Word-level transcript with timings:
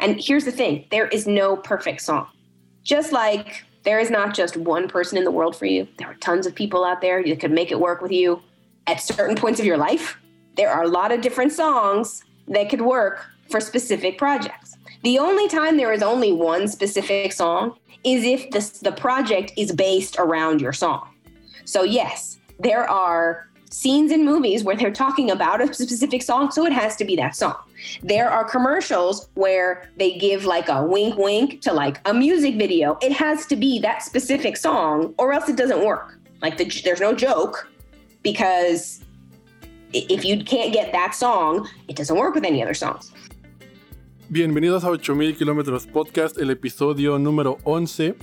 And 0.00 0.20
here's 0.20 0.44
the 0.44 0.52
thing 0.52 0.86
there 0.90 1.06
is 1.08 1.26
no 1.26 1.56
perfect 1.56 2.00
song. 2.00 2.26
Just 2.82 3.12
like 3.12 3.64
there 3.84 4.00
is 4.00 4.10
not 4.10 4.34
just 4.34 4.56
one 4.56 4.88
person 4.88 5.16
in 5.16 5.24
the 5.24 5.30
world 5.30 5.54
for 5.54 5.66
you, 5.66 5.86
there 5.98 6.08
are 6.08 6.14
tons 6.14 6.46
of 6.46 6.54
people 6.54 6.84
out 6.84 7.00
there 7.00 7.22
that 7.22 7.40
could 7.40 7.50
make 7.50 7.70
it 7.70 7.78
work 7.78 8.00
with 8.02 8.12
you 8.12 8.42
at 8.86 9.00
certain 9.00 9.36
points 9.36 9.60
of 9.60 9.66
your 9.66 9.76
life. 9.76 10.18
There 10.56 10.70
are 10.70 10.82
a 10.82 10.88
lot 10.88 11.12
of 11.12 11.20
different 11.20 11.52
songs 11.52 12.24
that 12.48 12.68
could 12.68 12.80
work 12.80 13.26
for 13.48 13.60
specific 13.60 14.18
projects. 14.18 14.76
The 15.02 15.18
only 15.18 15.48
time 15.48 15.76
there 15.76 15.92
is 15.92 16.02
only 16.02 16.32
one 16.32 16.68
specific 16.68 17.32
song 17.32 17.76
is 18.04 18.24
if 18.24 18.50
the, 18.50 18.80
the 18.82 18.92
project 18.92 19.52
is 19.56 19.72
based 19.72 20.16
around 20.18 20.60
your 20.60 20.72
song. 20.72 21.08
So, 21.64 21.82
yes, 21.82 22.38
there 22.58 22.88
are 22.88 23.48
scenes 23.70 24.10
in 24.10 24.24
movies 24.24 24.64
where 24.64 24.76
they're 24.76 24.90
talking 24.90 25.30
about 25.30 25.60
a 25.60 25.72
specific 25.72 26.22
song, 26.22 26.50
so 26.50 26.66
it 26.66 26.72
has 26.72 26.96
to 26.96 27.04
be 27.04 27.16
that 27.16 27.34
song. 27.34 27.56
There 28.02 28.30
are 28.30 28.44
commercials 28.44 29.28
where 29.34 29.88
they 29.96 30.18
give 30.18 30.44
like 30.44 30.68
a 30.68 30.84
wink 30.84 31.16
wink 31.16 31.60
to 31.62 31.72
like 31.72 32.00
a 32.04 32.12
music 32.12 32.56
video. 32.56 32.98
It 33.00 33.12
has 33.12 33.46
to 33.46 33.56
be 33.56 33.78
that 33.80 34.02
specific 34.02 34.56
song, 34.56 35.14
or 35.18 35.32
else 35.32 35.48
it 35.48 35.56
doesn't 35.56 35.84
work. 35.84 36.18
Like 36.42 36.56
the, 36.56 36.64
there's 36.84 37.00
no 37.00 37.14
joke 37.14 37.70
because 38.22 39.04
if 39.92 40.24
you 40.24 40.44
can't 40.44 40.72
get 40.72 40.92
that 40.92 41.14
song, 41.14 41.68
it 41.88 41.96
doesn't 41.96 42.16
work 42.16 42.34
with 42.34 42.44
any 42.44 42.62
other 42.62 42.74
songs. 42.74 43.12
Bienvenidos 44.28 44.84
a 44.84 44.90
8000 44.90 45.36
kilómetros 45.36 45.86
podcast, 45.86 46.38
el 46.38 46.50
episodio 46.50 47.18
número 47.18 47.58
11. 47.64 48.14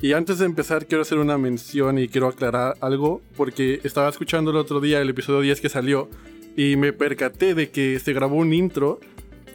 Y 0.00 0.12
antes 0.12 0.38
de 0.38 0.46
empezar 0.46 0.86
quiero 0.86 1.02
hacer 1.02 1.18
una 1.18 1.38
mención 1.38 1.98
y 1.98 2.08
quiero 2.08 2.28
aclarar 2.28 2.76
algo 2.80 3.20
porque 3.36 3.80
estaba 3.82 4.08
escuchando 4.08 4.50
el 4.52 4.56
otro 4.56 4.80
día 4.80 5.00
el 5.00 5.10
episodio 5.10 5.40
10 5.40 5.60
que 5.60 5.68
salió 5.68 6.08
y 6.56 6.76
me 6.76 6.92
percaté 6.92 7.54
de 7.54 7.70
que 7.70 7.98
se 7.98 8.12
grabó 8.12 8.36
un 8.36 8.52
intro 8.52 9.00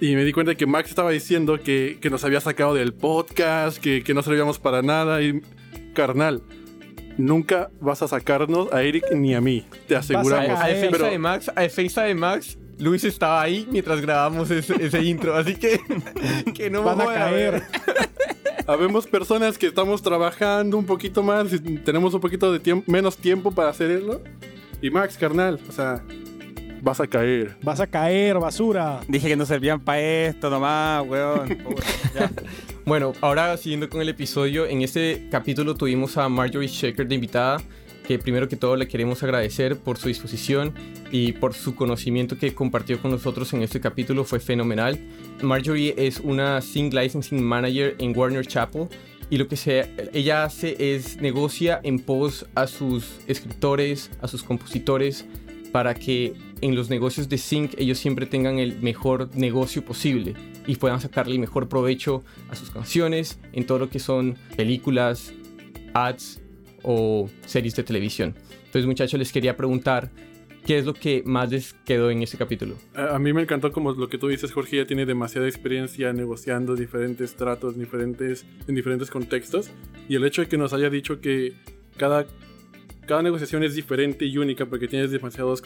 y 0.01 0.15
me 0.15 0.25
di 0.25 0.33
cuenta 0.33 0.49
de 0.51 0.57
que 0.57 0.65
Max 0.65 0.89
estaba 0.89 1.11
diciendo 1.11 1.59
que, 1.63 1.97
que 2.01 2.09
nos 2.09 2.25
había 2.25 2.41
sacado 2.41 2.73
del 2.73 2.93
podcast, 2.93 3.77
que, 3.77 4.03
que 4.03 4.13
no 4.13 4.21
servíamos 4.21 4.59
para 4.59 4.81
nada 4.81 5.21
y 5.21 5.41
carnal. 5.93 6.41
Nunca 7.17 7.69
vas 7.79 8.01
a 8.01 8.07
sacarnos 8.09 8.73
a 8.73 8.83
Eric 8.83 9.05
ni 9.13 9.35
a 9.35 9.39
mí, 9.39 9.65
te 9.87 9.95
aseguramos. 9.95 10.59
A, 10.59 10.65
a 10.65 10.67
defensa 10.67 10.97
Pero- 10.97 11.05
de 11.11 11.19
Max, 11.19 11.51
a 11.55 11.61
defensa 11.61 12.03
de 12.03 12.15
Max, 12.15 12.57
Luis 12.79 13.03
estaba 13.05 13.41
ahí 13.41 13.65
mientras 13.71 14.01
grabábamos 14.01 14.51
ese, 14.51 14.75
ese 14.83 15.01
intro, 15.03 15.35
así 15.35 15.55
que 15.55 15.79
que 16.53 16.69
no 16.69 16.79
me 16.83 16.85
Van 16.95 17.01
a 17.01 17.05
caer. 17.05 17.63
Habemos 18.65 19.05
personas 19.05 19.57
que 19.57 19.67
estamos 19.67 20.01
trabajando 20.01 20.77
un 20.77 20.85
poquito 20.85 21.21
más 21.21 21.51
y 21.51 21.59
tenemos 21.59 22.13
un 22.13 22.21
poquito 22.21 22.51
de 22.51 22.59
tiempo, 22.59 22.89
menos 22.89 23.17
tiempo 23.17 23.51
para 23.51 23.69
hacerlo. 23.69 24.21
Y 24.81 24.89
Max, 24.89 25.17
carnal, 25.17 25.59
o 25.67 25.71
sea, 25.71 26.01
vas 26.81 27.01
a 27.01 27.07
caer. 27.07 27.57
Vas 27.61 27.81
a 27.81 27.87
caer, 27.87 28.39
basura. 28.39 29.01
Dije 29.07 29.27
que 29.27 29.35
no 29.35 29.45
servían 29.45 29.81
para 29.81 29.99
esto 29.99 30.49
nomás, 30.49 31.05
weón. 31.05 31.57
Ya. 32.15 32.31
Bueno, 32.85 33.13
ahora 33.21 33.57
siguiendo 33.57 33.89
con 33.89 34.01
el 34.01 34.09
episodio, 34.09 34.65
en 34.65 34.81
este 34.81 35.27
capítulo 35.29 35.75
tuvimos 35.75 36.15
a 36.17 36.29
Marjorie 36.29 36.67
Shaker 36.69 37.07
de 37.07 37.15
invitada, 37.15 37.57
que 38.07 38.19
primero 38.19 38.47
que 38.47 38.55
todo 38.55 38.75
le 38.75 38.87
queremos 38.87 39.23
agradecer 39.23 39.77
por 39.77 39.97
su 39.97 40.07
disposición 40.07 40.73
y 41.11 41.33
por 41.33 41.53
su 41.53 41.75
conocimiento 41.75 42.37
que 42.37 42.53
compartió 42.53 43.01
con 43.01 43.11
nosotros 43.11 43.53
en 43.53 43.63
este 43.63 43.79
capítulo, 43.79 44.23
fue 44.23 44.39
fenomenal. 44.39 44.99
Marjorie 45.41 45.93
es 45.97 46.19
una 46.19 46.61
Sing 46.61 46.93
Licensing 46.93 47.41
Manager 47.41 47.95
en 47.99 48.17
Warner 48.17 48.45
Chapel 48.45 48.87
y 49.29 49.37
lo 49.37 49.47
que 49.47 49.89
ella 50.13 50.43
hace 50.43 50.75
es 50.95 51.17
negocia 51.17 51.79
en 51.83 51.99
pos 51.99 52.45
a 52.55 52.67
sus 52.67 53.19
escritores, 53.27 54.11
a 54.21 54.27
sus 54.27 54.43
compositores, 54.43 55.25
para 55.71 55.95
que 55.95 56.33
en 56.61 56.75
los 56.75 56.89
negocios 56.89 57.29
de 57.29 57.37
Sync 57.37 57.73
ellos 57.77 57.97
siempre 57.97 58.25
tengan 58.25 58.59
el 58.59 58.79
mejor 58.81 59.35
negocio 59.35 59.83
posible 59.83 60.35
y 60.67 60.75
puedan 60.75 61.01
sacarle 61.01 61.33
el 61.33 61.39
mejor 61.39 61.67
provecho 61.67 62.23
a 62.49 62.55
sus 62.55 62.69
canciones, 62.69 63.39
en 63.53 63.65
todo 63.65 63.79
lo 63.79 63.89
que 63.89 63.99
son 63.99 64.37
películas, 64.55 65.33
ads 65.95 66.42
o 66.83 67.29
series 67.45 67.75
de 67.75 67.83
televisión. 67.83 68.35
Entonces 68.65 68.85
muchachos 68.85 69.17
les 69.19 69.31
quería 69.31 69.55
preguntar 69.57 70.11
qué 70.65 70.77
es 70.77 70.85
lo 70.85 70.93
que 70.93 71.23
más 71.25 71.51
les 71.51 71.73
quedó 71.85 72.09
en 72.09 72.23
este 72.23 72.37
capítulo. 72.37 72.75
A 72.95 73.15
a 73.15 73.19
mí 73.19 73.33
me 73.33 73.41
encantó 73.41 73.71
como 73.71 73.91
lo 73.91 74.09
que 74.09 74.17
tú 74.17 74.27
dices, 74.27 74.51
Jorge, 74.51 74.77
ya 74.77 74.85
tiene 74.85 75.05
demasiada 75.05 75.47
experiencia 75.47 76.13
negociando 76.13 76.75
diferentes 76.75 77.35
tratos, 77.35 77.77
diferentes, 77.77 78.45
en 78.67 78.75
diferentes 78.75 79.09
contextos. 79.09 79.69
Y 80.07 80.15
el 80.15 80.25
hecho 80.25 80.41
de 80.41 80.47
que 80.47 80.57
nos 80.57 80.73
haya 80.73 80.89
dicho 80.89 81.19
que 81.19 81.53
cada, 81.97 82.25
cada 83.05 83.21
negociación 83.21 83.63
es 83.63 83.75
diferente 83.75 84.25
y 84.25 84.37
única 84.37 84.65
porque 84.65 84.87
tienes 84.87 85.11
demasiados, 85.11 85.61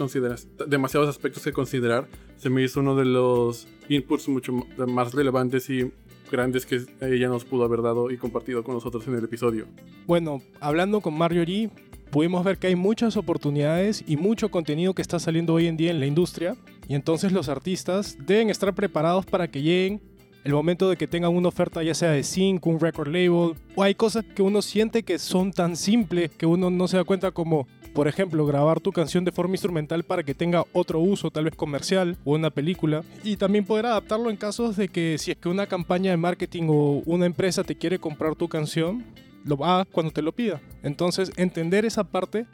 demasiados 0.68 1.10
aspectos 1.10 1.44
que 1.44 1.52
considerar, 1.52 2.08
se 2.38 2.50
me 2.50 2.64
hizo 2.64 2.80
uno 2.80 2.96
de 2.96 3.06
los 3.06 3.68
inputs 3.90 4.28
mucho 4.28 4.54
más 4.88 5.14
relevantes 5.14 5.70
y 5.70 5.92
grandes 6.32 6.66
que 6.66 6.86
ella 7.02 7.30
nos 7.30 7.46
pudo 7.46 7.64
haber 7.64 7.82
dado 7.82 8.12
y 8.12 8.18
compartido 8.18 8.64
con 8.64 8.76
nosotros 8.76 9.08
en 9.08 9.16
el 9.16 9.24
episodio. 9.24 9.66
Bueno, 10.06 10.42
hablando 10.60 11.02
con 11.02 11.18
Marjorie, 11.18 11.70
pudimos 12.12 12.44
ver 12.44 12.58
que 12.58 12.68
hay 12.68 12.76
muchas 12.76 13.18
oportunidades 13.18 14.04
y 14.08 14.18
mucho 14.18 14.50
contenido 14.50 14.94
que 14.94 15.02
está 15.02 15.20
saliendo 15.20 15.54
hoy 15.54 15.68
en 15.68 15.78
día 15.78 15.92
en 15.92 16.00
la 16.00 16.06
industria. 16.06 16.56
Y 16.88 16.96
entonces 16.96 17.32
los 17.32 17.50
artistas 17.50 18.18
deben 18.26 18.50
estar 18.50 18.74
preparados 18.74 19.26
para 19.26 19.50
que 19.50 19.62
lleguen 19.62 20.02
el 20.48 20.54
momento 20.54 20.90
de 20.90 20.96
que 20.96 21.08
tengan 21.08 21.36
una 21.36 21.50
oferta 21.50 21.84
ya 21.84 21.94
sea 21.94 22.12
de 22.12 22.24
sync, 22.24 22.66
un 22.66 22.80
record 22.80 23.10
label, 23.10 23.56
o 23.76 23.84
hay 23.84 23.96
cosas 23.96 24.24
que 24.24 24.42
uno 24.42 24.62
siente 24.62 25.04
que 25.04 25.20
son 25.20 25.52
tan 25.52 25.76
simples 25.76 26.32
que 26.32 26.46
uno 26.46 26.70
no 26.70 26.88
se 26.88 26.96
da 26.96 27.04
cuenta 27.04 27.32
como, 27.32 27.68
por 27.94 28.08
ejemplo, 28.08 28.46
grabar 28.46 28.80
tu 28.80 28.94
canción 28.94 29.26
de 29.26 29.34
forma 29.34 29.56
instrumental 29.56 30.04
para 30.04 30.24
que 30.24 30.34
tenga 30.34 30.64
otro 30.72 31.02
uso, 31.02 31.32
tal 31.32 31.44
vez 31.44 31.56
comercial 31.56 32.18
o 32.24 32.36
una 32.36 32.50
película, 32.50 33.04
y 33.26 33.36
también 33.36 33.66
poder 33.66 33.88
adaptarlo 33.88 34.30
en 34.30 34.38
casos 34.38 34.78
de 34.78 34.88
que 34.88 35.18
si 35.18 35.32
es 35.32 35.38
que 35.38 35.50
una 35.50 35.68
campaña 35.68 36.12
de 36.12 36.18
marketing 36.18 36.68
o 36.70 37.02
una 37.06 37.26
empresa 37.26 37.66
te 37.66 37.76
quiere 37.76 38.00
comprar 38.00 38.36
tu 38.36 38.48
canción, 38.48 39.04
lo 39.44 39.64
hagas 39.66 39.88
cuando 39.92 40.14
te 40.14 40.22
lo 40.22 40.32
pida. 40.32 40.62
Entonces, 40.82 41.30
entender 41.36 41.84
esa 41.84 42.06
parte 42.06 42.46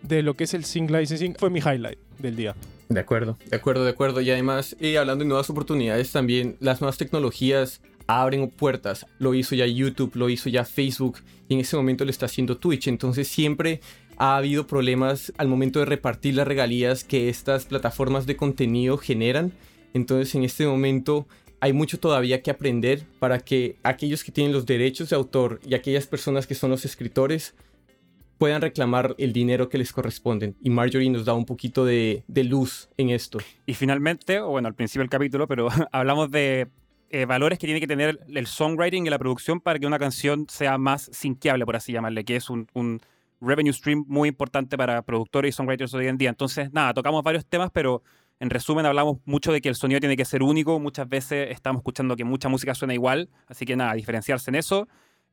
de 0.00 0.22
lo 0.22 0.34
que 0.34 0.44
es 0.44 0.54
el 0.54 0.64
sync 0.64 0.90
licensing 0.90 1.34
fue 1.34 1.50
mi 1.50 1.58
highlight 1.58 1.98
del 2.18 2.34
día. 2.34 2.54
De 2.88 3.00
acuerdo, 3.00 3.36
de 3.50 3.56
acuerdo, 3.56 3.84
de 3.84 3.90
acuerdo. 3.90 4.20
Y 4.20 4.30
además, 4.30 4.76
eh, 4.80 4.98
hablando 4.98 5.24
de 5.24 5.28
nuevas 5.28 5.50
oportunidades, 5.50 6.12
también 6.12 6.56
las 6.60 6.80
nuevas 6.80 6.98
tecnologías 6.98 7.80
abren 8.06 8.48
puertas. 8.48 9.06
Lo 9.18 9.34
hizo 9.34 9.54
ya 9.54 9.66
YouTube, 9.66 10.14
lo 10.14 10.28
hizo 10.28 10.48
ya 10.48 10.64
Facebook 10.64 11.18
y 11.48 11.54
en 11.54 11.60
ese 11.60 11.76
momento 11.76 12.04
lo 12.04 12.10
está 12.10 12.26
haciendo 12.26 12.56
Twitch. 12.56 12.88
Entonces 12.88 13.28
siempre 13.28 13.80
ha 14.16 14.36
habido 14.36 14.66
problemas 14.66 15.32
al 15.36 15.48
momento 15.48 15.80
de 15.80 15.86
repartir 15.86 16.34
las 16.34 16.46
regalías 16.48 17.04
que 17.04 17.28
estas 17.28 17.66
plataformas 17.66 18.26
de 18.26 18.36
contenido 18.36 18.96
generan. 18.98 19.52
Entonces 19.94 20.34
en 20.34 20.44
este 20.44 20.66
momento 20.66 21.26
hay 21.60 21.72
mucho 21.72 21.98
todavía 21.98 22.42
que 22.42 22.50
aprender 22.50 23.02
para 23.18 23.40
que 23.40 23.76
aquellos 23.82 24.22
que 24.22 24.32
tienen 24.32 24.52
los 24.52 24.66
derechos 24.66 25.10
de 25.10 25.16
autor 25.16 25.60
y 25.66 25.74
aquellas 25.74 26.06
personas 26.06 26.46
que 26.46 26.54
son 26.54 26.70
los 26.70 26.84
escritores 26.84 27.54
puedan 28.38 28.62
reclamar 28.62 29.14
el 29.18 29.32
dinero 29.32 29.68
que 29.68 29.78
les 29.78 29.92
corresponden. 29.92 30.56
Y 30.60 30.70
Marjorie 30.70 31.10
nos 31.10 31.24
da 31.24 31.34
un 31.34 31.44
poquito 31.44 31.84
de, 31.84 32.24
de 32.26 32.44
luz 32.44 32.88
en 32.96 33.10
esto. 33.10 33.38
Y 33.66 33.74
finalmente, 33.74 34.40
o 34.40 34.48
bueno, 34.48 34.68
al 34.68 34.74
principio 34.74 35.02
del 35.02 35.10
capítulo, 35.10 35.46
pero 35.46 35.68
hablamos 35.92 36.30
de 36.30 36.68
eh, 37.10 37.24
valores 37.24 37.58
que 37.58 37.66
tiene 37.66 37.80
que 37.80 37.86
tener 37.86 38.20
el 38.28 38.46
songwriting 38.46 39.06
y 39.06 39.10
la 39.10 39.18
producción 39.18 39.60
para 39.60 39.78
que 39.78 39.86
una 39.86 39.98
canción 39.98 40.46
sea 40.48 40.76
más 40.76 41.08
sinqueable, 41.12 41.64
por 41.64 41.76
así 41.76 41.92
llamarle, 41.92 42.24
que 42.24 42.36
es 42.36 42.50
un, 42.50 42.66
un 42.74 43.00
revenue 43.40 43.72
stream 43.72 44.04
muy 44.08 44.28
importante 44.28 44.76
para 44.76 45.02
productores 45.02 45.50
y 45.50 45.56
songwriters 45.56 45.94
hoy 45.94 46.08
en 46.08 46.18
día. 46.18 46.30
Entonces, 46.30 46.72
nada, 46.72 46.92
tocamos 46.94 47.22
varios 47.22 47.46
temas, 47.46 47.70
pero 47.72 48.02
en 48.40 48.50
resumen 48.50 48.86
hablamos 48.86 49.18
mucho 49.24 49.52
de 49.52 49.60
que 49.60 49.68
el 49.68 49.76
sonido 49.76 50.00
tiene 50.00 50.16
que 50.16 50.24
ser 50.24 50.42
único. 50.42 50.78
Muchas 50.78 51.08
veces 51.08 51.48
estamos 51.50 51.80
escuchando 51.80 52.16
que 52.16 52.24
mucha 52.24 52.48
música 52.48 52.74
suena 52.74 52.92
igual, 52.92 53.30
así 53.46 53.64
que 53.64 53.76
nada, 53.76 53.94
diferenciarse 53.94 54.50
en 54.50 54.56
eso. 54.56 54.88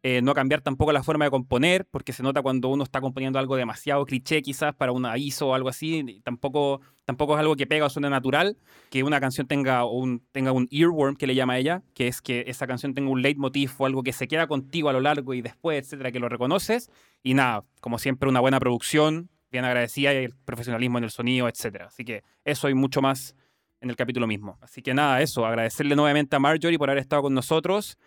Eh, 0.06 0.22
no 0.22 0.34
cambiar 0.34 0.60
tampoco 0.60 0.92
la 0.92 1.02
forma 1.02 1.24
de 1.24 1.32
componer, 1.32 1.86
porque 1.86 2.12
se 2.12 2.24
nota 2.24 2.42
cuando 2.42 2.68
uno 2.68 2.84
está 2.84 3.00
componiendo 3.00 3.40
algo 3.40 3.56
demasiado 3.56 4.06
cliché 4.06 4.42
quizás 4.42 4.76
para 4.76 4.92
un 4.92 5.06
aviso 5.06 5.48
o 5.48 5.54
algo 5.54 5.70
así, 5.70 6.20
tampoco, 6.26 6.82
tampoco 7.06 7.36
es 7.36 7.40
algo 7.40 7.56
que 7.56 7.66
pega 7.68 7.86
o 7.86 7.90
suene 7.90 8.10
natural, 8.10 8.58
que 8.90 9.02
una 9.04 9.22
canción 9.22 9.48
tenga 9.48 9.86
un, 9.86 10.22
tenga 10.34 10.52
un 10.52 10.68
earworm, 10.72 11.16
que 11.16 11.26
le 11.26 11.36
llama 11.36 11.58
ella, 11.58 11.84
que 11.94 12.10
es 12.10 12.22
que 12.22 12.44
esa 12.48 12.68
canción 12.68 12.94
tenga 12.94 13.10
un 13.10 13.22
leitmotiv 13.22 13.72
o 13.78 13.86
algo 13.86 14.04
que 14.04 14.12
se 14.12 14.28
queda 14.28 14.46
contigo 14.46 14.90
a 14.90 14.94
lo 14.94 15.00
largo 15.00 15.34
y 15.34 15.42
después, 15.42 15.86
etcétera, 15.86 16.12
que 16.12 16.20
lo 16.20 16.28
reconoces. 16.28 16.92
Y 17.24 17.34
nada, 17.34 17.64
como 17.80 17.98
siempre, 17.98 18.28
una 18.28 18.42
buena 18.42 18.60
producción, 18.60 19.30
bien 19.52 19.64
agradecida 19.64 20.14
y 20.14 20.26
el 20.26 20.36
profesionalismo 20.44 20.98
en 20.98 21.06
el 21.06 21.12
sonido, 21.12 21.48
etcétera. 21.48 21.86
Así 21.86 22.04
que 22.04 22.24
eso 22.44 22.68
y 22.68 22.74
mucho 22.74 23.02
más 23.02 23.38
en 23.80 23.90
el 23.90 23.96
capítulo 23.96 24.28
mismo. 24.28 24.58
Así 24.60 24.82
que 24.82 24.94
nada, 24.94 25.22
eso, 25.22 25.46
agradecerle 25.46 25.96
nuevamente 25.96 26.36
a 26.36 26.40
Marjorie 26.40 26.78
por 26.78 26.90
haber 26.90 27.02
estado 27.02 27.22
con 27.22 27.34
nosotros 27.34 27.98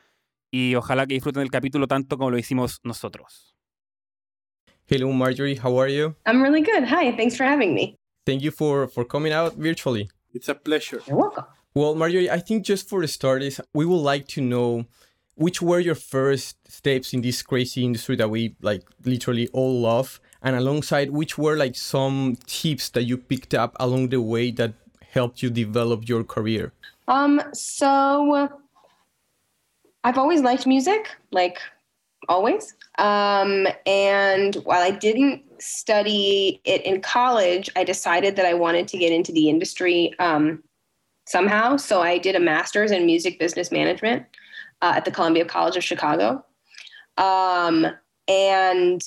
y 0.51 0.75
ojalá 0.75 1.07
que 1.07 1.15
disfruten 1.15 1.43
el 1.43 1.51
capítulo 1.51 1.87
tanto 1.87 2.17
como 2.17 2.31
lo 2.31 2.39
hicimos 2.39 2.81
nosotros. 2.83 3.55
Hello 4.89 5.11
Marjorie, 5.13 5.59
how 5.63 5.81
are 5.81 5.93
you? 5.93 6.15
I'm 6.27 6.43
really 6.43 6.63
good. 6.63 6.85
Hi, 6.85 7.13
thanks 7.17 7.37
for 7.37 7.45
having 7.45 7.75
me. 7.75 7.97
Thank 8.25 8.43
you 8.43 8.51
for, 8.51 8.89
for 8.89 9.05
coming 9.05 9.33
out 9.33 9.55
virtually. 9.57 10.09
It's 10.33 10.49
a 10.49 10.55
pleasure. 10.55 11.01
You're 11.07 11.17
welcome. 11.17 11.45
Well, 11.75 11.95
Marjorie, 11.95 12.31
I 12.31 12.39
think 12.39 12.65
just 12.65 12.89
for 12.89 13.01
the 13.01 13.09
start 13.09 13.43
is 13.43 13.61
we 13.75 13.85
would 13.85 14.03
like 14.03 14.27
to 14.29 14.41
know 14.41 14.87
which 15.35 15.61
were 15.61 15.81
your 15.81 15.95
first 15.95 16.57
steps 16.69 17.13
in 17.13 17.21
this 17.21 17.43
crazy 17.43 17.85
industry 17.85 18.17
that 18.17 18.31
we 18.31 18.57
like 18.63 18.83
literally 19.05 19.49
all 19.49 19.81
love 19.81 20.21
and 20.43 20.57
alongside 20.57 21.11
which 21.11 21.37
were 21.37 21.57
like 21.57 21.77
some 21.77 22.37
tips 22.47 22.89
that 22.91 23.03
you 23.03 23.19
picked 23.19 23.55
up 23.55 23.77
along 23.79 24.09
the 24.09 24.21
way 24.21 24.51
that 24.53 24.73
helped 25.11 25.43
you 25.43 25.51
develop 25.51 26.09
your 26.09 26.25
career. 26.25 26.73
Um, 27.09 27.43
so 27.53 28.49
I've 30.07 30.19
always 30.19 30.41
liked 30.41 30.69
music, 30.69 31.17
like 31.33 31.59
always. 32.29 32.77
Um, 32.99 33.67
and 33.87 34.55
while 34.63 34.81
I 34.81 34.93
didn't 34.93 35.43
study 35.61 36.61
it 36.65 36.87
in 36.87 37.01
college, 37.01 37.69
I 37.75 37.83
decided 37.83 38.37
that 38.37 38.47
I 38.47 38.55
wanted 38.55 38.87
to 38.87 38.99
get 38.99 39.13
into 39.13 39.33
the 39.33 39.49
industry 39.49 40.15
um, 40.21 40.63
somehow. 41.25 41.77
So 41.77 42.03
I 42.03 42.19
did 42.19 42.37
a 42.37 42.41
master's 42.41 42.93
in 42.93 43.05
music 43.05 43.41
business 43.41 43.73
management 43.73 44.25
uh, 44.81 44.93
at 44.95 45.05
the 45.05 45.11
Columbia 45.11 45.45
College 45.45 45.77
of 45.77 45.83
Chicago. 45.83 46.45
Um, 47.17 47.89
and 48.29 49.03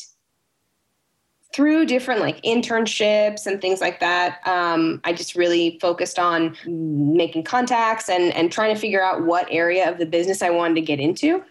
through 1.54 1.86
different 1.86 2.22
like 2.22 2.42
internships 2.44 3.48
and 3.48 3.60
things 3.60 3.82
like 3.82 4.00
that, 4.00 4.40
um, 4.48 5.02
I 5.04 5.14
just 5.14 5.36
really 5.36 5.80
focused 5.82 6.20
on 6.20 6.56
making 6.66 7.44
contacts 7.44 8.10
and 8.10 8.34
and 8.34 8.52
trying 8.52 8.74
to 8.74 8.80
figure 8.80 9.04
out 9.04 9.26
what 9.26 9.48
area 9.50 9.90
of 9.90 9.98
the 9.98 10.06
business 10.06 10.42
I 10.42 10.50
wanted 10.52 10.76
to 10.76 10.82
get 10.82 11.00
into. 11.00 11.44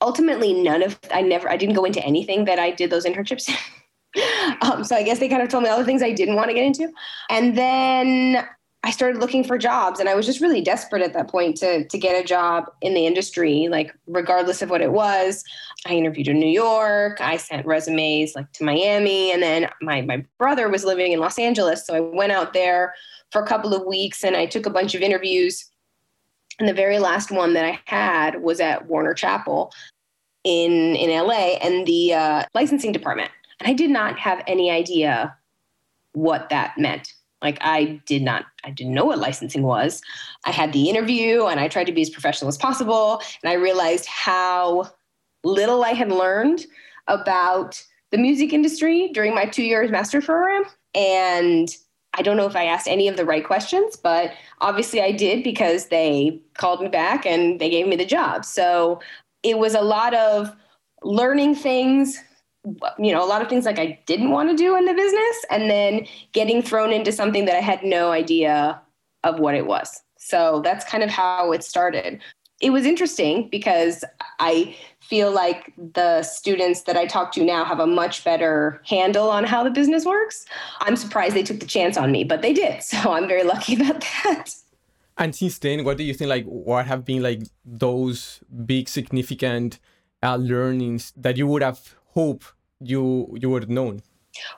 Ultimately, 0.00 0.54
none 0.54 0.82
of 0.82 0.98
I 1.12 1.20
never 1.20 1.50
I 1.50 1.56
didn't 1.56 1.74
go 1.74 1.84
into 1.84 2.04
anything 2.04 2.46
that 2.46 2.58
I 2.58 2.70
did 2.70 2.90
those 2.90 3.04
internships. 3.04 3.50
um, 4.62 4.82
so 4.84 4.96
I 4.96 5.02
guess 5.02 5.18
they 5.18 5.28
kind 5.28 5.42
of 5.42 5.48
told 5.48 5.64
me 5.64 5.68
all 5.68 5.78
the 5.78 5.84
things 5.84 6.02
I 6.02 6.12
didn't 6.12 6.36
want 6.36 6.48
to 6.48 6.54
get 6.54 6.64
into, 6.64 6.90
and 7.28 7.56
then 7.56 8.48
I 8.84 8.90
started 8.90 9.20
looking 9.20 9.42
for 9.42 9.58
jobs 9.58 9.98
and 9.98 10.08
I 10.08 10.14
was 10.14 10.24
just 10.24 10.40
really 10.40 10.60
desperate 10.60 11.02
at 11.02 11.12
that 11.12 11.28
point 11.28 11.56
to 11.58 11.86
to 11.86 11.98
get 11.98 12.22
a 12.22 12.26
job 12.26 12.70
in 12.80 12.94
the 12.94 13.06
industry, 13.06 13.68
like 13.68 13.94
regardless 14.06 14.62
of 14.62 14.70
what 14.70 14.80
it 14.80 14.92
was. 14.92 15.44
I 15.86 15.94
interviewed 15.94 16.28
in 16.28 16.38
New 16.38 16.48
York, 16.48 17.20
I 17.20 17.36
sent 17.36 17.66
resumes 17.66 18.34
like 18.34 18.50
to 18.52 18.64
Miami, 18.64 19.32
and 19.32 19.42
then 19.42 19.68
my 19.82 20.02
my 20.02 20.24
brother 20.38 20.68
was 20.68 20.84
living 20.84 21.12
in 21.12 21.18
Los 21.18 21.38
Angeles, 21.38 21.86
so 21.86 21.94
I 21.94 22.00
went 22.00 22.32
out 22.32 22.52
there 22.52 22.94
for 23.32 23.42
a 23.42 23.46
couple 23.46 23.74
of 23.74 23.84
weeks 23.84 24.24
and 24.24 24.36
I 24.36 24.46
took 24.46 24.64
a 24.64 24.70
bunch 24.70 24.94
of 24.94 25.02
interviews. 25.02 25.68
And 26.58 26.68
the 26.68 26.74
very 26.74 26.98
last 26.98 27.30
one 27.30 27.52
that 27.54 27.64
I 27.64 27.80
had 27.84 28.42
was 28.42 28.58
at 28.58 28.86
Warner 28.86 29.14
Chappell 29.14 29.72
in 30.44 30.96
in 30.96 31.10
LA 31.10 31.56
and 31.60 31.86
the 31.86 32.14
uh, 32.14 32.42
licensing 32.54 32.92
department. 32.92 33.30
And 33.60 33.68
I 33.68 33.72
did 33.72 33.90
not 33.90 34.18
have 34.18 34.42
any 34.46 34.70
idea 34.70 35.36
what 36.12 36.48
that 36.48 36.78
meant 36.78 37.12
like 37.42 37.58
I 37.60 38.00
did 38.06 38.22
not, 38.22 38.46
I 38.64 38.70
didn't 38.70 38.94
know 38.94 39.04
what 39.04 39.18
licensing 39.18 39.62
was. 39.62 40.02
I 40.44 40.50
had 40.50 40.72
the 40.72 40.88
interview 40.88 41.46
and 41.46 41.60
I 41.60 41.68
tried 41.68 41.84
to 41.84 41.92
be 41.92 42.02
as 42.02 42.10
professional 42.10 42.48
as 42.48 42.58
possible. 42.58 43.22
And 43.42 43.50
I 43.50 43.54
realized 43.54 44.06
how 44.06 44.90
little 45.44 45.84
I 45.84 45.92
had 45.92 46.10
learned 46.10 46.66
about 47.06 47.82
the 48.10 48.18
music 48.18 48.52
industry 48.52 49.10
during 49.12 49.34
my 49.34 49.44
two 49.44 49.62
years 49.62 49.90
master 49.90 50.20
program. 50.20 50.64
And 50.94 51.68
I 52.14 52.22
don't 52.22 52.36
know 52.36 52.46
if 52.46 52.56
I 52.56 52.64
asked 52.64 52.88
any 52.88 53.06
of 53.06 53.16
the 53.16 53.24
right 53.24 53.44
questions, 53.44 53.96
but 53.96 54.32
obviously 54.60 55.00
I 55.00 55.12
did 55.12 55.44
because 55.44 55.86
they 55.86 56.40
called 56.54 56.80
me 56.80 56.88
back 56.88 57.24
and 57.26 57.60
they 57.60 57.70
gave 57.70 57.86
me 57.86 57.96
the 57.96 58.04
job. 58.04 58.44
So 58.44 59.00
it 59.42 59.58
was 59.58 59.74
a 59.74 59.80
lot 59.80 60.14
of 60.14 60.50
learning 61.04 61.54
things 61.54 62.18
you 62.98 63.12
know, 63.12 63.24
a 63.24 63.26
lot 63.26 63.42
of 63.42 63.48
things 63.48 63.64
like 63.64 63.78
I 63.78 63.98
didn't 64.06 64.30
want 64.30 64.50
to 64.50 64.56
do 64.56 64.76
in 64.76 64.84
the 64.84 64.94
business 64.94 65.44
and 65.50 65.70
then 65.70 66.06
getting 66.32 66.62
thrown 66.62 66.92
into 66.92 67.12
something 67.12 67.44
that 67.44 67.56
I 67.56 67.60
had 67.60 67.82
no 67.82 68.10
idea 68.12 68.80
of 69.24 69.38
what 69.38 69.54
it 69.54 69.66
was. 69.66 70.02
So 70.18 70.60
that's 70.64 70.84
kind 70.84 71.02
of 71.02 71.10
how 71.10 71.52
it 71.52 71.64
started. 71.64 72.20
It 72.60 72.70
was 72.70 72.84
interesting 72.84 73.48
because 73.50 74.04
I 74.40 74.76
feel 75.00 75.30
like 75.30 75.72
the 75.94 76.22
students 76.22 76.82
that 76.82 76.96
I 76.96 77.06
talk 77.06 77.32
to 77.32 77.44
now 77.44 77.64
have 77.64 77.78
a 77.78 77.86
much 77.86 78.24
better 78.24 78.82
handle 78.84 79.30
on 79.30 79.44
how 79.44 79.62
the 79.62 79.70
business 79.70 80.04
works. 80.04 80.44
I'm 80.80 80.96
surprised 80.96 81.36
they 81.36 81.44
took 81.44 81.60
the 81.60 81.66
chance 81.66 81.96
on 81.96 82.10
me, 82.10 82.24
but 82.24 82.42
they 82.42 82.52
did. 82.52 82.82
So 82.88 83.12
I'm 83.12 83.28
very 83.28 83.44
lucky 83.44 83.76
about 83.76 84.00
that. 84.00 84.50
And 85.16 85.34
since 85.34 85.58
then, 85.58 85.84
what 85.84 85.96
do 85.98 86.04
you 86.04 86.14
think? 86.14 86.28
Like, 86.28 86.44
what 86.44 86.86
have 86.86 87.04
been 87.04 87.22
like 87.22 87.42
those 87.64 88.40
big 88.66 88.88
significant 88.88 89.78
uh, 90.22 90.36
learnings 90.36 91.12
that 91.16 91.36
you 91.36 91.46
would 91.46 91.62
have 91.62 91.96
hoped 92.14 92.52
you 92.80 93.36
you 93.40 93.50
would 93.50 93.62
have 93.62 93.70
known? 93.70 94.02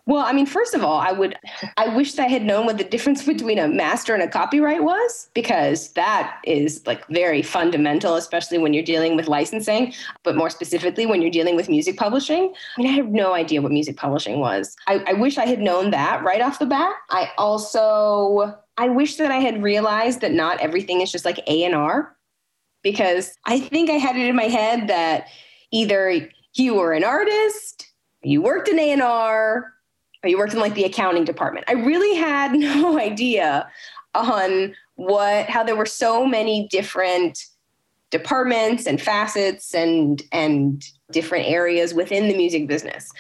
Well, 0.07 0.25
I 0.25 0.33
mean, 0.33 0.47
first 0.47 0.75
of 0.75 0.83
all, 0.83 0.99
I 1.01 1.13
would 1.13 1.37
I 1.77 1.95
wish 1.95 2.19
I 2.19 2.29
had 2.29 2.45
known 2.45 2.67
what 2.67 2.79
the 2.79 2.85
difference 2.85 3.25
between 3.25 3.59
a 3.59 3.69
master 3.69 4.15
and 4.15 4.23
a 4.23 4.29
copyright 4.29 4.83
was 4.83 5.31
because 5.35 5.93
that 5.93 6.39
is 6.45 6.87
like 6.87 7.07
very 7.09 7.43
fundamental, 7.43 8.17
especially 8.17 8.59
when 8.59 8.75
you're 8.75 8.83
dealing 8.83 9.17
with 9.17 9.29
licensing, 9.29 9.95
but 10.23 10.37
more 10.37 10.51
specifically 10.51 11.07
when 11.07 11.23
you're 11.23 11.31
dealing 11.31 11.57
with 11.57 11.69
music 11.69 11.97
publishing. 11.97 12.53
I 12.77 12.83
mean, 12.83 12.91
I 12.91 12.95
have 12.95 13.09
no 13.09 13.35
idea 13.35 13.63
what 13.63 13.73
music 13.73 13.97
publishing 13.97 14.41
was. 14.41 14.77
I, 14.87 15.03
I 15.07 15.13
wish 15.15 15.39
I 15.39 15.47
had 15.47 15.61
known 15.61 15.91
that 15.91 16.23
right 16.23 16.41
off 16.41 16.59
the 16.59 16.67
bat. 16.67 16.95
I 17.11 17.31
also 17.39 18.59
I 18.77 18.89
wish 18.89 19.17
that 19.17 19.31
I 19.31 19.39
had 19.39 19.63
realized 19.63 20.21
that 20.21 20.33
not 20.33 20.61
everything 20.61 21.01
is 21.01 21.13
just 21.13 21.25
like 21.25 21.39
A 21.47 21.65
and 21.65 21.75
R, 21.75 22.17
because 22.83 23.35
I 23.47 23.61
think 23.61 23.91
I 23.91 23.95
had 23.95 24.17
it 24.17 24.27
in 24.27 24.37
my 24.37 24.45
head 24.45 24.89
that 24.89 25.29
either 25.71 26.29
you 26.55 26.75
were 26.75 26.93
an 26.93 27.05
artist 27.05 27.90
you 28.23 28.43
worked 28.43 28.69
in 28.69 28.79
A&R 28.79 29.73
or 30.23 30.29
you 30.29 30.39
worked 30.39 30.53
in 30.53 30.61
like 30.61 30.75
the 30.75 30.85
accounting 30.85 31.25
department. 31.25 31.67
I 31.69 31.73
really 31.73 32.17
had 32.17 32.53
no 32.55 32.99
idea 32.99 33.69
on 34.15 34.75
what 34.97 35.47
how 35.47 35.63
there 35.63 35.77
were 35.77 35.87
so 35.87 36.27
many 36.27 36.69
different 36.69 37.39
departments 38.11 38.87
and 38.87 39.01
facets 39.01 39.75
and 39.75 40.23
and 40.33 40.85
different 41.11 41.47
areas 41.47 41.95
within 41.95 42.29
the 42.29 42.37
music 42.37 42.67
business. 42.67 43.11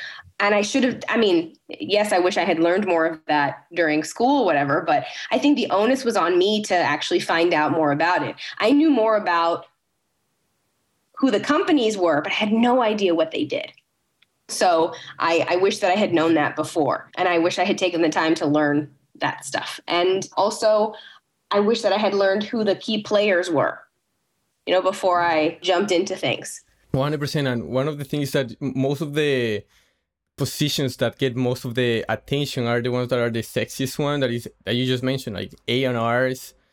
And 0.40 0.54
I 0.54 0.62
should 0.62 0.84
have 0.84 1.02
I 1.08 1.16
mean, 1.16 1.54
yes, 1.68 2.12
I 2.12 2.18
wish 2.18 2.36
I 2.36 2.44
had 2.44 2.58
learned 2.58 2.86
more 2.86 3.06
of 3.06 3.20
that 3.28 3.64
during 3.72 4.02
school 4.02 4.44
whatever, 4.44 4.82
but 4.82 5.06
I 5.30 5.38
think 5.38 5.56
the 5.56 5.70
onus 5.70 6.04
was 6.04 6.16
on 6.16 6.38
me 6.38 6.62
to 6.64 6.74
actually 6.74 7.20
find 7.20 7.54
out 7.54 7.72
more 7.72 7.92
about 7.92 8.22
it. 8.22 8.34
I 8.58 8.72
knew 8.72 8.90
more 8.90 9.16
about 9.16 9.66
who 11.16 11.30
the 11.30 11.40
companies 11.40 11.96
were, 11.96 12.20
but 12.22 12.32
I 12.32 12.36
had 12.36 12.52
no 12.52 12.82
idea 12.82 13.14
what 13.14 13.30
they 13.30 13.44
did. 13.44 13.72
So 14.50 14.94
I, 15.18 15.46
I 15.48 15.56
wish 15.56 15.78
that 15.78 15.90
I 15.90 15.96
had 15.96 16.12
known 16.12 16.34
that 16.34 16.56
before. 16.56 17.10
And 17.16 17.28
I 17.28 17.38
wish 17.38 17.58
I 17.58 17.64
had 17.64 17.78
taken 17.78 18.02
the 18.02 18.08
time 18.08 18.34
to 18.36 18.46
learn 18.46 18.90
that 19.16 19.44
stuff. 19.44 19.80
And 19.86 20.28
also, 20.36 20.94
I 21.50 21.60
wish 21.60 21.82
that 21.82 21.92
I 21.92 21.98
had 21.98 22.14
learned 22.14 22.44
who 22.44 22.64
the 22.64 22.76
key 22.76 23.02
players 23.02 23.50
were, 23.50 23.80
you 24.66 24.74
know, 24.74 24.82
before 24.82 25.20
I 25.20 25.58
jumped 25.62 25.92
into 25.92 26.16
things. 26.16 26.62
100%. 26.94 27.52
And 27.52 27.68
one 27.68 27.88
of 27.88 27.98
the 27.98 28.04
things 28.04 28.32
that 28.32 28.60
most 28.60 29.00
of 29.00 29.14
the 29.14 29.64
positions 30.36 30.96
that 30.96 31.18
get 31.18 31.36
most 31.36 31.64
of 31.64 31.74
the 31.74 32.04
attention 32.08 32.66
are 32.66 32.80
the 32.80 32.90
ones 32.90 33.08
that 33.08 33.18
are 33.18 33.30
the 33.30 33.42
sexiest 33.42 33.98
one 33.98 34.20
that 34.20 34.30
is 34.30 34.48
that 34.64 34.74
you 34.74 34.86
just 34.86 35.02
mentioned, 35.02 35.36
like 35.36 35.54
A 35.68 35.84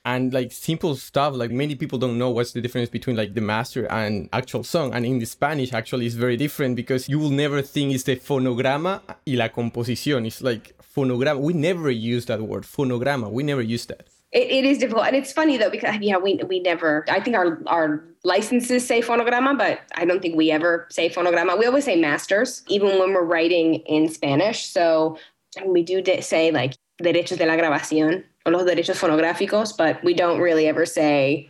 and 0.07 0.33
like 0.33 0.54
simple 0.54 0.95
stuff 0.95 1.36
like 1.36 1.51
many 1.51 1.75
people 1.75 2.00
don't 2.00 2.18
know 2.18 2.30
what's 2.30 2.54
the 2.54 2.62
difference 2.62 2.89
between 2.89 3.18
like 3.18 3.33
the 3.33 3.42
master 3.42 3.86
and 3.92 4.30
actual 4.31 4.63
song. 4.63 4.94
And 4.94 5.06
in 5.06 5.19
the 5.19 5.25
spanish 5.25 5.73
actually 5.73 6.06
it's 6.06 6.16
very 6.16 6.37
different 6.37 6.78
because 6.78 7.09
you 7.09 7.19
will 7.19 7.30
never 7.30 7.61
think 7.61 7.94
it's 7.94 8.06
the 8.06 8.16
fonograma 8.16 9.02
y 9.28 9.33
la 9.35 9.49
composición. 9.49 10.26
It's 10.26 10.42
like 10.42 10.73
fonograma. 10.95 11.42
We 11.42 11.54
never 11.54 11.92
use 11.92 12.26
that 12.28 12.42
word 12.42 12.64
fonograma. 12.64 13.30
We 13.30 13.44
never 13.44 13.61
use 13.61 13.85
that. 13.87 14.07
It, 14.31 14.47
it 14.49 14.66
is 14.66 14.78
difficult. 14.78 15.07
And 15.07 15.16
it's 15.16 15.33
funny 15.33 15.57
though 15.57 15.69
because 15.69 15.97
you 15.99 16.14
know 16.14 16.19
we, 16.19 16.40
we 16.47 16.61
never 16.61 17.04
i 17.09 17.19
think 17.19 17.35
our 17.35 17.61
our 17.68 18.02
licenses 18.23 18.87
say 18.87 19.02
fonograma 19.02 19.57
but 19.57 19.81
i 19.95 20.06
don't 20.06 20.21
think 20.21 20.37
we 20.37 20.52
ever 20.52 20.87
say 20.90 21.09
fonograma. 21.09 21.59
We 21.59 21.66
always 21.66 21.83
say 21.83 21.97
masters 21.97 22.64
even 22.69 22.97
when 22.97 23.14
we're 23.14 23.26
writing 23.26 23.76
in 23.95 24.07
spanish. 24.07 24.68
So 24.68 25.18
we 25.66 25.83
do 25.83 26.02
say 26.21 26.52
like 26.52 26.76
derechos 27.04 27.37
de 27.37 27.45
la 27.45 27.57
grabación 27.57 28.23
los 28.51 28.63
derechos 28.63 28.97
fonográficos, 28.97 29.75
but 29.75 30.04
we 30.04 30.13
don't 30.13 30.39
really 30.39 30.68
ever 30.68 30.85
say 30.85 31.49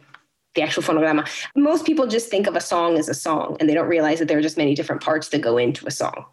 the 0.55 0.61
actual 0.61 0.83
phonograma. 0.83 1.27
Most 1.55 1.85
people 1.85 2.07
just 2.07 2.29
think 2.29 2.47
of 2.47 2.55
a 2.55 2.61
song 2.61 2.97
as 2.97 3.07
a 3.07 3.13
song 3.13 3.57
and 3.59 3.69
they 3.69 3.73
don't 3.73 3.87
realize 3.87 4.19
that 4.19 4.27
there 4.27 4.37
are 4.37 4.41
just 4.41 4.57
many 4.57 4.75
different 4.75 5.01
parts 5.01 5.29
that 5.29 5.41
go 5.41 5.57
into 5.57 5.85
a 5.87 5.91
song. 5.91 6.25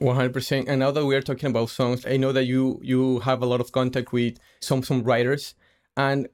100%. 0.00 0.64
And 0.66 0.80
now 0.80 0.90
that 0.90 1.06
we 1.06 1.14
are 1.14 1.22
talking 1.22 1.48
about 1.48 1.70
songs, 1.70 2.04
I 2.04 2.16
know 2.16 2.32
that 2.32 2.44
you 2.44 2.80
you 2.82 3.20
have 3.20 3.40
a 3.42 3.46
lot 3.46 3.60
of 3.60 3.70
contact 3.72 4.12
with 4.12 4.38
some 4.60 4.82
some 4.82 5.02
writers 5.02 5.54
and 5.96 6.28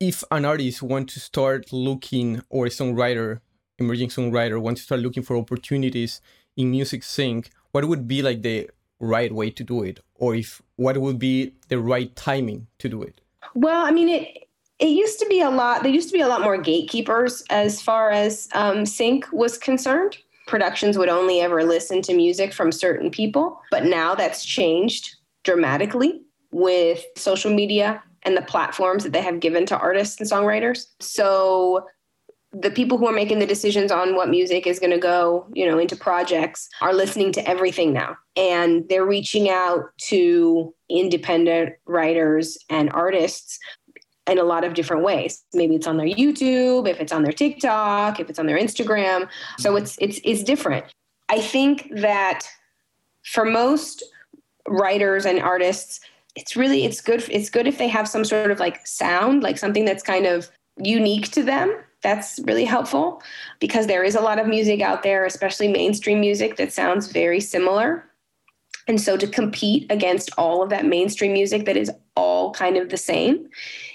if 0.00 0.24
an 0.30 0.44
artist 0.44 0.82
wants 0.82 1.14
to 1.14 1.20
start 1.20 1.72
looking 1.72 2.42
or 2.50 2.66
a 2.66 2.68
songwriter, 2.68 3.40
emerging 3.78 4.08
songwriter 4.08 4.60
wants 4.60 4.80
to 4.80 4.84
start 4.84 5.00
looking 5.00 5.22
for 5.22 5.36
opportunities 5.36 6.20
in 6.56 6.70
music 6.70 7.02
sync, 7.02 7.50
what 7.72 7.86
would 7.86 8.06
be 8.06 8.22
like 8.22 8.42
the 8.42 8.68
right 9.00 9.32
way 9.32 9.50
to 9.50 9.64
do 9.64 9.82
it 9.82 10.00
or 10.14 10.34
if 10.34 10.62
what 10.76 10.96
would 10.98 11.18
be 11.18 11.52
the 11.68 11.78
right 11.78 12.14
timing 12.16 12.66
to 12.78 12.88
do 12.88 13.02
it? 13.02 13.20
Well 13.54 13.84
i 13.84 13.90
mean 13.90 14.08
it 14.08 14.48
it 14.78 14.88
used 14.88 15.18
to 15.20 15.26
be 15.26 15.40
a 15.40 15.50
lot 15.50 15.82
there 15.82 15.92
used 15.92 16.08
to 16.08 16.14
be 16.14 16.20
a 16.20 16.28
lot 16.28 16.42
more 16.42 16.58
gatekeepers 16.58 17.42
as 17.50 17.80
far 17.80 18.10
as 18.10 18.48
um, 18.54 18.86
sync 18.86 19.26
was 19.32 19.58
concerned. 19.58 20.18
Productions 20.46 20.98
would 20.98 21.08
only 21.08 21.40
ever 21.40 21.64
listen 21.64 22.02
to 22.02 22.14
music 22.14 22.52
from 22.52 22.70
certain 22.70 23.10
people 23.10 23.60
but 23.70 23.84
now 23.84 24.14
that's 24.14 24.44
changed 24.44 25.16
dramatically 25.42 26.20
with 26.50 27.04
social 27.16 27.52
media 27.52 28.02
and 28.24 28.36
the 28.36 28.42
platforms 28.42 29.04
that 29.04 29.12
they 29.12 29.22
have 29.22 29.40
given 29.40 29.66
to 29.66 29.76
artists 29.78 30.18
and 30.20 30.30
songwriters. 30.30 30.86
So 31.00 31.86
the 32.54 32.70
people 32.70 32.98
who 32.98 33.06
are 33.06 33.12
making 33.12 33.40
the 33.40 33.46
decisions 33.46 33.90
on 33.90 34.14
what 34.14 34.28
music 34.28 34.66
is 34.66 34.78
going 34.78 34.92
to 34.92 34.98
go, 34.98 35.46
you 35.52 35.68
know, 35.68 35.78
into 35.78 35.96
projects 35.96 36.68
are 36.80 36.94
listening 36.94 37.32
to 37.32 37.48
everything 37.48 37.92
now. 37.92 38.16
And 38.36 38.88
they're 38.88 39.04
reaching 39.04 39.50
out 39.50 39.80
to 40.08 40.72
independent 40.88 41.74
writers 41.86 42.56
and 42.70 42.90
artists. 42.92 43.58
in 44.26 44.38
a 44.38 44.42
lot 44.42 44.64
of 44.64 44.72
different 44.72 45.02
ways. 45.02 45.42
Maybe 45.52 45.74
it's 45.74 45.86
on 45.86 45.98
their 45.98 46.06
YouTube, 46.06 46.88
if 46.88 46.98
it's 47.00 47.12
on 47.12 47.22
their 47.24 47.32
TikTok, 47.32 48.20
if 48.20 48.30
it's 48.30 48.38
on 48.38 48.46
their 48.46 48.58
Instagram. 48.58 49.28
So 49.58 49.76
it's 49.76 49.98
it's 50.00 50.18
it's 50.24 50.42
different. 50.42 50.86
I 51.28 51.40
think 51.40 51.90
that 51.96 52.48
for 53.24 53.44
most 53.44 54.02
writers 54.66 55.26
and 55.26 55.40
artists, 55.40 56.00
it's 56.36 56.56
really 56.56 56.84
it's 56.84 57.00
good 57.02 57.24
it's 57.30 57.50
good 57.50 57.66
if 57.66 57.76
they 57.76 57.88
have 57.88 58.08
some 58.08 58.24
sort 58.24 58.50
of 58.50 58.60
like 58.60 58.86
sound, 58.86 59.42
like 59.42 59.58
something 59.58 59.84
that's 59.84 60.02
kind 60.02 60.26
of 60.26 60.50
unique 60.82 61.30
to 61.32 61.42
them. 61.42 61.76
That's 62.04 62.38
really 62.44 62.66
helpful 62.66 63.22
because 63.60 63.86
there 63.86 64.04
is 64.04 64.14
a 64.14 64.20
lot 64.20 64.38
of 64.38 64.46
music 64.46 64.82
out 64.82 65.02
there, 65.02 65.24
especially 65.24 65.68
mainstream 65.68 66.20
music 66.20 66.56
that 66.58 66.70
sounds 66.70 67.10
very 67.10 67.40
similar. 67.40 68.04
And 68.86 69.00
so 69.00 69.16
to 69.16 69.26
compete 69.26 69.90
against 69.90 70.30
all 70.36 70.62
of 70.62 70.68
that 70.68 70.84
mainstream 70.84 71.32
music 71.32 71.64
that 71.64 71.78
is 71.78 71.90
all 72.14 72.52
kind 72.52 72.76
of 72.76 72.90
the 72.90 72.98
same, 72.98 73.48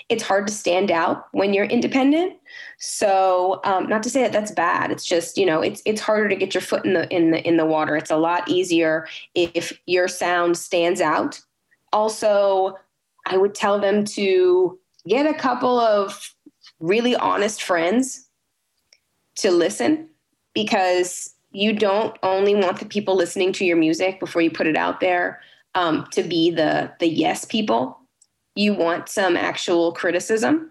it's 0.10 0.24
hard 0.24 0.48
to 0.48 0.54
stand 0.54 0.90
out 0.90 1.28
when 1.34 1.54
you're 1.54 1.66
independent. 1.66 2.34
So, 2.80 3.62
um, 3.64 3.88
not 3.88 4.02
to 4.02 4.10
say 4.10 4.24
that 4.24 4.32
that's 4.32 4.52
bad. 4.52 4.90
It's 4.92 5.06
just 5.06 5.38
you 5.38 5.46
know, 5.46 5.62
it's 5.62 5.84
it's 5.86 6.02
harder 6.02 6.28
to 6.30 6.36
get 6.36 6.56
your 6.56 6.62
foot 6.62 6.86
in 6.86 6.94
the 6.94 7.08
in 7.16 7.30
the 7.30 7.48
in 7.48 7.58
the 7.58 7.66
water. 7.66 7.96
It's 7.96 8.10
a 8.10 8.18
lot 8.18 8.50
easier 8.50 9.08
if 9.36 9.80
your 9.86 10.08
sound 10.08 10.58
stands 10.58 11.00
out. 11.00 11.40
Also, 11.94 12.76
I 13.28 13.38
would 13.38 13.54
tell 13.54 13.80
them 13.80 14.04
to 14.06 14.80
get 15.08 15.28
a 15.28 15.34
couple 15.34 15.80
of 15.80 16.34
really 16.80 17.16
honest 17.16 17.64
friends 17.64 18.28
to 19.36 19.52
listen 19.52 20.10
because 20.54 21.34
you 21.52 21.74
don't 21.74 22.18
only 22.24 22.56
want 22.56 22.80
the 22.80 22.86
people 22.86 23.16
listening 23.16 23.52
to 23.54 23.66
your 23.66 23.78
music 23.78 24.20
before 24.20 24.42
you 24.42 24.52
put 24.52 24.68
it 24.68 24.76
out 24.76 25.00
there 25.00 25.42
um, 25.76 26.08
to 26.12 26.24
be 26.24 26.52
the 26.52 26.92
the 27.00 27.08
yes 27.08 27.46
people 27.46 28.00
you 28.60 28.74
want 28.74 29.08
some 29.08 29.38
actual 29.38 29.94
criticism. 29.94 30.70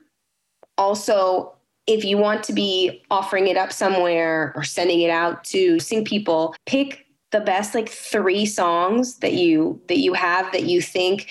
Also, 0.77 1.55
if 1.87 2.05
you 2.05 2.19
want 2.19 2.43
to 2.45 2.53
be 2.53 3.03
offering 3.11 3.47
it 3.47 3.57
up 3.57 3.73
somewhere 3.73 4.53
or 4.55 4.63
sending 4.63 5.01
it 5.01 5.09
out 5.09 5.43
to 5.45 5.81
sync 5.81 6.07
people, 6.07 6.55
pick 6.67 7.07
the 7.31 7.41
best 7.41 7.75
like 7.75 7.89
three 7.89 8.45
songs 8.45 9.17
that 9.21 9.33
you 9.33 9.81
that 9.89 9.99
you 9.99 10.13
have 10.13 10.53
that 10.53 10.65
you 10.65 10.83
think 10.83 11.29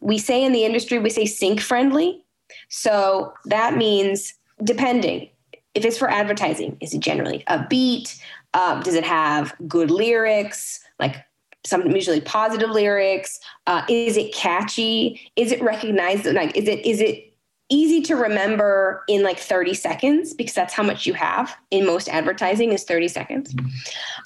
we 0.00 0.18
say 0.18 0.42
in 0.42 0.52
the 0.52 0.64
industry 0.64 0.98
we 0.98 1.10
say 1.10 1.26
sync 1.26 1.60
friendly. 1.60 2.24
So 2.70 3.34
that 3.44 3.76
means 3.76 4.34
depending 4.64 5.28
if 5.74 5.84
it's 5.84 5.98
for 5.98 6.10
advertising, 6.10 6.76
is 6.80 6.94
it 6.94 7.00
generally 7.00 7.44
a 7.46 7.64
beat? 7.68 8.20
Um, 8.54 8.80
does 8.82 8.94
it 8.94 9.04
have 9.04 9.54
good 9.68 9.90
lyrics? 9.90 10.80
Like 10.98 11.24
some 11.64 11.86
usually 11.90 12.20
positive 12.20 12.70
lyrics 12.70 13.38
uh, 13.66 13.82
is 13.88 14.16
it 14.16 14.34
catchy 14.34 15.30
is 15.36 15.52
it 15.52 15.60
recognized 15.60 16.24
like 16.24 16.56
is 16.56 16.66
it 16.66 16.84
is 16.86 17.02
it 17.02 17.29
easy 17.70 18.00
to 18.02 18.16
remember 18.16 19.02
in 19.08 19.22
like 19.22 19.38
30 19.38 19.74
seconds 19.74 20.34
because 20.34 20.54
that's 20.54 20.74
how 20.74 20.82
much 20.82 21.06
you 21.06 21.14
have 21.14 21.56
in 21.70 21.86
most 21.86 22.08
advertising 22.08 22.72
is 22.72 22.84
30 22.84 23.08
seconds. 23.08 23.54
Mm-hmm. 23.54 23.68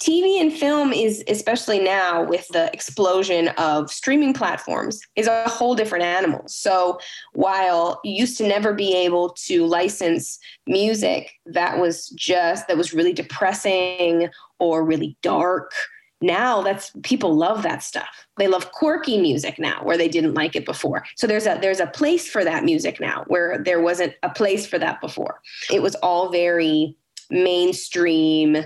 Tv 0.01 0.41
and 0.41 0.51
film 0.51 0.91
is 0.91 1.23
especially 1.27 1.79
now 1.79 2.23
with 2.23 2.47
the 2.49 2.71
explosion 2.73 3.49
of 3.57 3.91
streaming 3.91 4.33
platforms 4.33 4.99
is 5.15 5.27
a 5.27 5.47
whole 5.47 5.75
different 5.75 6.03
animal. 6.03 6.43
So 6.47 6.99
while 7.33 8.01
you 8.03 8.15
used 8.15 8.37
to 8.39 8.47
never 8.47 8.73
be 8.73 8.95
able 8.95 9.29
to 9.45 9.65
license 9.65 10.39
music 10.65 11.31
that 11.45 11.79
was 11.79 12.09
just 12.09 12.67
that 12.67 12.77
was 12.77 12.93
really 12.93 13.13
depressing 13.13 14.29
or 14.59 14.83
really 14.83 15.15
dark 15.21 15.71
now 16.21 16.61
that's 16.61 16.91
people 17.03 17.35
love 17.35 17.63
that 17.63 17.83
stuff. 17.83 18.27
They 18.37 18.47
love 18.47 18.71
quirky 18.71 19.19
music 19.19 19.59
now 19.59 19.83
where 19.83 19.97
they 19.97 20.07
didn't 20.07 20.33
like 20.33 20.55
it 20.55 20.65
before. 20.65 21.05
So 21.15 21.27
there's 21.27 21.45
a 21.45 21.57
there's 21.61 21.79
a 21.79 21.87
place 21.87 22.29
for 22.29 22.43
that 22.43 22.63
music 22.63 22.99
now 22.99 23.25
where 23.27 23.61
there 23.63 23.81
wasn't 23.81 24.13
a 24.23 24.29
place 24.29 24.65
for 24.65 24.79
that 24.79 25.01
before. 25.01 25.41
It 25.71 25.81
was 25.81 25.95
all 25.95 26.31
very 26.31 26.95
mainstream 27.29 28.57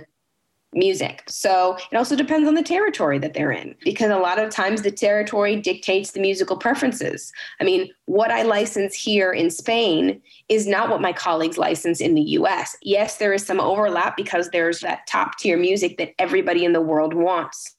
music. 0.73 1.23
So 1.27 1.77
it 1.91 1.95
also 1.95 2.15
depends 2.15 2.47
on 2.47 2.53
the 2.53 2.63
territory 2.63 3.17
that 3.19 3.33
they're 3.33 3.51
in 3.51 3.75
because 3.83 4.11
a 4.11 4.17
lot 4.17 4.38
of 4.38 4.51
times 4.51 4.81
the 4.81 4.91
territory 4.91 5.55
dictates 5.55 6.11
the 6.11 6.19
musical 6.19 6.57
preferences. 6.57 7.31
I 7.59 7.63
mean, 7.63 7.89
what 8.05 8.29
I 8.29 8.43
license 8.43 8.93
here 8.93 9.31
in 9.31 9.49
Spain 9.49 10.21
is 10.47 10.67
not 10.67 10.89
what 10.89 11.01
my 11.01 11.11
colleagues 11.11 11.57
license 11.57 12.01
in 12.01 12.13
the 12.13 12.21
US. 12.21 12.77
Yes, 12.83 13.17
there 13.17 13.33
is 13.33 13.45
some 13.45 13.59
overlap 13.59 14.15
because 14.15 14.49
there's 14.49 14.79
that 14.81 15.07
top 15.07 15.38
tier 15.39 15.57
music 15.57 15.97
that 15.97 16.13
everybody 16.19 16.65
in 16.65 16.73
the 16.73 16.81
world 16.81 17.13
wants. 17.13 17.75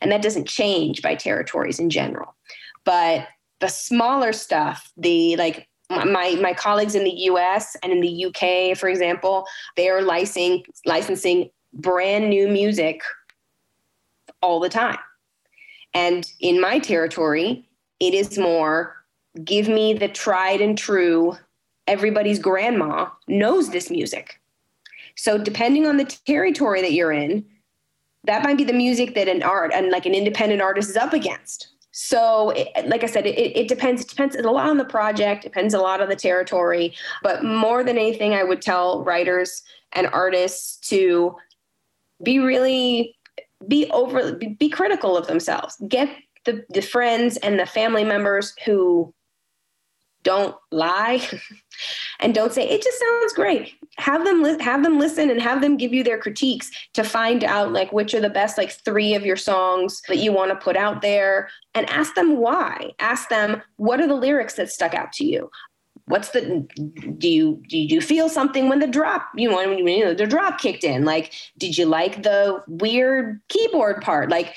And 0.00 0.10
that 0.10 0.22
doesn't 0.22 0.48
change 0.48 1.02
by 1.02 1.14
territories 1.14 1.78
in 1.78 1.90
general. 1.90 2.36
But 2.84 3.28
the 3.60 3.68
smaller 3.68 4.32
stuff, 4.32 4.90
the 4.96 5.36
like 5.36 5.68
my 5.90 6.36
my 6.40 6.54
colleagues 6.54 6.94
in 6.94 7.04
the 7.04 7.24
US 7.30 7.76
and 7.82 7.92
in 7.92 8.00
the 8.00 8.26
UK, 8.26 8.78
for 8.78 8.88
example, 8.88 9.46
they 9.76 9.88
are 9.88 10.00
licensing 10.00 10.64
licensing 10.86 11.50
brand 11.78 12.28
new 12.28 12.48
music 12.48 13.02
all 14.42 14.60
the 14.60 14.68
time. 14.68 14.98
And 15.94 16.30
in 16.40 16.60
my 16.60 16.78
territory, 16.78 17.66
it 18.00 18.14
is 18.14 18.38
more 18.38 18.94
give 19.44 19.68
me 19.68 19.94
the 19.94 20.08
tried 20.08 20.60
and 20.60 20.76
true, 20.76 21.36
everybody's 21.86 22.38
grandma 22.38 23.08
knows 23.28 23.70
this 23.70 23.90
music. 23.90 24.40
So 25.16 25.38
depending 25.38 25.86
on 25.86 25.96
the 25.96 26.04
territory 26.04 26.80
that 26.82 26.92
you're 26.92 27.12
in, 27.12 27.44
that 28.24 28.42
might 28.42 28.58
be 28.58 28.64
the 28.64 28.72
music 28.72 29.14
that 29.14 29.28
an 29.28 29.42
art 29.42 29.72
and 29.74 29.90
like 29.90 30.06
an 30.06 30.14
independent 30.14 30.60
artist 30.60 30.90
is 30.90 30.96
up 30.96 31.12
against. 31.12 31.68
So, 31.90 32.50
it, 32.50 32.68
like 32.86 33.02
I 33.02 33.06
said, 33.06 33.26
it, 33.26 33.36
it 33.36 33.66
depends. 33.66 34.02
It 34.02 34.08
depends 34.08 34.36
a 34.36 34.42
lot 34.42 34.68
on 34.68 34.76
the 34.76 34.84
project. 34.84 35.42
Depends 35.42 35.74
a 35.74 35.80
lot 35.80 36.00
on 36.00 36.08
the 36.08 36.14
territory. 36.14 36.94
But 37.24 37.42
more 37.42 37.82
than 37.82 37.98
anything, 37.98 38.34
I 38.34 38.44
would 38.44 38.62
tell 38.62 39.02
writers 39.02 39.62
and 39.94 40.06
artists 40.08 40.76
to 40.90 41.34
be 42.22 42.38
really 42.38 43.16
be 43.66 43.90
over 43.90 44.34
be, 44.34 44.68
critical 44.68 45.16
of 45.16 45.26
themselves. 45.26 45.76
Get 45.88 46.08
the, 46.44 46.64
the 46.70 46.82
friends 46.82 47.36
and 47.38 47.58
the 47.58 47.66
family 47.66 48.04
members 48.04 48.54
who 48.64 49.12
don't 50.24 50.56
lie 50.70 51.26
and 52.20 52.34
don't 52.34 52.52
say 52.52 52.68
it 52.68 52.82
just 52.82 52.98
sounds 52.98 53.32
great. 53.32 53.74
Have 53.98 54.24
them 54.24 54.42
li- 54.42 54.62
have 54.62 54.82
them 54.82 54.98
listen 54.98 55.30
and 55.30 55.40
have 55.40 55.60
them 55.60 55.76
give 55.76 55.92
you 55.92 56.04
their 56.04 56.18
critiques 56.18 56.70
to 56.94 57.02
find 57.02 57.44
out 57.44 57.72
like 57.72 57.92
which 57.92 58.14
are 58.14 58.20
the 58.20 58.30
best 58.30 58.58
like 58.58 58.72
three 58.84 59.14
of 59.14 59.24
your 59.24 59.36
songs 59.36 60.02
that 60.08 60.18
you 60.18 60.32
want 60.32 60.50
to 60.50 60.56
put 60.56 60.76
out 60.76 61.02
there 61.02 61.48
and 61.74 61.88
ask 61.88 62.14
them 62.14 62.38
why. 62.38 62.90
Ask 62.98 63.28
them 63.28 63.62
what 63.76 64.00
are 64.00 64.06
the 64.06 64.14
lyrics 64.14 64.54
that 64.54 64.70
stuck 64.70 64.94
out 64.94 65.12
to 65.14 65.24
you 65.24 65.50
what's 66.08 66.30
the 66.30 66.66
do 67.18 67.28
you 67.28 67.62
do 67.68 67.78
you 67.78 68.00
feel 68.00 68.28
something 68.28 68.68
when 68.68 68.80
the 68.80 68.86
drop 68.86 69.28
you 69.36 69.48
know 69.48 69.56
when 69.56 69.86
you 69.86 70.04
know 70.04 70.14
the 70.14 70.26
drop 70.26 70.58
kicked 70.58 70.84
in? 70.84 71.04
Like 71.04 71.32
did 71.58 71.76
you 71.76 71.86
like 71.86 72.22
the 72.22 72.62
weird 72.66 73.40
keyboard 73.48 74.02
part? 74.02 74.30
Like 74.30 74.54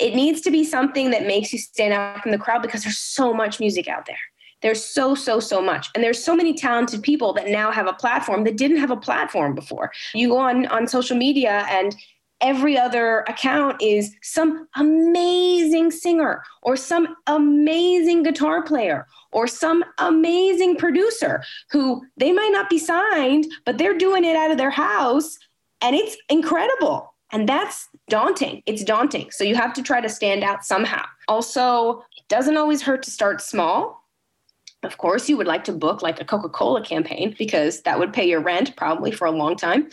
it 0.00 0.14
needs 0.14 0.40
to 0.42 0.50
be 0.50 0.64
something 0.64 1.10
that 1.10 1.26
makes 1.26 1.52
you 1.52 1.58
stand 1.58 1.92
out 1.92 2.22
from 2.22 2.32
the 2.32 2.38
crowd 2.38 2.62
because 2.62 2.84
there's 2.84 2.98
so 2.98 3.34
much 3.34 3.60
music 3.60 3.88
out 3.88 4.06
there. 4.06 4.18
There's 4.62 4.82
so 4.82 5.14
so 5.14 5.40
so 5.40 5.60
much. 5.60 5.90
And 5.94 6.02
there's 6.02 6.22
so 6.22 6.34
many 6.34 6.54
talented 6.54 7.02
people 7.02 7.32
that 7.34 7.48
now 7.48 7.70
have 7.70 7.86
a 7.86 7.92
platform 7.92 8.44
that 8.44 8.56
didn't 8.56 8.78
have 8.78 8.90
a 8.90 8.96
platform 8.96 9.54
before. 9.54 9.92
You 10.14 10.28
go 10.28 10.38
on 10.38 10.66
on 10.68 10.86
social 10.86 11.16
media 11.16 11.66
and 11.68 11.94
every 12.44 12.78
other 12.78 13.20
account 13.20 13.80
is 13.82 14.14
some 14.22 14.68
amazing 14.76 15.90
singer 15.90 16.44
or 16.62 16.76
some 16.76 17.16
amazing 17.26 18.22
guitar 18.22 18.62
player 18.62 19.06
or 19.32 19.46
some 19.48 19.82
amazing 19.98 20.76
producer 20.76 21.42
who 21.70 22.04
they 22.18 22.32
might 22.32 22.52
not 22.52 22.68
be 22.68 22.78
signed, 22.78 23.46
but 23.64 23.78
they're 23.78 23.96
doing 23.96 24.24
it 24.24 24.36
out 24.36 24.50
of 24.50 24.58
their 24.58 24.70
house 24.70 25.38
and 25.80 25.96
it's 25.96 26.16
incredible. 26.28 27.14
And 27.32 27.48
that's 27.48 27.88
daunting. 28.08 28.62
It's 28.66 28.84
daunting. 28.84 29.30
So 29.30 29.42
you 29.42 29.56
have 29.56 29.72
to 29.72 29.82
try 29.82 30.00
to 30.00 30.08
stand 30.08 30.44
out 30.44 30.64
somehow. 30.64 31.04
Also, 31.26 32.04
it 32.16 32.28
doesn't 32.28 32.58
always 32.58 32.82
hurt 32.82 33.02
to 33.04 33.10
start 33.10 33.40
small. 33.40 34.04
Of 34.82 34.98
course, 34.98 35.28
you 35.28 35.36
would 35.38 35.46
like 35.46 35.64
to 35.64 35.72
book 35.72 36.02
like 36.02 36.20
a 36.20 36.24
Coca 36.24 36.50
Cola 36.50 36.84
campaign 36.84 37.34
because 37.38 37.80
that 37.82 37.98
would 37.98 38.12
pay 38.12 38.28
your 38.28 38.40
rent 38.40 38.76
probably 38.76 39.10
for 39.10 39.26
a 39.26 39.30
long 39.30 39.56
time, 39.56 39.88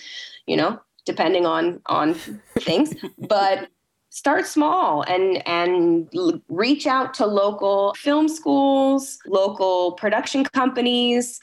you 0.45 0.57
know, 0.57 0.79
depending 1.05 1.45
on 1.45 1.81
on 1.87 2.13
things. 2.59 2.93
But 3.17 3.69
start 4.11 4.45
small 4.45 5.03
and 5.03 5.45
and 5.47 6.09
reach 6.49 6.85
out 6.85 7.13
to 7.13 7.25
local 7.25 7.93
film 7.93 8.27
schools 8.27 9.19
local 9.25 9.93
production 9.93 10.43
companies 10.43 11.39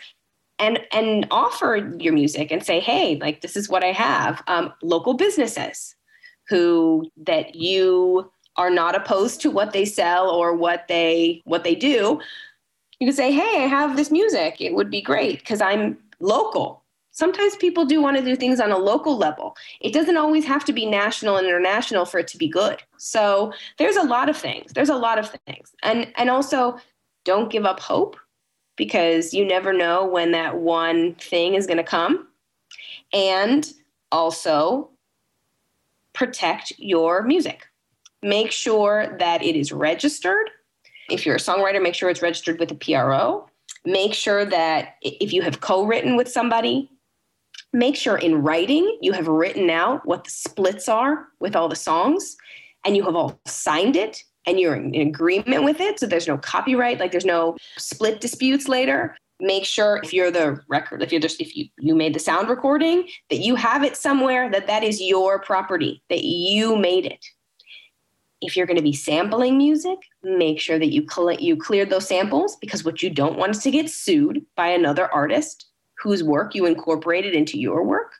and 0.58 0.78
and 0.92 1.26
offer 1.30 1.90
your 1.98 2.12
music 2.12 2.50
and 2.50 2.62
say 2.62 2.78
hey 2.78 3.16
like 3.22 3.40
this 3.40 3.56
is 3.56 3.70
what 3.70 3.82
i 3.82 3.90
have 3.90 4.42
um, 4.48 4.72
local 4.82 5.14
businesses 5.14 5.96
who 6.48 7.10
that 7.16 7.54
you 7.54 8.30
are 8.56 8.70
not 8.70 8.94
opposed 8.94 9.40
to 9.40 9.50
what 9.50 9.72
they 9.72 9.86
sell 9.86 10.28
or 10.28 10.54
what 10.54 10.86
they 10.88 11.40
what 11.44 11.64
they 11.64 11.74
do 11.74 12.20
you 13.00 13.06
can 13.06 13.16
say 13.16 13.32
hey 13.32 13.64
i 13.64 13.66
have 13.66 13.96
this 13.96 14.10
music 14.10 14.60
it 14.60 14.74
would 14.74 14.90
be 14.90 15.00
great 15.00 15.38
because 15.38 15.62
i'm 15.62 15.96
local 16.20 16.84
sometimes 17.18 17.56
people 17.56 17.84
do 17.84 18.00
want 18.00 18.16
to 18.16 18.24
do 18.24 18.36
things 18.36 18.60
on 18.60 18.70
a 18.70 18.78
local 18.78 19.16
level. 19.16 19.56
It 19.80 19.92
doesn't 19.92 20.16
always 20.16 20.44
have 20.44 20.64
to 20.66 20.72
be 20.72 20.86
national 20.86 21.36
and 21.36 21.48
international 21.48 22.04
for 22.04 22.20
it 22.20 22.28
to 22.28 22.38
be 22.38 22.46
good. 22.46 22.80
So 22.96 23.52
there's 23.76 23.96
a 23.96 24.04
lot 24.04 24.28
of 24.28 24.36
things. 24.36 24.72
There's 24.72 24.88
a 24.88 24.94
lot 24.94 25.18
of 25.18 25.36
things. 25.44 25.74
And 25.82 26.12
and 26.16 26.30
also 26.30 26.78
don't 27.24 27.50
give 27.50 27.64
up 27.64 27.80
hope 27.80 28.16
because 28.76 29.34
you 29.34 29.44
never 29.44 29.72
know 29.72 30.06
when 30.06 30.30
that 30.30 30.58
one 30.58 31.16
thing 31.16 31.54
is 31.54 31.66
going 31.66 31.78
to 31.78 31.82
come. 31.82 32.28
And 33.12 33.68
also 34.12 34.90
protect 36.12 36.72
your 36.78 37.22
music. 37.22 37.66
Make 38.22 38.52
sure 38.52 39.16
that 39.18 39.42
it 39.42 39.56
is 39.56 39.72
registered. 39.72 40.50
If 41.10 41.26
you're 41.26 41.36
a 41.36 41.40
songwriter, 41.40 41.82
make 41.82 41.94
sure 41.94 42.10
it's 42.10 42.22
registered 42.22 42.60
with 42.60 42.70
a 42.70 42.74
PRO. 42.76 43.48
Make 43.84 44.14
sure 44.14 44.44
that 44.44 44.96
if 45.02 45.32
you 45.32 45.42
have 45.42 45.60
co 45.60 45.84
written 45.84 46.16
with 46.16 46.28
somebody, 46.28 46.90
make 47.72 47.96
sure 47.96 48.16
in 48.16 48.42
writing 48.42 48.98
you 49.00 49.12
have 49.12 49.28
written 49.28 49.70
out 49.70 50.06
what 50.06 50.24
the 50.24 50.30
splits 50.30 50.88
are 50.88 51.26
with 51.40 51.54
all 51.54 51.68
the 51.68 51.76
songs 51.76 52.36
and 52.84 52.96
you 52.96 53.04
have 53.04 53.16
all 53.16 53.40
signed 53.46 53.96
it 53.96 54.22
and 54.46 54.58
you're 54.58 54.74
in 54.74 54.94
agreement 54.94 55.64
with 55.64 55.80
it. 55.80 56.00
So 56.00 56.06
there's 56.06 56.28
no 56.28 56.38
copyright, 56.38 56.98
like 56.98 57.10
there's 57.10 57.24
no 57.24 57.56
split 57.76 58.20
disputes 58.20 58.68
later. 58.68 59.16
Make 59.40 59.64
sure 59.64 60.00
if 60.02 60.12
you're 60.12 60.30
the 60.30 60.60
record, 60.68 61.02
if 61.02 61.12
you're 61.12 61.20
just, 61.20 61.40
if 61.40 61.56
you, 61.56 61.66
you 61.78 61.94
made 61.94 62.14
the 62.14 62.18
sound 62.18 62.48
recording, 62.48 63.08
that 63.30 63.38
you 63.38 63.54
have 63.56 63.84
it 63.84 63.96
somewhere 63.96 64.50
that 64.50 64.66
that 64.66 64.82
is 64.82 65.00
your 65.00 65.38
property, 65.38 66.02
that 66.08 66.24
you 66.24 66.76
made 66.76 67.06
it. 67.06 67.24
If 68.40 68.56
you're 68.56 68.66
going 68.66 68.76
to 68.78 68.82
be 68.82 68.92
sampling 68.92 69.58
music, 69.58 69.98
make 70.22 70.60
sure 70.60 70.78
that 70.78 70.92
you 70.92 71.02
collect, 71.02 71.40
you 71.40 71.56
cleared 71.56 71.90
those 71.90 72.08
samples 72.08 72.56
because 72.56 72.84
what 72.84 73.02
you 73.02 73.10
don't 73.10 73.36
want 73.36 73.50
is 73.50 73.62
to 73.64 73.70
get 73.70 73.90
sued 73.90 74.44
by 74.56 74.68
another 74.68 75.12
artist 75.12 75.66
whose 76.00 76.22
work 76.22 76.54
you 76.54 76.66
incorporated 76.66 77.34
into 77.34 77.58
your 77.58 77.82
work 77.82 78.12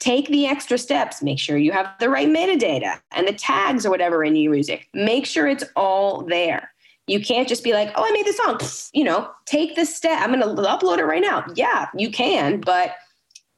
take 0.00 0.26
the 0.28 0.46
extra 0.46 0.78
steps. 0.78 1.22
Make 1.22 1.38
sure 1.38 1.56
you 1.56 1.72
have 1.72 1.94
the 2.00 2.08
right 2.08 2.26
metadata 2.26 3.00
and 3.12 3.28
the 3.28 3.32
tags 3.32 3.86
or 3.86 3.90
whatever 3.90 4.24
in 4.24 4.34
your 4.34 4.50
music. 4.50 4.88
Make 4.92 5.26
sure 5.26 5.46
it's 5.46 5.64
all 5.76 6.22
there. 6.22 6.72
You 7.06 7.20
can't 7.20 7.48
just 7.48 7.62
be 7.62 7.72
like, 7.72 7.92
oh, 7.94 8.04
I 8.04 8.10
made 8.12 8.26
this 8.26 8.36
song. 8.36 8.58
You 8.92 9.04
know, 9.04 9.30
take 9.46 9.76
the 9.76 9.84
step. 9.84 10.20
I'm 10.20 10.32
going 10.32 10.40
to 10.40 10.62
upload 10.62 10.98
it 10.98 11.04
right 11.04 11.22
now. 11.22 11.44
Yeah, 11.54 11.88
you 11.94 12.10
can, 12.10 12.60
but 12.60 12.94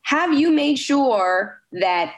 have 0.02 0.32
you 0.32 0.50
made 0.50 0.76
sure 0.76 1.60
that 1.72 2.14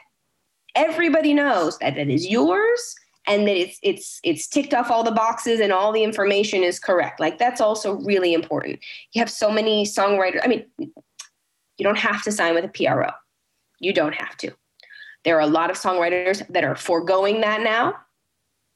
everybody 0.75 1.33
knows 1.33 1.77
that 1.79 1.97
it 1.97 2.09
is 2.09 2.27
yours 2.27 2.95
and 3.27 3.47
that 3.47 3.55
it's 3.55 3.79
it's 3.81 4.19
it's 4.23 4.47
ticked 4.47 4.73
off 4.73 4.91
all 4.91 5.03
the 5.03 5.11
boxes 5.11 5.59
and 5.59 5.71
all 5.71 5.91
the 5.91 6.03
information 6.03 6.63
is 6.63 6.79
correct. 6.79 7.19
Like 7.19 7.37
that's 7.37 7.61
also 7.61 7.93
really 8.01 8.33
important. 8.33 8.79
You 9.13 9.19
have 9.19 9.29
so 9.29 9.51
many 9.51 9.85
songwriters. 9.85 10.41
I 10.43 10.47
mean, 10.47 10.65
you 10.77 11.83
don't 11.83 11.97
have 11.97 12.23
to 12.23 12.31
sign 12.31 12.53
with 12.53 12.65
a 12.65 12.69
PRO. 12.69 13.09
You 13.79 13.93
don't 13.93 14.15
have 14.15 14.37
to. 14.37 14.51
There 15.23 15.37
are 15.37 15.41
a 15.41 15.47
lot 15.47 15.71
of 15.71 15.77
songwriters 15.77 16.47
that 16.49 16.63
are 16.63 16.75
foregoing 16.75 17.41
that 17.41 17.61
now. 17.61 17.95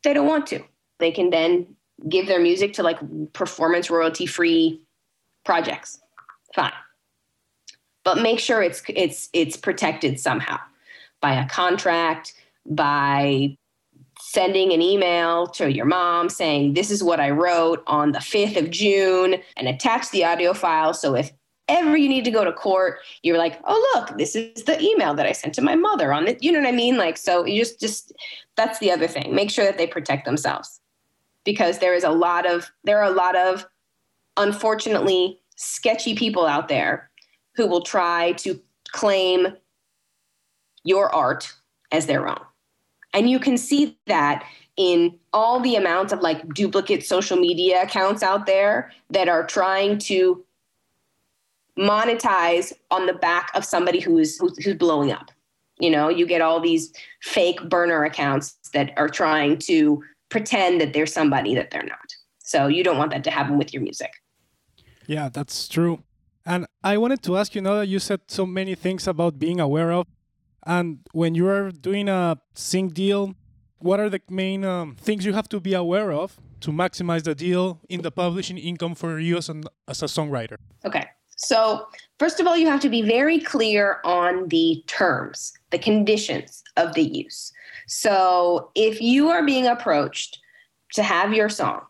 They 0.03 0.13
don't 0.13 0.27
want 0.27 0.48
to. 0.48 0.63
They 1.00 1.12
can 1.12 1.29
then 1.29 1.75
give 2.08 2.27
their 2.27 2.39
music 2.39 2.74
to 2.74 2.84
like 2.84 3.00
performance 3.34 3.89
royalty 3.89 4.25
free 4.25 4.82
projects. 5.46 6.00
Fine. 6.56 6.74
But 8.03 8.22
make 8.22 8.39
sure 8.39 8.63
it's 8.63 8.82
it's 8.88 9.29
it's 9.34 9.58
protected 9.58 10.20
somehow 10.20 10.58
by 11.22 11.34
a 11.34 11.48
contract, 11.48 12.34
by 12.65 13.58
sending 14.32 14.72
an 14.74 14.82
email 14.82 15.48
to 15.48 15.72
your 15.72 15.86
mom 15.86 16.30
saying 16.30 16.74
this 16.74 16.92
is 16.92 17.04
what 17.04 17.20
I 17.20 17.32
wrote 17.32 17.82
on 17.88 18.12
the 18.12 18.20
5th 18.20 18.58
of 18.58 18.70
June 18.70 19.36
and 19.58 19.68
attach 19.68 20.12
the 20.12 20.24
audio 20.24 20.54
file 20.54 20.94
so 20.94 21.16
if 21.16 21.32
ever 21.70 21.96
you 21.96 22.10
need 22.10 22.26
to 22.26 22.32
go 22.32 22.44
to 22.44 22.52
court, 22.52 23.00
you're 23.22 23.38
like, 23.38 23.60
oh 23.64 23.94
look, 23.96 24.18
this 24.18 24.36
is 24.36 24.64
the 24.64 24.82
email 24.82 25.14
that 25.14 25.28
I 25.28 25.32
sent 25.32 25.54
to 25.54 25.62
my 25.62 25.76
mother 25.76 26.12
on 26.12 26.28
it. 26.28 26.44
You 26.44 26.52
know 26.52 26.60
what 26.60 26.68
I 26.68 26.72
mean? 26.72 26.98
Like, 26.98 27.16
so 27.16 27.46
you 27.46 27.62
just 27.62 27.80
just 27.80 28.12
that's 28.56 28.80
the 28.80 28.92
other 28.92 29.08
thing. 29.08 29.34
Make 29.34 29.52
sure 29.52 29.66
that 29.66 29.78
they 29.78 29.88
protect 29.88 30.26
themselves 30.26 30.82
because 31.46 31.80
there 31.80 31.94
is 31.94 32.04
a 32.04 32.10
lot 32.10 32.46
of 32.46 32.70
there 32.84 32.98
are 32.98 33.12
a 33.12 33.16
lot 33.16 33.36
of 33.36 33.66
unfortunately 34.36 35.40
sketchy 35.56 36.16
people 36.16 36.46
out 36.46 36.68
there 36.68 37.10
who 37.56 37.68
will 37.68 37.82
try 37.82 38.34
to 38.34 38.60
claim 38.92 39.48
your 40.84 41.14
art 41.14 41.54
as 41.92 42.08
their 42.08 42.28
own. 42.28 42.40
And 43.13 43.30
you 43.30 43.39
can 43.39 43.58
see 43.58 43.98
that 44.08 44.45
in 44.78 45.17
all 45.34 45.60
the 45.60 45.76
amounts 45.76 46.13
of 46.13 46.22
like 46.22 46.54
duplicate 46.54 47.06
social 47.06 47.38
media 47.38 47.82
accounts 47.84 48.24
out 48.24 48.45
there 48.45 48.91
that 49.10 49.28
are 49.28 49.45
trying 49.45 49.98
to 49.98 50.43
monetize 51.78 52.74
on 52.91 53.06
the 53.06 53.13
back 53.13 53.50
of 53.56 53.65
somebody 53.65 54.00
who's 54.00 54.38
who's 54.38 54.76
blowing 54.76 55.12
up. 55.12 55.32
You 55.80 55.89
know, 55.89 56.10
you 56.10 56.26
get 56.26 56.41
all 56.41 56.60
these 56.60 56.93
fake 57.22 57.62
burner 57.69 58.04
accounts 58.04 58.58
that 58.74 58.91
are 58.98 59.10
trying 59.10 59.58
to 59.60 60.04
pretend 60.30 60.82
that 60.82 60.93
they're 60.93 61.06
somebody 61.06 61.56
that 61.56 61.72
they're 61.72 61.84
not. 61.84 62.13
So 62.39 62.67
you 62.67 62.84
don't 62.84 62.98
want 62.98 63.12
that 63.12 63.24
to 63.26 63.32
happen 63.32 63.58
with 63.58 63.74
your 63.74 63.82
music. 63.82 64.12
Yeah, 65.08 65.30
that's 65.30 65.67
true. 65.67 66.04
And 66.45 66.67
I 66.84 66.98
wanted 66.98 67.22
to 67.24 67.38
ask 67.38 67.56
you 67.56 67.62
now 67.62 67.76
that 67.76 67.88
you 67.88 68.00
said 68.00 68.22
so 68.28 68.45
many 68.45 68.76
things 68.76 69.08
about 69.08 69.39
being 69.39 69.60
aware 69.60 69.91
of, 69.91 70.08
and 70.69 70.99
when 71.13 71.34
you 71.34 71.47
are 71.47 71.71
doing 71.71 72.08
a 72.08 72.38
sync 72.53 72.93
deal, 72.93 73.34
what 73.79 73.99
are 73.99 74.08
the 74.08 74.21
main 74.29 74.63
um, 74.63 74.95
things 74.95 75.25
you 75.25 75.34
have 75.34 75.49
to 75.49 75.60
be 75.60 75.73
aware 75.73 76.12
of 76.12 76.39
to 76.62 76.69
maximize 76.69 77.23
the 77.23 77.34
deal 77.34 77.79
in 77.89 78.03
the 78.03 78.12
publishing 78.12 78.60
income 78.60 78.93
for 78.93 79.17
you 79.17 79.38
as, 79.38 79.49
an, 79.49 79.63
as 79.88 80.03
a 80.03 80.05
songwriter? 80.05 80.58
Okay. 80.86 81.08
So, 81.38 81.88
first 82.19 82.39
of 82.39 82.45
all, 82.45 82.55
you 82.55 82.67
have 82.67 82.82
to 82.82 82.89
be 82.89 83.01
very 83.01 83.39
clear 83.39 83.99
on 84.03 84.49
the 84.49 84.84
terms, 84.86 85.53
the 85.71 85.79
conditions 85.79 86.63
of 86.77 86.93
the 86.93 87.03
use. 87.03 87.51
So, 87.88 88.69
if 88.75 89.01
you 89.01 89.29
are 89.29 89.43
being 89.43 89.65
approached 89.65 90.38
to 90.93 91.01
have 91.01 91.34
your 91.34 91.49
song 91.49 91.82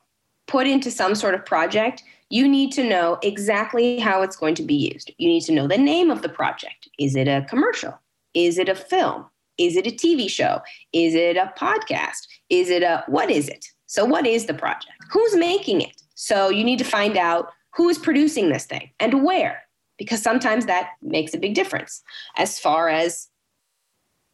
put 0.47 0.67
into 0.67 0.89
some 0.89 1.15
sort 1.15 1.33
of 1.33 1.45
project, 1.45 2.03
you 2.29 2.47
need 2.47 2.71
to 2.73 2.83
know 2.83 3.17
exactly 3.23 3.99
how 3.99 4.21
it's 4.21 4.37
going 4.37 4.55
to 4.55 4.63
be 4.63 4.75
used. 4.93 5.11
You 5.17 5.27
need 5.27 5.41
to 5.41 5.51
know 5.51 5.67
the 5.67 5.77
name 5.77 6.11
of 6.11 6.21
the 6.21 6.29
project. 6.29 6.87
Is 6.97 7.15
it 7.15 7.27
a 7.27 7.45
commercial? 7.49 7.99
Is 8.33 8.57
it 8.57 8.69
a 8.69 8.75
film? 8.75 9.25
Is 9.57 9.75
it 9.75 9.87
a 9.87 9.91
TV 9.91 10.29
show? 10.29 10.61
Is 10.93 11.15
it 11.15 11.35
a 11.35 11.53
podcast? 11.57 12.27
Is 12.49 12.69
it 12.69 12.83
a 12.83 13.03
what 13.07 13.29
is 13.29 13.49
it? 13.49 13.65
So, 13.87 14.05
what 14.05 14.25
is 14.25 14.45
the 14.45 14.53
project? 14.53 14.93
Who's 15.11 15.35
making 15.35 15.81
it? 15.81 16.01
So, 16.15 16.49
you 16.49 16.63
need 16.63 16.79
to 16.79 16.85
find 16.85 17.17
out 17.17 17.51
who 17.75 17.89
is 17.89 17.97
producing 17.97 18.49
this 18.49 18.65
thing 18.65 18.89
and 18.99 19.23
where, 19.23 19.63
because 19.97 20.21
sometimes 20.21 20.65
that 20.65 20.91
makes 21.01 21.33
a 21.33 21.37
big 21.37 21.55
difference 21.55 22.01
as 22.37 22.59
far 22.59 22.89
as 22.89 23.27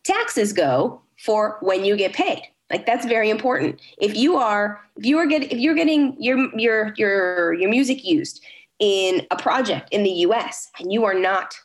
taxes 0.03 0.53
go 0.53 1.01
for 1.17 1.58
when 1.62 1.84
you 1.84 1.95
get 1.95 2.13
paid. 2.13 2.43
Like 2.71 2.86
that's 2.86 3.05
very 3.05 3.29
important. 3.29 3.79
If 3.99 4.15
you 4.15 4.38
are 4.38 4.81
if 4.97 5.05
you 5.05 5.17
are 5.19 5.27
getting 5.27 5.49
if 5.49 5.60
you're 5.60 5.75
getting 5.75 6.15
your 6.21 6.49
your 6.58 6.93
your 6.97 7.53
your 7.53 7.69
music 7.69 8.03
used 8.03 8.43
in 8.79 9.25
a 9.31 9.36
project 9.36 9.89
in 9.91 10.03
the 10.03 10.10
US 10.10 10.69
and 10.79 10.91
you 10.91 11.05
are 11.05 11.13
not 11.13 11.55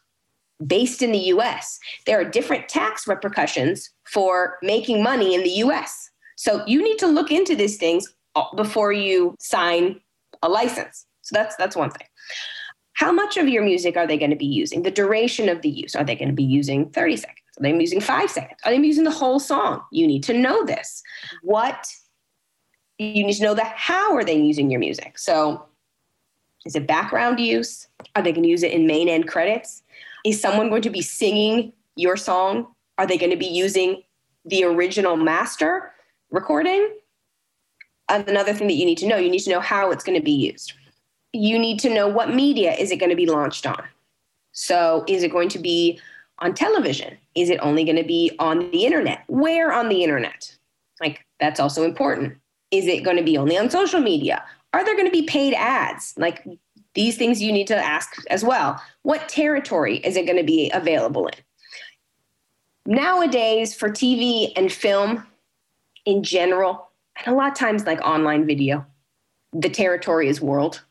based 0.67 1.03
in 1.03 1.13
the 1.13 1.19
US, 1.19 1.79
there 2.07 2.21
are 2.21 2.25
different 2.25 2.69
tax 2.69 3.07
repercussions 3.07 3.91
for 4.05 4.59
making 4.63 5.03
money 5.03 5.35
in 5.35 5.43
the 5.43 5.51
US. 5.65 6.11
So 6.37 6.65
you 6.67 6.83
need 6.83 6.99
to 6.99 7.07
look 7.07 7.31
into 7.31 7.55
these 7.55 7.77
things 7.77 8.13
uh, 8.35 8.45
before 8.55 8.93
you 8.93 9.35
sign 9.39 10.01
a 10.43 10.49
license. 10.49 11.07
So 11.23 11.35
that's 11.35 11.57
that's 11.57 11.77
one 11.77 11.91
thing. 11.91 12.07
How 12.95 13.13
much 13.13 13.37
of 13.37 13.49
your 13.49 13.65
music 13.65 13.97
are 13.97 14.07
they 14.07 14.19
going 14.19 14.31
to 14.31 14.37
be 14.37 14.47
using? 14.47 14.83
The 14.83 14.91
duration 14.91 15.49
of 15.49 15.63
the 15.63 15.71
use. 15.71 15.95
Are 15.95 16.05
they 16.05 16.15
going 16.15 16.29
to 16.29 16.35
be 16.35 16.45
using 16.45 16.91
30 16.91 17.17
seconds? 17.17 17.39
Are 17.59 17.63
they 17.63 17.75
using 17.75 18.01
five 18.01 18.31
seconds? 18.31 18.61
Are 18.65 18.73
they 18.73 18.79
using 18.79 19.05
the 19.05 19.11
whole 19.11 19.41
song? 19.41 19.83
You 19.91 20.07
need 20.07 20.23
to 20.25 20.35
know 20.35 20.65
this. 20.65 21.03
What 21.43 21.87
you 22.99 23.25
need 23.25 23.35
to 23.35 23.43
know 23.43 23.55
the 23.55 23.65
how 23.65 24.15
are 24.15 24.25
they 24.25 24.37
using 24.37 24.71
your 24.71 24.81
music? 24.81 25.19
So 25.19 25.65
is 26.67 26.77
it 26.77 26.87
background 26.87 27.41
use? 27.41 27.89
Are 28.15 28.23
they 28.23 28.33
going 28.33 28.43
to 28.43 28.49
use 28.49 28.63
it 28.63 28.73
in 28.73 28.87
main 28.87 29.09
end 29.09 29.29
credits? 29.29 29.83
Is 30.25 30.41
someone 30.41 30.69
going 30.69 30.83
to 30.83 30.91
be 30.91 31.03
singing 31.03 31.73
your 31.97 32.17
song? 32.17 32.69
Are 32.99 33.07
they 33.07 33.19
going 33.19 33.31
to 33.31 33.37
be 33.37 33.47
using 33.47 34.03
the 34.45 34.65
original 34.65 35.17
master 35.17 35.93
recording? 36.31 36.89
Another 38.09 38.53
thing 38.53 38.67
that 38.67 38.75
you 38.75 38.85
need 38.85 38.99
to 38.99 39.07
know, 39.07 39.17
you 39.17 39.31
need 39.31 39.41
to 39.41 39.51
know 39.51 39.61
how 39.61 39.91
it's 39.91 40.03
going 40.03 40.19
to 40.19 40.25
be 40.25 40.33
used 40.33 40.75
you 41.33 41.59
need 41.59 41.79
to 41.81 41.91
know 41.91 42.09
what 42.09 42.35
media 42.35 42.73
is 42.75 42.91
it 42.91 42.99
going 42.99 43.11
to 43.11 43.17
be 43.17 43.27
launched 43.27 43.67
on. 43.67 43.83
So, 44.53 45.05
is 45.07 45.23
it 45.23 45.31
going 45.31 45.49
to 45.51 45.59
be 45.59 46.01
on 46.41 46.55
television? 46.55 47.17
Is 47.35 47.51
it 47.51 47.59
only 47.63 47.85
going 47.85 47.97
to 47.97 48.05
be 48.05 48.33
on 48.39 48.71
the 48.71 48.85
internet? 48.85 49.25
Where 49.29 49.73
on 49.73 49.89
the 49.89 50.03
internet? 50.03 50.57
Like, 51.01 51.25
that's 51.39 51.61
also 51.61 51.85
important. 51.85 52.37
Is 52.71 52.87
it 52.87 53.05
going 53.05 53.17
to 53.17 53.23
be 53.23 53.39
only 53.39 53.57
on 53.57 53.71
social 53.71 54.01
media? 54.01 54.45
Are 54.73 54.85
there 54.85 54.95
going 54.95 55.07
to 55.07 55.13
be 55.13 55.23
paid 55.23 55.55
ads? 55.55 56.15
Like, 56.17 56.47
these 56.95 57.17
things 57.17 57.43
you 57.43 57.53
need 57.53 57.67
to 57.69 57.77
ask 57.77 58.25
as 58.31 58.45
well. 58.45 58.81
What 59.03 59.29
territory 59.29 59.99
is 59.99 60.17
it 60.17 60.27
going 60.27 60.39
to 60.39 60.45
be 60.45 60.71
available 60.73 61.29
in? 61.29 61.35
Nowadays, 62.87 63.75
for 63.75 63.89
TV 63.89 64.53
and 64.57 64.73
film 64.73 65.27
in 66.05 66.23
general, 66.23 66.91
and 67.17 67.35
a 67.35 67.37
lot 67.37 67.53
of 67.53 67.59
times 67.59 67.87
like 67.87 68.01
online 68.01 68.47
video, 68.47 68.85
the 69.53 69.69
territory 69.69 70.29
is 70.29 70.41
world 70.41 70.83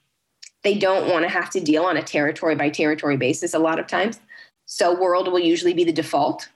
they 0.63 0.77
don't 0.77 1.09
want 1.09 1.23
to 1.23 1.29
have 1.29 1.49
to 1.51 1.59
deal 1.59 1.85
on 1.85 1.97
a 1.97 2.03
territory 2.03 2.55
by 2.55 2.69
territory 2.69 3.17
basis 3.17 3.53
a 3.53 3.59
lot 3.59 3.79
of 3.79 3.87
times. 3.87 4.19
So, 4.65 4.99
world 4.99 5.31
will 5.31 5.39
usually 5.39 5.73
be 5.73 5.83
the 5.83 5.91
default. 5.91 6.49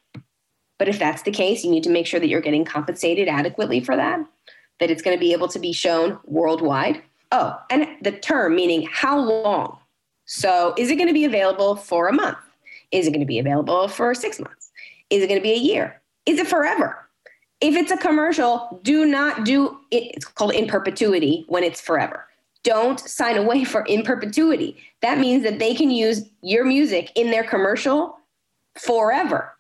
But 0.78 0.90
if 0.90 1.00
that's 1.00 1.22
the 1.22 1.32
case, 1.32 1.64
you 1.64 1.72
need 1.72 1.84
to 1.84 1.90
make 1.90 2.06
sure 2.06 2.20
that 2.20 2.28
you're 2.28 2.42
getting 2.42 2.66
compensated 2.66 3.28
adequately 3.28 3.80
for 3.80 3.96
that, 3.96 4.20
that 4.80 4.92
it's 4.92 5.02
going 5.02 5.16
to 5.16 5.20
be 5.20 5.32
able 5.32 5.48
to 5.48 5.60
be 5.60 5.72
shown 5.72 6.20
worldwide. 6.26 7.02
Oh, 7.34 7.60
and 7.72 7.88
the 8.04 8.12
term 8.12 8.56
meaning 8.56 8.88
how 8.92 9.20
long. 9.20 9.80
So 10.26 10.76
is 10.78 10.92
it 10.92 10.98
going 10.98 11.08
to 11.08 11.14
be 11.14 11.26
available 11.26 11.76
for 11.76 12.08
a 12.08 12.14
month? 12.14 12.38
Is 12.92 13.08
it 13.08 13.10
going 13.10 13.22
to 13.22 13.26
be 13.26 13.40
available 13.40 13.88
for 13.88 14.14
six 14.14 14.40
months? 14.40 14.72
Is 15.10 15.24
it 15.24 15.28
going 15.28 15.40
to 15.40 15.44
be 15.44 15.52
a 15.52 15.58
year? 15.58 16.00
Is 16.28 16.38
it 16.38 16.48
forever? 16.48 17.10
If 17.60 17.76
it's 17.76 17.92
a 17.92 17.98
commercial, 17.98 18.80
do 18.84 19.06
not 19.06 19.46
do 19.46 19.80
it. 19.90 20.12
It's 20.16 20.26
called 20.26 20.54
in 20.54 20.68
perpetuity 20.68 21.44
when 21.48 21.64
it's 21.64 21.82
forever. 21.82 22.28
Don't 22.64 23.00
sign 23.00 23.36
away 23.36 23.64
for 23.64 23.82
in 23.86 24.04
perpetuity. 24.04 24.78
That 25.02 25.18
means 25.18 25.44
that 25.44 25.58
they 25.58 25.74
can 25.74 25.90
use 25.90 26.30
your 26.42 26.64
music 26.64 27.12
in 27.16 27.32
their 27.32 27.44
commercial 27.44 28.16
forever. 28.78 29.58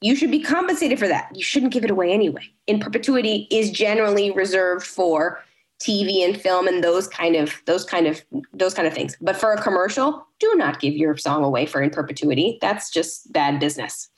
You 0.00 0.16
should 0.16 0.30
be 0.30 0.40
compensated 0.40 0.98
for 0.98 1.08
that. 1.08 1.30
You 1.36 1.42
shouldn't 1.42 1.74
give 1.74 1.84
it 1.84 1.90
away 1.90 2.12
anyway. 2.12 2.48
In 2.66 2.80
perpetuity 2.80 3.46
is 3.50 3.70
generally 3.70 4.30
reserved 4.30 4.86
for 4.86 5.44
TV 5.80 6.24
and 6.24 6.40
film 6.40 6.68
and 6.68 6.84
those 6.84 7.08
kind 7.08 7.36
of 7.36 7.54
those 7.66 7.84
kind 7.84 8.06
of 8.06 8.22
those 8.52 8.74
kind 8.74 8.86
of 8.86 8.94
things. 8.94 9.16
But 9.20 9.36
for 9.36 9.52
a 9.52 9.62
commercial, 9.62 10.26
do 10.38 10.54
not 10.56 10.80
give 10.80 10.94
your 10.94 11.16
song 11.16 11.42
away 11.42 11.66
for 11.66 11.82
in 11.82 11.90
perpetuity. 11.90 12.58
That's 12.60 12.90
just 12.90 13.32
bad 13.32 13.58
business. 13.58 14.08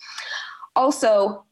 Also, 0.75 1.45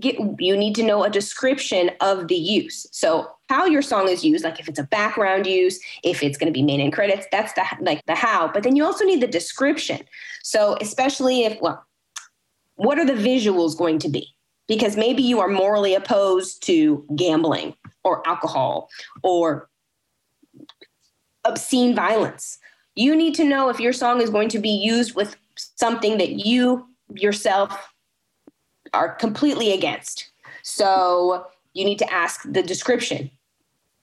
get, 0.00 0.16
you 0.40 0.56
need 0.56 0.74
to 0.74 0.82
know 0.82 1.04
a 1.04 1.10
description 1.10 1.92
of 2.00 2.26
the 2.26 2.34
use. 2.34 2.88
So 2.90 3.30
how 3.48 3.66
your 3.66 3.82
song 3.82 4.08
is 4.08 4.24
used, 4.24 4.42
like 4.42 4.58
if 4.58 4.68
it's 4.68 4.80
a 4.80 4.84
background 4.84 5.46
use, 5.46 5.78
if 6.02 6.24
it's 6.24 6.36
going 6.36 6.52
to 6.52 6.52
be 6.52 6.62
main 6.62 6.80
in 6.80 6.90
credits, 6.90 7.26
that's 7.30 7.52
the 7.52 7.64
like 7.80 8.04
the 8.06 8.16
how. 8.16 8.50
But 8.52 8.64
then 8.64 8.74
you 8.74 8.84
also 8.84 9.04
need 9.04 9.22
the 9.22 9.28
description. 9.28 10.00
So 10.42 10.76
especially 10.80 11.44
if 11.44 11.60
well, 11.60 11.84
what 12.74 12.98
are 12.98 13.06
the 13.06 13.12
visuals 13.12 13.78
going 13.78 13.98
to 14.00 14.08
be? 14.08 14.34
Because 14.66 14.96
maybe 14.96 15.22
you 15.22 15.40
are 15.40 15.48
morally 15.48 15.94
opposed 15.94 16.62
to 16.66 17.04
gambling 17.16 17.74
or 18.02 18.26
alcohol 18.26 18.88
or 19.22 19.68
obscene 21.44 21.94
violence. 21.94 22.58
You 22.94 23.14
need 23.14 23.34
to 23.34 23.44
know 23.44 23.68
if 23.68 23.80
your 23.80 23.92
song 23.92 24.20
is 24.20 24.30
going 24.30 24.48
to 24.50 24.58
be 24.58 24.70
used 24.70 25.14
with 25.14 25.36
something 25.56 26.18
that 26.18 26.46
you 26.46 26.88
yourself 27.14 27.92
are 28.92 29.14
completely 29.14 29.72
against. 29.72 30.30
So 30.62 31.46
you 31.74 31.84
need 31.84 31.98
to 31.98 32.12
ask 32.12 32.40
the 32.50 32.62
description, 32.62 33.30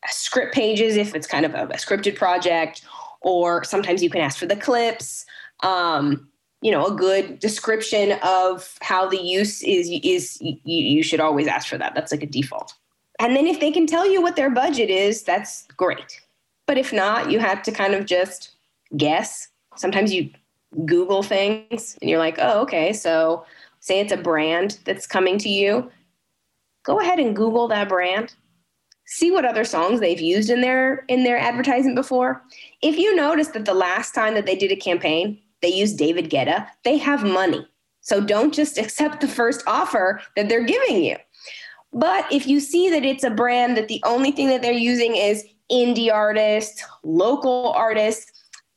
script 0.10 0.54
pages 0.54 0.98
if 0.98 1.16
it's 1.16 1.28
kind 1.28 1.46
of 1.46 1.54
a, 1.54 1.64
a 1.64 1.78
scripted 1.78 2.16
project, 2.16 2.84
or 3.22 3.64
sometimes 3.64 4.04
you 4.04 4.10
can 4.10 4.22
ask 4.22 4.38
for 4.38 4.46
the 4.46 4.56
clips. 4.56 5.26
Um, 5.64 6.28
you 6.62 6.72
know, 6.72 6.86
a 6.86 6.96
good 6.96 7.40
description 7.40 8.18
of 8.24 8.78
how 8.82 9.10
the 9.10 9.18
use 9.18 9.64
is 9.64 9.90
is 10.04 10.38
you, 10.42 10.58
you 10.64 11.04
should 11.04 11.20
always 11.20 11.48
ask 11.48 11.68
for 11.68 11.78
that. 11.78 11.96
That's 11.96 12.12
like 12.12 12.24
a 12.24 12.28
default. 12.28 12.74
And 13.20 13.36
then 13.36 13.48
if 13.48 13.60
they 13.60 13.72
can 13.72 13.88
tell 13.88 14.10
you 14.10 14.22
what 14.22 14.36
their 14.36 14.50
budget 14.50 14.90
is, 14.90 15.24
that's 15.24 15.68
great. 15.78 16.22
But 16.68 16.78
if 16.78 16.94
not, 16.94 17.30
you 17.30 17.40
have 17.40 17.62
to 17.64 17.72
kind 17.72 17.94
of 17.94 18.06
just 18.06 18.52
guess. 18.96 19.48
Sometimes 19.76 20.14
you 20.14 20.30
Google 20.86 21.24
things 21.24 21.98
and 22.02 22.10
you're 22.10 22.20
like, 22.20 22.38
oh, 22.40 22.62
okay, 22.62 22.94
so 22.94 23.46
say 23.80 24.00
it's 24.00 24.14
a 24.14 24.18
brand 24.18 24.80
that's 24.86 25.08
coming 25.08 25.38
to 25.40 25.50
you, 25.50 25.92
go 26.84 27.00
ahead 27.00 27.20
and 27.20 27.36
Google 27.36 27.68
that 27.68 27.90
brand. 27.90 28.34
See 29.06 29.32
what 29.32 29.46
other 29.46 29.66
songs 29.66 30.00
they've 30.00 30.22
used 30.22 30.50
in 30.50 30.62
their 30.62 31.04
in 31.10 31.24
their 31.24 31.38
advertising 31.38 31.96
before. 31.96 32.42
If 32.82 32.98
you 32.98 33.16
notice 33.16 33.50
that 33.50 33.66
the 33.66 33.74
last 33.74 34.16
time 34.16 34.36
that 34.36 34.46
they 34.46 34.56
did 34.56 34.72
a 34.72 34.76
campaign, 34.76 35.40
they 35.62 35.70
use 35.70 35.94
David 35.94 36.30
Guetta, 36.30 36.68
they 36.84 36.98
have 36.98 37.24
money. 37.24 37.68
So 38.02 38.20
don't 38.20 38.54
just 38.54 38.78
accept 38.84 39.22
the 39.22 39.28
first 39.28 39.64
offer 39.68 40.22
that 40.36 40.50
they're 40.50 40.66
giving 40.66 41.04
you. 41.04 41.18
But 41.94 42.32
if 42.32 42.48
you 42.48 42.60
see 42.60 42.90
that 42.90 43.04
it's 43.04 43.24
a 43.24 43.30
brand 43.30 43.76
that 43.76 43.88
the 43.88 44.02
only 44.06 44.32
thing 44.32 44.48
that 44.48 44.62
they're 44.62 44.72
using 44.72 45.16
is 45.16 45.46
indie 45.72 46.12
artists, 46.12 46.84
local 47.04 47.74
artists, 47.74 48.32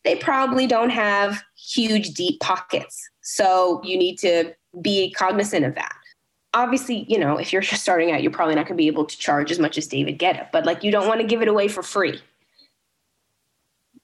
they 0.05 0.17
probably 0.17 0.67
don't 0.67 0.91
have 0.91 1.43
huge 1.57 2.11
deep 2.11 2.41
pockets. 2.41 3.09
So 3.23 3.81
you 3.85 3.97
need 3.97 4.19
to 4.19 4.55
be 4.81 5.13
cognizant 5.13 5.65
of 5.65 5.75
that. 5.77 5.95
Obviously, 6.53 7.07
you 7.09 7.19
know, 7.19 7.37
if 7.39 7.53
you're 7.53 7.63
just 7.63 7.83
starting 7.83 8.13
out, 8.13 8.23
you're 8.23 8.33
probably 8.33 8.55
not 8.55 8.67
going 8.67 8.77
to 8.77 8.83
be 8.83 8.87
able 8.87 9.05
to 9.05 9.17
charge 9.17 9.51
as 9.51 9.59
much 9.59 9.79
as 9.79 9.87
David 9.87 10.19
Guetta, 10.19 10.49
but 10.53 10.67
like 10.67 10.85
you 10.85 10.91
don't 10.91 11.09
want 11.09 11.21
to 11.21 11.27
give 11.27 11.43
it 11.43 11.49
away 11.49 11.69
for 11.69 11.83
free. 11.83 12.21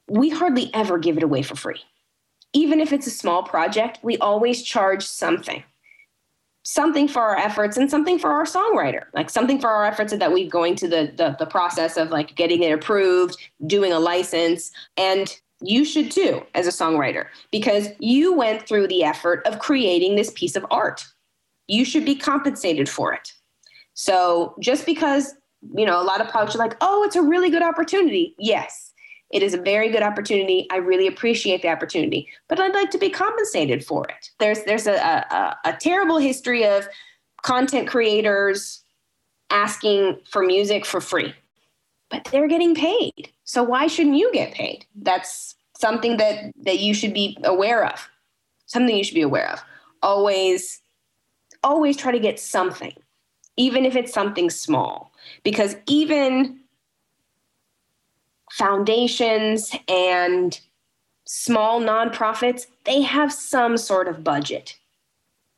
We 0.08 0.30
hardly 0.30 0.70
ever 0.74 0.98
give 0.98 1.16
it 1.16 1.22
away 1.22 1.42
for 1.42 1.54
free. 1.54 1.80
Even 2.52 2.80
if 2.80 2.92
it's 2.92 3.06
a 3.06 3.10
small 3.10 3.42
project, 3.42 3.98
we 4.02 4.18
always 4.18 4.62
charge 4.62 5.06
something. 5.06 5.62
Something 6.62 7.08
for 7.08 7.22
our 7.22 7.36
efforts 7.36 7.76
and 7.76 7.90
something 7.90 8.18
for 8.18 8.30
our 8.30 8.44
songwriter, 8.44 9.04
like 9.14 9.30
something 9.30 9.58
for 9.58 9.70
our 9.70 9.86
efforts 9.86 10.12
that 10.12 10.32
we've 10.32 10.50
going 10.50 10.76
to 10.76 10.88
the, 10.88 11.12
the, 11.16 11.34
the 11.38 11.46
process 11.46 11.96
of 11.96 12.10
like 12.10 12.34
getting 12.34 12.62
it 12.62 12.72
approved, 12.72 13.36
doing 13.66 13.92
a 13.92 13.98
license, 13.98 14.70
and 14.96 15.40
you 15.62 15.84
should 15.84 16.10
too, 16.10 16.42
as 16.54 16.66
a 16.66 16.70
songwriter, 16.70 17.26
because 17.50 17.88
you 17.98 18.34
went 18.34 18.66
through 18.66 18.88
the 18.88 19.04
effort 19.04 19.46
of 19.46 19.58
creating 19.58 20.16
this 20.16 20.32
piece 20.32 20.56
of 20.56 20.66
art. 20.70 21.04
You 21.66 21.84
should 21.84 22.04
be 22.04 22.14
compensated 22.14 22.88
for 22.88 23.12
it. 23.12 23.32
So 23.94 24.54
just 24.60 24.86
because, 24.86 25.34
you 25.74 25.84
know, 25.84 26.00
a 26.00 26.04
lot 26.04 26.20
of 26.20 26.28
projects 26.28 26.54
are 26.56 26.58
like, 26.58 26.76
oh, 26.80 27.04
it's 27.04 27.16
a 27.16 27.22
really 27.22 27.50
good 27.50 27.62
opportunity. 27.62 28.34
Yes, 28.38 28.89
it 29.30 29.42
is 29.42 29.54
a 29.54 29.60
very 29.60 29.90
good 29.90 30.02
opportunity. 30.02 30.66
I 30.70 30.76
really 30.76 31.06
appreciate 31.06 31.62
the 31.62 31.68
opportunity, 31.68 32.28
but 32.48 32.58
I'd 32.58 32.74
like 32.74 32.90
to 32.90 32.98
be 32.98 33.10
compensated 33.10 33.84
for 33.84 34.06
it. 34.08 34.30
There's 34.38 34.62
there's 34.64 34.86
a, 34.86 34.94
a, 34.94 35.56
a 35.64 35.72
terrible 35.74 36.18
history 36.18 36.64
of 36.64 36.88
content 37.42 37.88
creators 37.88 38.82
asking 39.50 40.18
for 40.30 40.42
music 40.42 40.84
for 40.84 41.00
free 41.00 41.34
but 42.10 42.24
they're 42.30 42.48
getting 42.48 42.74
paid. 42.74 43.30
So 43.44 43.62
why 43.62 43.86
shouldn't 43.86 44.16
you 44.16 44.30
get 44.32 44.52
paid? 44.52 44.84
That's 44.94 45.54
something 45.78 46.18
that 46.18 46.52
that 46.64 46.80
you 46.80 46.92
should 46.92 47.14
be 47.14 47.38
aware 47.44 47.86
of. 47.86 48.08
Something 48.66 48.96
you 48.96 49.04
should 49.04 49.14
be 49.14 49.22
aware 49.22 49.50
of. 49.50 49.62
Always 50.02 50.80
always 51.62 51.96
try 51.96 52.12
to 52.12 52.18
get 52.18 52.38
something, 52.38 52.94
even 53.56 53.84
if 53.84 53.96
it's 53.96 54.12
something 54.12 54.50
small, 54.50 55.12
because 55.44 55.76
even 55.86 56.59
foundations 58.50 59.72
and 59.88 60.60
small 61.24 61.80
nonprofits, 61.80 62.66
they 62.84 63.02
have 63.02 63.32
some 63.32 63.76
sort 63.76 64.08
of 64.08 64.24
budget. 64.24 64.76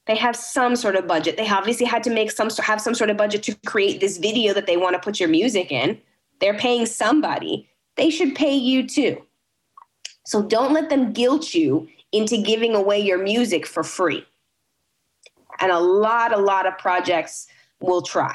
They 0.07 0.17
have 0.17 0.37
some 0.37 0.77
sort 0.77 0.97
of 0.97 1.07
budget. 1.07 1.37
They 1.37 1.49
obviously 1.49 1.87
had 1.87 2.03
to 2.05 2.11
make 2.11 2.31
some 2.31 2.51
have 2.63 2.81
some 2.81 2.95
sort 2.95 3.11
of 3.11 3.17
budget 3.17 3.43
to 3.45 3.55
create 3.67 4.01
this 4.01 4.19
video 4.19 4.53
that 4.55 4.67
they 4.67 4.77
want 4.77 4.95
to 4.95 5.01
put 5.01 5.21
your 5.21 5.29
music 5.29 5.71
in 5.71 5.99
they're 6.43 6.59
paying 6.59 6.87
somebody. 6.87 7.69
They 7.97 8.11
should 8.11 8.35
pay 8.35 8.55
you 8.55 8.87
too. 8.87 9.23
So 10.27 10.43
don't 10.43 10.73
let 10.73 10.91
them 10.91 11.13
guilt 11.13 11.55
you 11.55 11.89
into 12.11 12.43
giving 12.43 12.75
away 12.75 12.99
your 12.99 13.23
music 13.23 13.65
for 13.65 13.85
free. 13.85 14.27
And 15.61 15.71
a 15.71 15.79
lot, 15.79 16.35
a 16.35 16.41
lot 16.41 16.67
of 16.67 16.77
projects 16.79 17.47
will 17.81 18.03
try. 18.03 18.35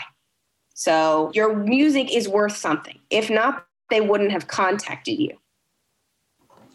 So 0.74 1.32
your 1.34 1.54
music 1.54 2.16
is 2.16 2.30
worth 2.30 2.56
something. 2.56 2.98
If 3.10 3.30
not, 3.30 3.67
they 3.90 4.02
wouldn't 4.02 4.32
have 4.32 4.48
contacted 4.48 5.20
you. 5.20 5.38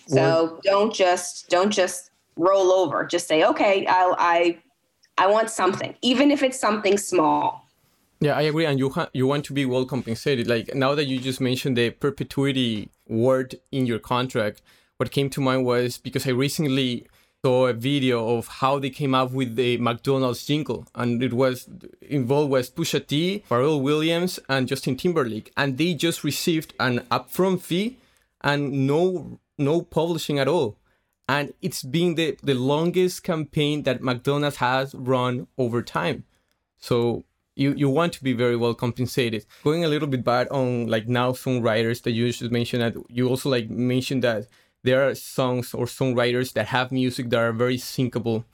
So 0.07 0.59
don't 0.65 0.93
just 0.93 1.49
don't 1.49 1.71
just 1.71 2.11
roll 2.37 2.73
over. 2.73 3.05
Just 3.05 3.29
say, 3.29 3.45
okay, 3.45 3.87
I 3.87 4.15
I 4.19 4.59
I 5.19 5.27
want 5.27 5.51
something, 5.51 5.95
even 6.03 6.31
if 6.31 6.43
it's 6.43 6.59
something 6.59 6.99
small. 6.99 7.69
Yeah, 8.21 8.37
I 8.37 8.43
agree. 8.43 8.67
And 8.67 8.79
you 8.79 8.91
ha- 8.91 9.11
you 9.13 9.27
want 9.27 9.45
to 9.47 9.53
be 9.53 9.67
well 9.67 9.85
compensated. 9.85 10.47
Like 10.47 10.75
now 10.75 10.95
that 10.95 11.07
you 11.07 11.19
just 11.19 11.41
mentioned 11.41 11.77
the 11.77 11.91
perpetuity 11.91 12.91
word 13.09 13.57
in 13.71 13.87
your 13.87 13.99
contract, 13.99 14.63
what 14.97 15.11
came 15.11 15.29
to 15.31 15.41
mind 15.41 15.65
was 15.65 15.99
because 15.99 16.27
I 16.27 16.31
recently 16.31 17.07
saw 17.45 17.67
a 17.67 17.73
video 17.73 18.37
of 18.37 18.47
how 18.47 18.79
they 18.79 18.91
came 18.91 19.15
up 19.15 19.33
with 19.33 19.57
the 19.57 19.77
McDonald's 19.79 20.47
jingle, 20.47 20.87
and 20.95 21.23
it 21.23 21.33
was 21.33 21.69
involved 22.01 22.51
was 22.51 22.71
Pusha 22.71 23.05
T, 23.05 23.43
Pharrell 23.51 23.83
Williams, 23.83 24.39
and 24.49 24.69
Justin 24.69 24.97
Timberlake, 24.97 25.53
and 25.57 25.77
they 25.77 25.95
just 25.95 26.23
received 26.23 26.73
an 26.79 27.01
upfront 27.11 27.61
fee 27.61 27.99
and 28.43 28.87
no 28.87 29.41
no 29.59 29.83
publishing 29.83 30.39
at 30.39 30.47
all. 30.47 30.77
And 31.29 31.53
it's 31.63 31.83
been 31.83 32.15
the, 32.15 32.37
the 32.43 32.55
longest 32.55 33.23
campaign 33.23 33.85
that 33.85 34.03
McDonald's 34.03 34.57
has 34.57 34.95
run 34.95 35.47
over 35.59 35.83
time. 35.83 36.25
So 36.79 37.25
you 37.57 37.75
you 37.77 37.91
want 37.91 38.13
to 38.15 38.23
be 38.23 38.35
very 38.35 38.57
well 38.57 38.75
compensated. 38.75 39.47
Going 39.65 39.85
a 39.85 39.89
little 39.89 40.09
bit 40.09 40.23
back 40.25 40.47
on 40.53 40.87
like 40.87 41.09
now 41.09 41.33
songwriters 41.33 42.03
that 42.03 42.13
you 42.13 42.31
just 42.31 42.53
mentioned 42.53 42.83
that 42.83 42.95
you 43.09 43.29
also 43.29 43.51
like 43.51 43.69
mentioned 43.69 44.23
that 44.23 44.47
there 44.85 45.09
are 45.09 45.15
songs 45.15 45.75
or 45.75 45.87
songwriters 45.87 46.53
that 46.55 46.67
have 46.67 46.93
music 46.93 47.31
that 47.31 47.39
are 47.39 47.53
very 47.53 47.77
syncable. 47.77 48.45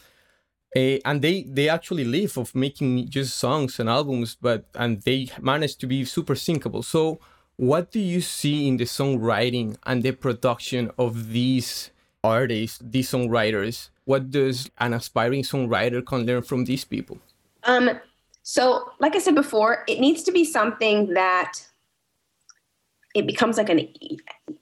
Uh, 0.77 0.99
and 1.05 1.23
they 1.23 1.45
they 1.45 1.69
actually 1.69 2.05
live 2.05 2.37
of 2.37 2.55
making 2.55 3.09
just 3.09 3.39
songs 3.39 3.81
and 3.81 3.89
albums 3.89 4.37
but 4.39 4.67
and 4.75 5.01
they 5.03 5.27
manage 5.41 5.77
to 5.77 5.87
be 5.87 6.05
super 6.05 6.35
syncable 6.35 6.85
so 6.85 7.19
what 7.57 7.91
do 7.91 7.99
you 7.99 8.21
see 8.21 8.69
in 8.69 8.77
the 8.77 8.85
songwriting 8.85 9.79
and 9.87 10.03
the 10.03 10.13
production 10.13 10.91
of 10.99 11.33
these 11.33 11.91
artists 12.23 12.79
these 12.83 13.11
songwriters 13.11 13.89
what 14.05 14.31
does 14.31 14.71
an 14.77 14.93
aspiring 14.93 15.43
songwriter 15.43 16.05
can 16.05 16.27
learn 16.27 16.43
from 16.43 16.67
these 16.67 16.85
people 16.85 17.17
um 17.65 17.99
so, 18.49 18.93
like 18.99 19.15
I 19.15 19.19
said 19.19 19.35
before, 19.35 19.85
it 19.87 20.01
needs 20.01 20.23
to 20.23 20.33
be 20.33 20.43
something 20.43 21.13
that 21.13 21.53
it 23.19 23.27
becomes 23.27 23.57
like 23.57 23.69
an 23.69 23.87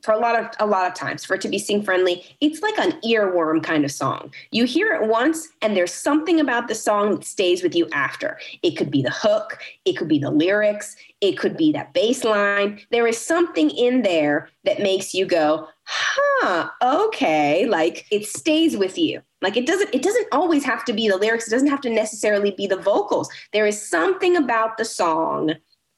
for 0.02 0.12
a 0.12 0.18
lot 0.18 0.38
of 0.38 0.46
a 0.58 0.66
lot 0.66 0.86
of 0.86 0.94
times 0.94 1.24
for 1.24 1.34
it 1.34 1.40
to 1.42 1.48
be 1.48 1.58
sync 1.58 1.84
friendly 1.84 2.24
it's 2.40 2.62
like 2.62 2.78
an 2.78 2.92
earworm 3.02 3.62
kind 3.62 3.84
of 3.84 3.92
song. 3.92 4.32
You 4.50 4.64
hear 4.64 4.94
it 4.94 5.08
once 5.08 5.48
and 5.62 5.76
there's 5.76 5.92
something 5.92 6.40
about 6.40 6.68
the 6.68 6.74
song 6.74 7.10
that 7.10 7.24
stays 7.24 7.62
with 7.62 7.74
you 7.74 7.88
after. 7.92 8.38
It 8.62 8.72
could 8.72 8.90
be 8.90 9.02
the 9.02 9.10
hook 9.10 9.58
it 9.84 9.96
could 9.96 10.08
be 10.08 10.18
the 10.18 10.30
lyrics 10.30 10.96
it 11.20 11.38
could 11.38 11.56
be 11.56 11.72
that 11.72 11.92
bass 11.92 12.24
line. 12.24 12.80
There 12.90 13.06
is 13.06 13.18
something 13.18 13.70
in 13.70 14.02
there 14.02 14.48
that 14.64 14.80
makes 14.80 15.14
you 15.14 15.26
go 15.26 15.68
huh 15.84 16.68
okay 16.82 17.66
like 17.66 18.06
it 18.10 18.26
stays 18.26 18.76
with 18.76 18.96
you. 18.96 19.20
Like 19.42 19.56
it 19.56 19.66
doesn't 19.66 19.94
it 19.94 20.02
doesn't 20.02 20.28
always 20.32 20.64
have 20.64 20.84
to 20.86 20.94
be 20.94 21.08
the 21.08 21.18
lyrics 21.18 21.46
it 21.46 21.50
doesn't 21.50 21.68
have 21.68 21.82
to 21.82 21.90
necessarily 21.90 22.52
be 22.52 22.66
the 22.66 22.76
vocals. 22.76 23.28
There 23.52 23.66
is 23.66 23.88
something 23.88 24.36
about 24.36 24.78
the 24.78 24.84
song 24.84 25.54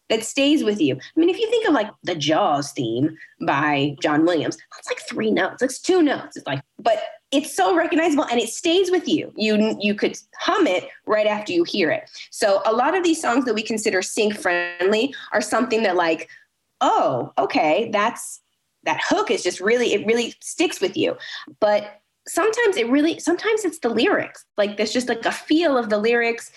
that 0.09 0.25
stays 0.25 0.65
with 0.65 0.81
you. 0.81 0.97
I 0.97 1.21
mean, 1.21 1.29
if 1.29 1.39
you 1.39 1.49
think 1.51 1.69
of 1.69 1.75
like 1.75 1.91
the 2.03 2.15
Jaws 2.15 2.73
theme 2.73 3.17
by 3.47 3.97
John 4.01 4.25
Williams, 4.25 4.57
that's 4.75 4.89
like 4.89 5.01
three 5.09 5.31
notes, 5.31 5.63
it's 5.63 5.79
two 5.79 6.03
notes. 6.03 6.37
It's 6.37 6.47
like, 6.47 6.63
but 6.79 6.99
it's 7.31 7.55
so 7.55 7.77
recognizable 7.77 8.25
and 8.25 8.41
it 8.41 8.49
stays 8.49 8.91
with 8.91 9.07
you. 9.07 9.33
You 9.37 9.77
you 9.81 9.95
could 9.95 10.17
hum 10.39 10.67
it 10.67 10.89
right 11.07 11.27
after 11.27 11.53
you 11.53 11.65
hear 11.65 11.91
it. 11.91 12.11
So 12.31 12.63
a 12.65 12.73
lot 12.73 12.97
of 12.97 13.05
these 13.05 13.21
songs 13.21 13.45
that 13.45 13.55
we 13.55 13.63
consider 13.63 14.01
sync 14.01 14.37
friendly 14.39 15.15
are 15.33 15.43
something 15.43 15.83
that 15.83 15.97
like, 15.97 16.29
oh, 16.81 17.33
okay, 17.37 17.91
that's 17.93 18.41
that 18.85 19.01
hook 19.07 19.31
is 19.31 19.43
just 19.43 19.61
really 19.61 19.93
it 19.93 20.07
really 20.07 20.35
sticks 20.41 20.81
with 20.81 20.97
you. 20.97 21.17
But 21.61 22.01
sometimes 22.27 22.77
it 22.77 22.89
really 22.89 23.19
sometimes 23.19 23.65
it's 23.65 23.79
the 23.79 23.89
lyrics 23.89 24.45
like 24.59 24.77
there's 24.77 24.93
just 24.93 25.09
like 25.09 25.25
a 25.25 25.33
feel 25.33 25.79
of 25.79 25.89
the 25.89 25.97
lyrics 25.97 26.53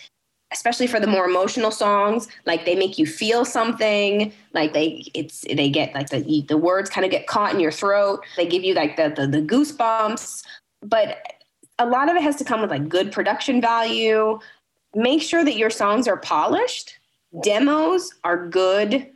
especially 0.52 0.88
for 0.88 1.00
the 1.00 1.08
more 1.08 1.26
emotional 1.26 1.72
songs 1.72 2.28
like 2.46 2.66
they 2.66 2.76
make 2.76 2.98
you 2.98 3.06
feel 3.06 3.46
something 3.46 4.34
like 4.54 4.74
they 4.74 5.04
it's 5.14 5.42
they 5.42 5.70
get 5.70 5.94
like 5.94 6.10
the 6.10 6.44
the 6.48 6.58
words 6.58 6.90
kind 6.90 7.06
of 7.06 7.12
get 7.12 7.28
caught 7.28 7.54
in 7.54 7.60
your 7.60 7.72
throat. 7.72 8.24
They 8.38 8.46
give 8.46 8.64
you 8.64 8.74
like 8.74 8.98
the, 8.98 9.14
the 9.16 9.28
the, 9.28 9.42
goosebumps. 9.42 10.44
But 10.82 11.18
a 11.80 11.86
lot 11.86 12.10
of 12.10 12.16
it 12.16 12.24
has 12.24 12.36
to 12.38 12.44
come 12.44 12.62
with 12.62 12.70
like 12.70 12.90
good 12.90 13.12
production 13.12 13.62
value. 13.62 14.40
Make 14.94 15.22
sure 15.22 15.44
that 15.44 15.58
your 15.58 15.70
songs 15.70 16.08
are 16.08 16.18
polished. 16.18 16.98
Demos 17.44 18.14
are 18.24 18.48
good 18.48 19.08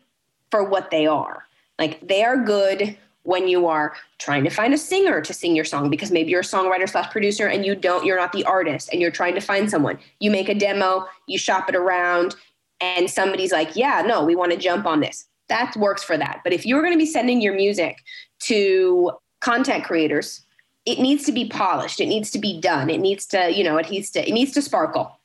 for 0.51 0.63
what 0.63 0.89
they 0.89 1.05
are. 1.05 1.45
Like 1.77 2.07
they 2.07 2.23
are 2.23 2.37
good 2.37 2.97
when 3.25 3.47
you 3.47 3.67
are 3.67 3.95
trying 4.19 4.43
to 4.43 4.49
find 4.49 4.73
a 4.73 4.77
singer 4.77 5.19
to 5.19 5.33
sing 5.33 5.55
your 5.55 5.65
song 5.65 5.89
because 5.89 6.11
maybe 6.11 6.29
you're 6.29 6.41
a 6.41 6.43
songwriter 6.43 6.87
slash 6.87 7.11
producer 7.11 7.47
and 7.47 7.65
you 7.65 7.75
don't 7.75 8.05
you're 8.05 8.17
not 8.17 8.31
the 8.31 8.45
artist 8.45 8.89
and 8.91 9.01
you're 9.01 9.11
trying 9.11 9.33
to 9.33 9.41
find 9.41 9.69
someone. 9.69 9.99
You 10.19 10.31
make 10.31 10.47
a 10.47 10.55
demo 10.55 11.07
you 11.27 11.37
shop 11.37 11.67
it 11.67 11.75
around 11.75 12.35
and 12.79 13.09
somebody's 13.09 13.51
like 13.51 13.75
yeah 13.75 14.03
no 14.05 14.23
we 14.23 14.35
want 14.35 14.51
to 14.51 14.57
jump 14.57 14.85
on 14.85 14.99
this. 14.99 15.27
That 15.49 15.75
works 15.75 16.03
for 16.03 16.17
that. 16.17 16.41
But 16.43 16.53
if 16.53 16.65
you're 16.65 16.81
going 16.81 16.93
to 16.93 16.99
be 16.99 17.05
sending 17.05 17.41
your 17.41 17.55
music 17.55 17.97
to 18.41 19.11
content 19.41 19.83
creators 19.83 20.41
it 20.85 20.99
needs 20.99 21.23
to 21.25 21.31
be 21.31 21.49
polished. 21.49 21.99
It 21.99 22.05
needs 22.05 22.29
to 22.31 22.39
be 22.39 22.61
done. 22.61 22.91
It 22.91 22.99
needs 22.99 23.25
to 23.27 23.51
you 23.51 23.63
know 23.63 23.77
it 23.77 23.89
needs 23.89 24.11
to 24.11 24.27
it 24.27 24.31
needs 24.31 24.51
to 24.53 24.61
sparkle. 24.61 25.19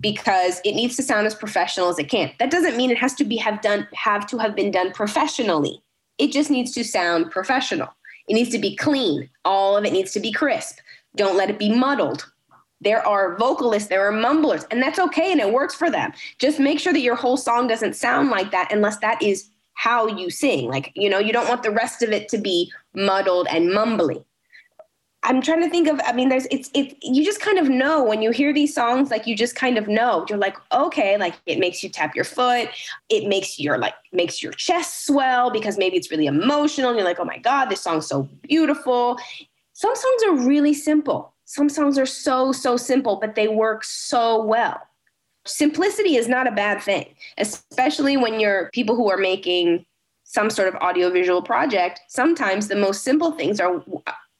Because 0.00 0.60
it 0.66 0.74
needs 0.74 0.96
to 0.96 1.02
sound 1.02 1.26
as 1.26 1.34
professional 1.34 1.88
as 1.88 1.98
it 1.98 2.10
can. 2.10 2.30
That 2.38 2.50
doesn't 2.50 2.76
mean 2.76 2.90
it 2.90 2.98
has 2.98 3.14
to 3.14 3.24
be 3.24 3.36
have 3.38 3.62
done 3.62 3.88
have 3.94 4.26
to 4.28 4.38
have 4.38 4.54
been 4.54 4.70
done 4.70 4.92
professionally 4.92 5.82
it 6.18 6.32
just 6.32 6.50
needs 6.50 6.72
to 6.72 6.84
sound 6.84 7.30
professional. 7.30 7.88
It 8.28 8.34
needs 8.34 8.50
to 8.50 8.58
be 8.58 8.76
clean. 8.76 9.30
All 9.44 9.76
of 9.76 9.84
it 9.84 9.92
needs 9.92 10.12
to 10.12 10.20
be 10.20 10.32
crisp. 10.32 10.78
Don't 11.16 11.36
let 11.36 11.50
it 11.50 11.58
be 11.58 11.74
muddled. 11.74 12.30
There 12.80 13.04
are 13.06 13.36
vocalists, 13.38 13.88
there 13.88 14.06
are 14.06 14.12
mumblers, 14.12 14.64
and 14.70 14.80
that's 14.80 14.98
okay 15.00 15.32
and 15.32 15.40
it 15.40 15.52
works 15.52 15.74
for 15.74 15.90
them. 15.90 16.12
Just 16.38 16.60
make 16.60 16.78
sure 16.78 16.92
that 16.92 17.00
your 17.00 17.16
whole 17.16 17.36
song 17.36 17.66
doesn't 17.66 17.96
sound 17.96 18.30
like 18.30 18.50
that 18.52 18.72
unless 18.72 18.98
that 18.98 19.20
is 19.20 19.50
how 19.74 20.06
you 20.06 20.30
sing. 20.30 20.68
Like, 20.68 20.92
you 20.94 21.08
know, 21.08 21.18
you 21.18 21.32
don't 21.32 21.48
want 21.48 21.62
the 21.62 21.70
rest 21.70 22.02
of 22.02 22.10
it 22.10 22.28
to 22.28 22.38
be 22.38 22.70
muddled 22.94 23.48
and 23.50 23.68
mumbly. 23.70 24.24
I'm 25.28 25.42
trying 25.42 25.60
to 25.60 25.68
think 25.68 25.88
of. 25.88 26.00
I 26.06 26.12
mean, 26.14 26.30
there's 26.30 26.46
it's 26.50 26.70
it. 26.72 26.96
You 27.02 27.22
just 27.22 27.42
kind 27.42 27.58
of 27.58 27.68
know 27.68 28.02
when 28.02 28.22
you 28.22 28.30
hear 28.30 28.50
these 28.50 28.74
songs. 28.74 29.10
Like 29.10 29.26
you 29.26 29.36
just 29.36 29.54
kind 29.54 29.76
of 29.76 29.86
know. 29.86 30.24
You're 30.26 30.38
like, 30.38 30.56
okay, 30.72 31.18
like 31.18 31.34
it 31.44 31.58
makes 31.58 31.82
you 31.82 31.90
tap 31.90 32.16
your 32.16 32.24
foot. 32.24 32.70
It 33.10 33.28
makes 33.28 33.60
your 33.60 33.76
like 33.76 33.92
makes 34.10 34.42
your 34.42 34.52
chest 34.52 35.04
swell 35.06 35.50
because 35.50 35.76
maybe 35.76 35.98
it's 35.98 36.10
really 36.10 36.24
emotional. 36.24 36.88
And 36.88 36.98
you're 36.98 37.06
like, 37.06 37.20
oh 37.20 37.26
my 37.26 37.36
god, 37.36 37.66
this 37.66 37.82
song's 37.82 38.06
so 38.06 38.26
beautiful. 38.42 39.18
Some 39.74 39.94
songs 39.94 40.22
are 40.28 40.46
really 40.46 40.72
simple. 40.72 41.34
Some 41.44 41.68
songs 41.68 41.98
are 41.98 42.06
so 42.06 42.50
so 42.50 42.78
simple, 42.78 43.16
but 43.20 43.34
they 43.34 43.48
work 43.48 43.84
so 43.84 44.42
well. 44.42 44.80
Simplicity 45.44 46.16
is 46.16 46.26
not 46.26 46.46
a 46.46 46.52
bad 46.52 46.82
thing, 46.82 47.14
especially 47.36 48.16
when 48.16 48.40
you're 48.40 48.70
people 48.72 48.96
who 48.96 49.10
are 49.10 49.18
making 49.18 49.84
some 50.24 50.48
sort 50.48 50.68
of 50.68 50.74
audiovisual 50.76 51.42
project. 51.42 52.00
Sometimes 52.08 52.68
the 52.68 52.76
most 52.76 53.02
simple 53.02 53.32
things 53.32 53.60
are 53.60 53.82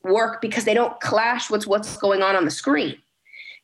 work 0.05 0.41
because 0.41 0.65
they 0.65 0.75
don't 0.75 0.99
clash 1.01 1.51
with 1.51 1.67
what's 1.67 1.97
going 1.97 2.23
on 2.23 2.37
on 2.37 2.45
the 2.45 2.51
screen. 2.51 2.97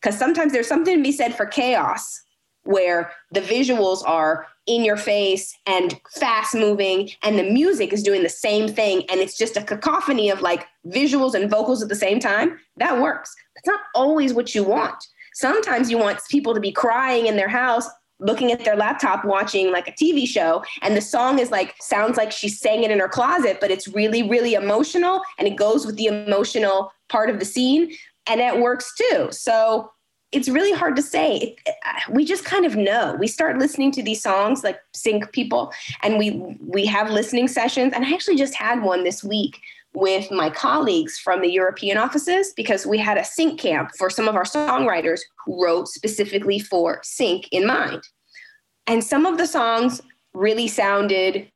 Because 0.00 0.18
sometimes 0.18 0.52
there's 0.52 0.68
something 0.68 0.96
to 0.96 1.02
be 1.02 1.12
said 1.12 1.34
for 1.34 1.46
chaos 1.46 2.20
where 2.64 3.12
the 3.30 3.40
visuals 3.40 4.06
are 4.06 4.46
in 4.66 4.84
your 4.84 4.96
face 4.96 5.56
and 5.66 6.00
fast 6.10 6.54
moving 6.54 7.10
and 7.22 7.38
the 7.38 7.42
music 7.42 7.92
is 7.92 8.02
doing 8.02 8.22
the 8.22 8.28
same 8.28 8.66
thing 8.66 9.02
and 9.10 9.20
it's 9.20 9.36
just 9.36 9.56
a 9.56 9.62
cacophony 9.62 10.30
of 10.30 10.40
like 10.40 10.66
visuals 10.86 11.34
and 11.34 11.50
vocals 11.50 11.82
at 11.82 11.90
the 11.90 11.94
same 11.94 12.18
time 12.18 12.58
that 12.78 12.98
works 12.98 13.34
it's 13.56 13.66
not 13.66 13.80
always 13.94 14.32
what 14.32 14.54
you 14.54 14.64
want 14.64 15.06
sometimes 15.34 15.90
you 15.90 15.98
want 15.98 16.18
people 16.30 16.54
to 16.54 16.60
be 16.60 16.72
crying 16.72 17.26
in 17.26 17.36
their 17.36 17.48
house 17.48 17.86
looking 18.24 18.50
at 18.52 18.64
their 18.64 18.76
laptop 18.76 19.24
watching 19.24 19.70
like 19.70 19.88
a 19.88 19.92
TV 19.92 20.26
show 20.26 20.62
and 20.82 20.96
the 20.96 21.00
song 21.00 21.38
is 21.38 21.50
like 21.50 21.74
sounds 21.80 22.16
like 22.16 22.32
she 22.32 22.48
sang 22.48 22.82
it 22.82 22.90
in 22.90 22.98
her 22.98 23.08
closet 23.08 23.58
but 23.60 23.70
it's 23.70 23.86
really 23.88 24.22
really 24.28 24.54
emotional 24.54 25.20
and 25.38 25.46
it 25.46 25.56
goes 25.56 25.86
with 25.86 25.96
the 25.96 26.06
emotional 26.06 26.90
part 27.08 27.30
of 27.30 27.38
the 27.38 27.44
scene 27.44 27.90
and 28.26 28.40
it 28.40 28.58
works 28.58 28.94
too. 28.96 29.28
So 29.30 29.90
it's 30.32 30.48
really 30.48 30.72
hard 30.72 30.96
to 30.96 31.02
say. 31.02 31.56
Uh, 31.66 31.92
we 32.10 32.24
just 32.24 32.44
kind 32.44 32.66
of 32.66 32.74
know. 32.74 33.16
We 33.18 33.28
start 33.28 33.58
listening 33.58 33.92
to 33.92 34.02
these 34.02 34.22
songs 34.22 34.64
like 34.64 34.80
sync 34.92 35.30
people 35.32 35.72
and 36.02 36.18
we 36.18 36.56
we 36.60 36.86
have 36.86 37.10
listening 37.10 37.48
sessions 37.48 37.92
and 37.94 38.04
I 38.04 38.12
actually 38.12 38.36
just 38.36 38.54
had 38.54 38.82
one 38.82 39.04
this 39.04 39.22
week 39.22 39.60
with 39.94 40.28
my 40.32 40.50
colleagues 40.50 41.18
from 41.18 41.40
the 41.40 41.50
European 41.50 41.96
offices 41.96 42.52
because 42.56 42.84
we 42.84 42.98
had 42.98 43.16
a 43.16 43.24
sync 43.24 43.60
camp 43.60 43.92
for 43.96 44.10
some 44.10 44.26
of 44.26 44.34
our 44.34 44.42
songwriters 44.42 45.20
who 45.44 45.62
wrote 45.62 45.86
specifically 45.86 46.58
for 46.58 47.00
sync 47.04 47.48
in 47.52 47.64
mind. 47.64 48.02
And 48.86 49.02
some 49.02 49.26
of 49.26 49.38
the 49.38 49.46
songs 49.46 50.00
really 50.34 50.68
sounded 50.68 51.50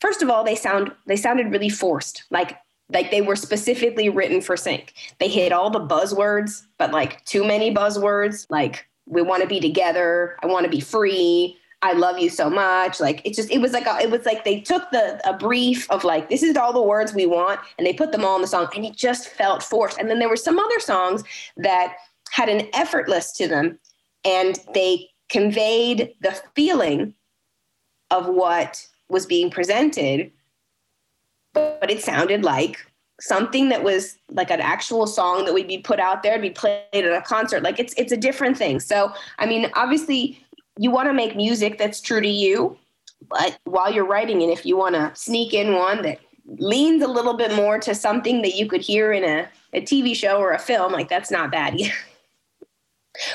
first 0.00 0.22
of 0.22 0.30
all 0.30 0.44
they 0.44 0.54
sound 0.54 0.90
they 1.06 1.16
sounded 1.16 1.50
really 1.50 1.68
forced 1.68 2.24
like 2.30 2.56
like 2.92 3.10
they 3.10 3.22
were 3.22 3.36
specifically 3.36 4.08
written 4.08 4.40
for 4.40 4.56
sync. 4.56 4.94
They 5.18 5.28
hit 5.28 5.52
all 5.52 5.70
the 5.70 5.80
buzzwords, 5.80 6.66
but 6.78 6.92
like 6.92 7.24
too 7.24 7.44
many 7.44 7.74
buzzwords 7.74 8.46
like 8.50 8.86
we 9.06 9.22
want 9.22 9.42
to 9.42 9.48
be 9.48 9.60
together, 9.60 10.36
I 10.42 10.46
want 10.46 10.64
to 10.64 10.70
be 10.70 10.80
free, 10.80 11.58
I 11.82 11.92
love 11.92 12.18
you 12.18 12.30
so 12.30 12.48
much. 12.48 13.00
Like 13.00 13.20
it 13.24 13.34
just 13.34 13.50
it 13.50 13.58
was 13.58 13.72
like 13.72 13.86
a, 13.86 13.98
it 14.00 14.10
was 14.10 14.24
like 14.24 14.44
they 14.44 14.60
took 14.60 14.90
the 14.90 15.20
a 15.28 15.36
brief 15.36 15.90
of 15.90 16.04
like 16.04 16.28
this 16.28 16.42
is 16.42 16.56
all 16.56 16.72
the 16.72 16.82
words 16.82 17.14
we 17.14 17.26
want 17.26 17.60
and 17.78 17.86
they 17.86 17.92
put 17.92 18.12
them 18.12 18.24
all 18.24 18.36
in 18.36 18.42
the 18.42 18.48
song 18.48 18.68
and 18.74 18.84
it 18.84 18.96
just 18.96 19.28
felt 19.28 19.62
forced. 19.62 19.98
And 19.98 20.10
then 20.10 20.18
there 20.18 20.28
were 20.28 20.36
some 20.36 20.58
other 20.58 20.80
songs 20.80 21.22
that 21.58 21.96
had 22.30 22.48
an 22.48 22.68
effortless 22.72 23.32
to 23.32 23.46
them 23.46 23.78
and 24.24 24.58
they 24.72 25.08
conveyed 25.34 26.14
the 26.20 26.30
feeling 26.54 27.12
of 28.12 28.28
what 28.28 28.86
was 29.08 29.26
being 29.26 29.50
presented 29.50 30.30
but 31.54 31.90
it 31.90 32.00
sounded 32.00 32.44
like 32.44 32.86
something 33.20 33.68
that 33.68 33.82
was 33.82 34.16
like 34.30 34.50
an 34.52 34.60
actual 34.60 35.08
song 35.08 35.44
that 35.44 35.52
would 35.52 35.66
be 35.66 35.78
put 35.78 35.98
out 35.98 36.22
there 36.22 36.36
to 36.36 36.42
be 36.42 36.50
played 36.50 36.84
at 36.92 37.04
a 37.04 37.20
concert. 37.22 37.64
Like 37.64 37.80
it's 37.80 37.94
it's 37.96 38.12
a 38.12 38.16
different 38.16 38.56
thing. 38.56 38.78
So 38.78 39.12
i 39.38 39.46
mean 39.46 39.70
obviously 39.74 40.40
you 40.78 40.90
want 40.92 41.08
to 41.08 41.12
make 41.12 41.34
music 41.36 41.78
that's 41.78 42.00
true 42.00 42.20
to 42.20 42.28
you 42.28 42.76
but 43.28 43.58
while 43.64 43.92
you're 43.92 44.06
writing 44.06 44.42
it 44.42 44.50
if 44.50 44.64
you 44.66 44.76
want 44.76 44.94
to 44.94 45.10
sneak 45.14 45.52
in 45.54 45.74
one 45.74 46.02
that 46.02 46.18
leans 46.58 47.02
a 47.02 47.08
little 47.08 47.34
bit 47.34 47.54
more 47.54 47.78
to 47.78 47.94
something 47.94 48.42
that 48.42 48.54
you 48.54 48.66
could 48.66 48.82
hear 48.82 49.12
in 49.12 49.24
a, 49.24 49.48
a 49.72 49.80
tv 49.80 50.14
show 50.14 50.36
or 50.38 50.52
a 50.52 50.58
film 50.58 50.92
like 50.92 51.08
that's 51.08 51.30
not 51.30 51.50
bad 51.50 51.74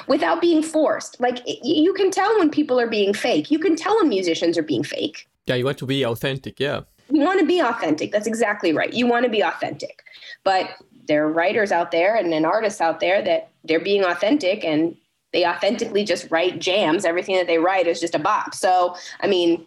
without 0.08 0.42
being 0.42 0.62
forced 0.62 1.20
like 1.20 1.42
you 1.46 1.94
can 1.94 2.12
tell 2.12 2.38
when 2.40 2.50
people 2.50 2.80
are 2.80 2.90
being 2.90 3.14
fake 3.14 3.50
you 3.50 3.60
can 3.60 3.76
tell 3.76 3.96
when 3.98 4.10
musicians 4.10 4.58
are 4.58 4.64
being 4.64 4.84
fake 4.84 5.28
yeah 5.46 5.56
you 5.56 5.66
want 5.66 5.78
to 5.78 5.86
be 5.86 6.06
authentic 6.06 6.60
yeah 6.60 6.82
you 7.10 7.22
want 7.22 7.40
to 7.40 7.46
be 7.46 7.60
authentic 7.60 8.12
that's 8.12 8.28
exactly 8.28 8.74
right 8.74 8.94
you 8.94 9.08
want 9.08 9.24
to 9.24 9.32
be 9.32 9.42
authentic 9.42 10.04
but 10.44 10.70
there 11.10 11.26
are 11.26 11.32
writers 11.32 11.72
out 11.72 11.92
there 11.92 12.16
and, 12.16 12.34
and 12.34 12.46
artists 12.46 12.80
out 12.80 13.00
there 13.00 13.22
that 13.22 13.50
they're 13.64 13.80
being 13.80 14.06
authentic 14.06 14.64
and 14.64 14.96
they 15.34 15.46
authentically 15.46 16.04
just 16.06 16.30
write 16.32 16.60
jams. 16.60 17.04
Everything 17.04 17.36
that 17.36 17.48
they 17.48 17.58
write 17.58 17.88
is 17.88 18.00
just 18.00 18.16
a 18.16 18.20
bop. 18.20 18.54
So, 18.54 18.96
I 19.20 19.28
mean, 19.28 19.66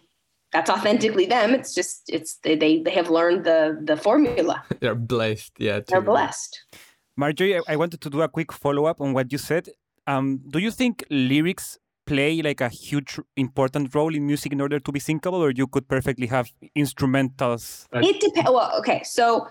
that's 0.51 0.69
authentically 0.69 1.25
them. 1.25 1.53
It's 1.53 1.73
just 1.73 2.03
it's 2.07 2.35
they 2.43 2.55
they, 2.55 2.81
they 2.81 2.91
have 2.91 3.09
learned 3.09 3.43
the 3.43 3.77
the 3.83 3.97
formula. 3.97 4.63
They're 4.79 4.95
blessed. 4.95 5.53
Yeah, 5.57 5.81
they're 5.87 6.01
blessed. 6.01 6.61
Marjorie, 7.15 7.61
I 7.67 7.75
wanted 7.75 8.01
to 8.01 8.09
do 8.09 8.21
a 8.21 8.27
quick 8.27 8.51
follow 8.51 8.85
up 8.85 9.01
on 9.01 9.13
what 9.13 9.31
you 9.31 9.37
said. 9.37 9.69
Um, 10.07 10.41
do 10.49 10.59
you 10.59 10.71
think 10.71 11.03
lyrics 11.09 11.77
play 12.05 12.41
like 12.41 12.59
a 12.59 12.69
huge 12.69 13.19
important 13.37 13.95
role 13.95 14.13
in 14.13 14.25
music 14.25 14.51
in 14.51 14.59
order 14.59 14.79
to 14.79 14.91
be 14.91 14.99
syncable 14.99 15.39
or 15.39 15.51
you 15.51 15.67
could 15.67 15.87
perfectly 15.87 16.27
have 16.27 16.51
instrumentals? 16.77 17.87
It 17.93 18.19
depends 18.19 18.49
well 18.51 18.73
okay 18.79 19.01
so 19.03 19.47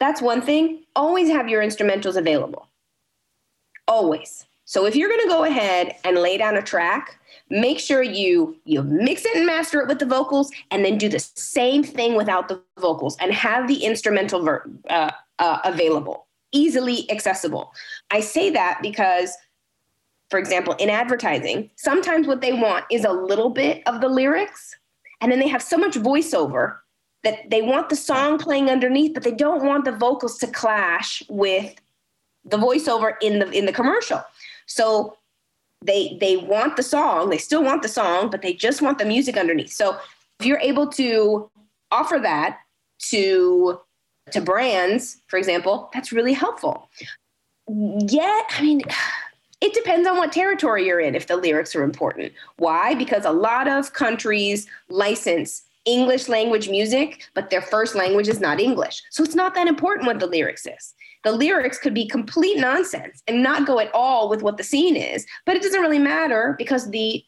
that's 0.00 0.20
one 0.20 0.42
thing. 0.42 0.84
Always 0.96 1.30
have 1.30 1.48
your 1.48 1.62
instrumentals 1.62 2.16
available. 2.16 2.68
Always. 3.86 4.44
So 4.64 4.86
if 4.86 4.96
you're 4.96 5.08
going 5.08 5.22
to 5.22 5.28
go 5.28 5.44
ahead 5.44 5.94
and 6.04 6.18
lay 6.18 6.36
down 6.36 6.56
a 6.56 6.62
track 6.62 7.20
make 7.50 7.78
sure 7.78 8.02
you 8.02 8.56
you 8.64 8.82
mix 8.82 9.24
it 9.24 9.36
and 9.36 9.46
master 9.46 9.80
it 9.80 9.88
with 9.88 9.98
the 9.98 10.06
vocals 10.06 10.50
and 10.70 10.84
then 10.84 10.98
do 10.98 11.08
the 11.08 11.18
same 11.18 11.82
thing 11.82 12.14
without 12.14 12.48
the 12.48 12.60
vocals 12.80 13.16
and 13.20 13.32
have 13.32 13.68
the 13.68 13.84
instrumental 13.84 14.42
ver- 14.42 14.68
uh, 14.88 15.10
uh, 15.38 15.58
available. 15.64 16.26
Easily 16.52 17.10
accessible. 17.10 17.72
I 18.10 18.20
say 18.20 18.50
that 18.50 18.78
because 18.80 19.36
for 20.34 20.38
example 20.38 20.74
in 20.80 20.90
advertising 20.90 21.70
sometimes 21.76 22.26
what 22.26 22.40
they 22.40 22.52
want 22.52 22.84
is 22.90 23.04
a 23.04 23.12
little 23.12 23.50
bit 23.50 23.82
of 23.86 24.00
the 24.00 24.08
lyrics 24.08 24.74
and 25.20 25.30
then 25.30 25.38
they 25.38 25.46
have 25.46 25.62
so 25.62 25.78
much 25.78 25.94
voiceover 25.94 26.78
that 27.22 27.48
they 27.50 27.62
want 27.62 27.88
the 27.88 27.94
song 27.94 28.36
playing 28.36 28.68
underneath 28.68 29.14
but 29.14 29.22
they 29.22 29.30
don't 29.30 29.64
want 29.64 29.84
the 29.84 29.92
vocals 29.92 30.36
to 30.38 30.48
clash 30.48 31.22
with 31.28 31.76
the 32.44 32.56
voiceover 32.56 33.14
in 33.22 33.38
the 33.38 33.50
in 33.50 33.66
the 33.66 33.72
commercial. 33.72 34.22
So 34.66 35.16
they 35.84 36.16
they 36.20 36.36
want 36.36 36.76
the 36.76 36.82
song 36.82 37.30
they 37.30 37.38
still 37.38 37.62
want 37.62 37.82
the 37.82 37.88
song 37.88 38.28
but 38.28 38.42
they 38.42 38.54
just 38.54 38.82
want 38.82 38.98
the 38.98 39.04
music 39.04 39.36
underneath. 39.36 39.72
So 39.72 39.98
if 40.40 40.46
you're 40.46 40.58
able 40.58 40.88
to 40.88 41.50
offer 41.90 42.18
that 42.18 42.58
to 43.10 43.80
to 44.30 44.40
brands 44.40 45.18
for 45.26 45.38
example 45.38 45.90
that's 45.92 46.12
really 46.12 46.32
helpful. 46.32 46.88
Yet 47.68 48.44
i 48.50 48.62
mean 48.62 48.82
it 49.64 49.72
depends 49.72 50.06
on 50.06 50.18
what 50.18 50.30
territory 50.30 50.86
you're 50.86 51.00
in 51.00 51.14
if 51.14 51.26
the 51.26 51.36
lyrics 51.36 51.74
are 51.74 51.82
important. 51.82 52.34
Why? 52.58 52.94
Because 52.94 53.24
a 53.24 53.30
lot 53.32 53.66
of 53.66 53.94
countries 53.94 54.66
license 54.88 55.62
english 55.86 56.30
language 56.30 56.70
music 56.70 57.28
but 57.34 57.50
their 57.50 57.60
first 57.60 57.94
language 57.94 58.28
is 58.28 58.40
not 58.40 58.60
english. 58.60 59.02
So 59.10 59.22
it's 59.22 59.34
not 59.34 59.54
that 59.54 59.66
important 59.66 60.06
what 60.06 60.18
the 60.18 60.26
lyrics 60.26 60.66
is. 60.66 60.94
The 61.24 61.32
lyrics 61.32 61.78
could 61.78 61.94
be 61.94 62.06
complete 62.06 62.58
nonsense 62.58 63.22
and 63.26 63.42
not 63.42 63.66
go 63.66 63.78
at 63.78 63.90
all 63.94 64.28
with 64.28 64.42
what 64.42 64.58
the 64.58 64.64
scene 64.64 64.96
is 64.96 65.26
but 65.46 65.56
it 65.56 65.62
doesn't 65.62 65.80
really 65.80 65.98
matter 65.98 66.54
because 66.58 66.90
the 66.90 67.24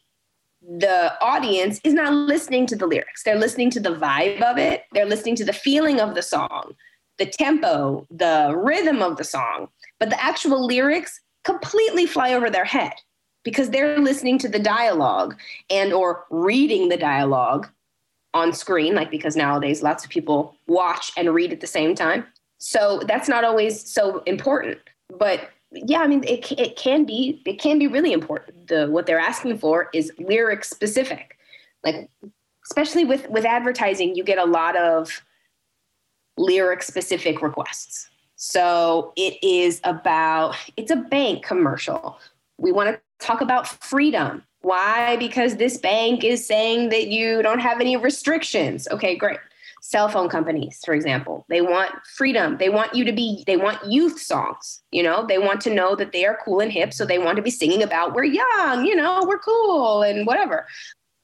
the 0.61 1.13
audience 1.21 1.79
is 1.83 1.93
not 1.93 2.13
listening 2.13 2.65
to 2.67 2.75
the 2.75 2.87
lyrics. 2.87 3.23
They're 3.23 3.39
listening 3.39 3.69
to 3.71 3.79
the 3.79 3.95
vibe 3.95 4.41
of 4.41 4.57
it. 4.57 4.83
They're 4.91 5.05
listening 5.05 5.35
to 5.37 5.45
the 5.45 5.53
feeling 5.53 5.99
of 5.99 6.13
the 6.13 6.23
song 6.23 6.75
the 7.17 7.25
tempo 7.25 8.05
the 8.11 8.53
rhythm 8.55 9.01
of 9.01 9.17
the 9.17 9.23
song. 9.23 9.69
But 9.99 10.09
the 10.11 10.23
actual 10.23 10.65
lyrics 10.65 11.19
completely 11.47 12.05
fly 12.05 12.33
over 12.33 12.49
their 12.49 12.65
head 12.65 12.93
because 13.43 13.69
they're 13.69 13.99
listening 13.99 14.37
to 14.37 14.49
the 14.49 14.59
dialogue 14.59 15.39
and 15.69 15.93
or 15.93 16.25
reading 16.29 16.89
the 16.89 16.97
dialogue 16.97 17.69
on 18.33 18.51
screen 18.51 18.93
like 18.93 19.09
because 19.09 19.37
nowadays 19.37 19.81
lots 19.81 20.03
of 20.03 20.09
people 20.09 20.55
watch 20.67 21.13
and 21.15 21.33
read 21.33 21.53
at 21.53 21.61
the 21.61 21.67
same 21.67 21.95
time. 21.95 22.25
So 22.57 23.01
that's 23.07 23.29
not 23.29 23.45
always 23.45 23.89
so 23.89 24.21
important. 24.25 24.77
But 25.17 25.49
yeah 25.73 25.99
i 25.99 26.07
mean 26.07 26.23
it, 26.23 26.49
it 26.53 26.77
can 26.77 27.03
be 27.03 27.41
it 27.45 27.59
can 27.59 27.79
be 27.79 27.87
really 27.87 28.11
important. 28.11 28.67
The 28.67 28.87
what 28.87 29.05
they're 29.05 29.19
asking 29.19 29.57
for 29.59 29.89
is 29.93 30.11
lyric 30.19 30.65
specific. 30.65 31.37
Like 31.85 32.09
especially 32.65 33.05
with 33.05 33.29
with 33.29 33.45
advertising 33.45 34.15
you 34.15 34.23
get 34.23 34.37
a 34.37 34.45
lot 34.59 34.75
of 34.75 35.23
lyric 36.37 36.83
specific 36.83 37.41
requests 37.41 38.09
so 38.37 39.13
it 39.15 39.43
is 39.43 39.81
about 39.83 40.55
it's 40.77 40.91
a 40.91 40.95
bank 40.95 41.43
commercial. 41.43 42.19
We 42.59 42.71
want 42.71 42.95
to 42.95 43.25
talk 43.25 43.41
about 43.41 43.67
freedom. 43.67 44.43
Why? 44.61 45.17
Because 45.17 45.55
this 45.55 45.77
bank 45.77 46.23
is 46.23 46.45
saying 46.45 46.89
that 46.89 47.07
you 47.07 47.41
don't 47.41 47.59
have 47.59 47.81
any 47.81 47.97
restrictions. 47.97 48.87
Okay 48.91 49.15
great. 49.15 49.39
Cell 49.81 50.07
phone 50.07 50.29
companies 50.29 50.79
for 50.85 50.93
example 50.93 51.45
they 51.49 51.61
want 51.61 51.91
freedom. 52.15 52.57
They 52.57 52.69
want 52.69 52.93
you 52.93 53.03
to 53.05 53.11
be 53.11 53.43
they 53.47 53.57
want 53.57 53.83
youth 53.85 54.19
songs 54.19 54.83
you 54.91 55.01
know? 55.01 55.25
They 55.25 55.39
want 55.39 55.59
to 55.61 55.73
know 55.73 55.95
that 55.95 56.11
they 56.11 56.23
are 56.23 56.37
cool 56.45 56.59
and 56.59 56.71
hip 56.71 56.93
so 56.93 57.05
they 57.05 57.19
want 57.19 57.37
to 57.37 57.41
be 57.41 57.51
singing 57.51 57.81
about 57.81 58.13
we're 58.13 58.23
young 58.23 58.85
you 58.85 58.95
know 58.95 59.23
we're 59.27 59.39
cool 59.39 60.03
and 60.03 60.27
whatever. 60.27 60.67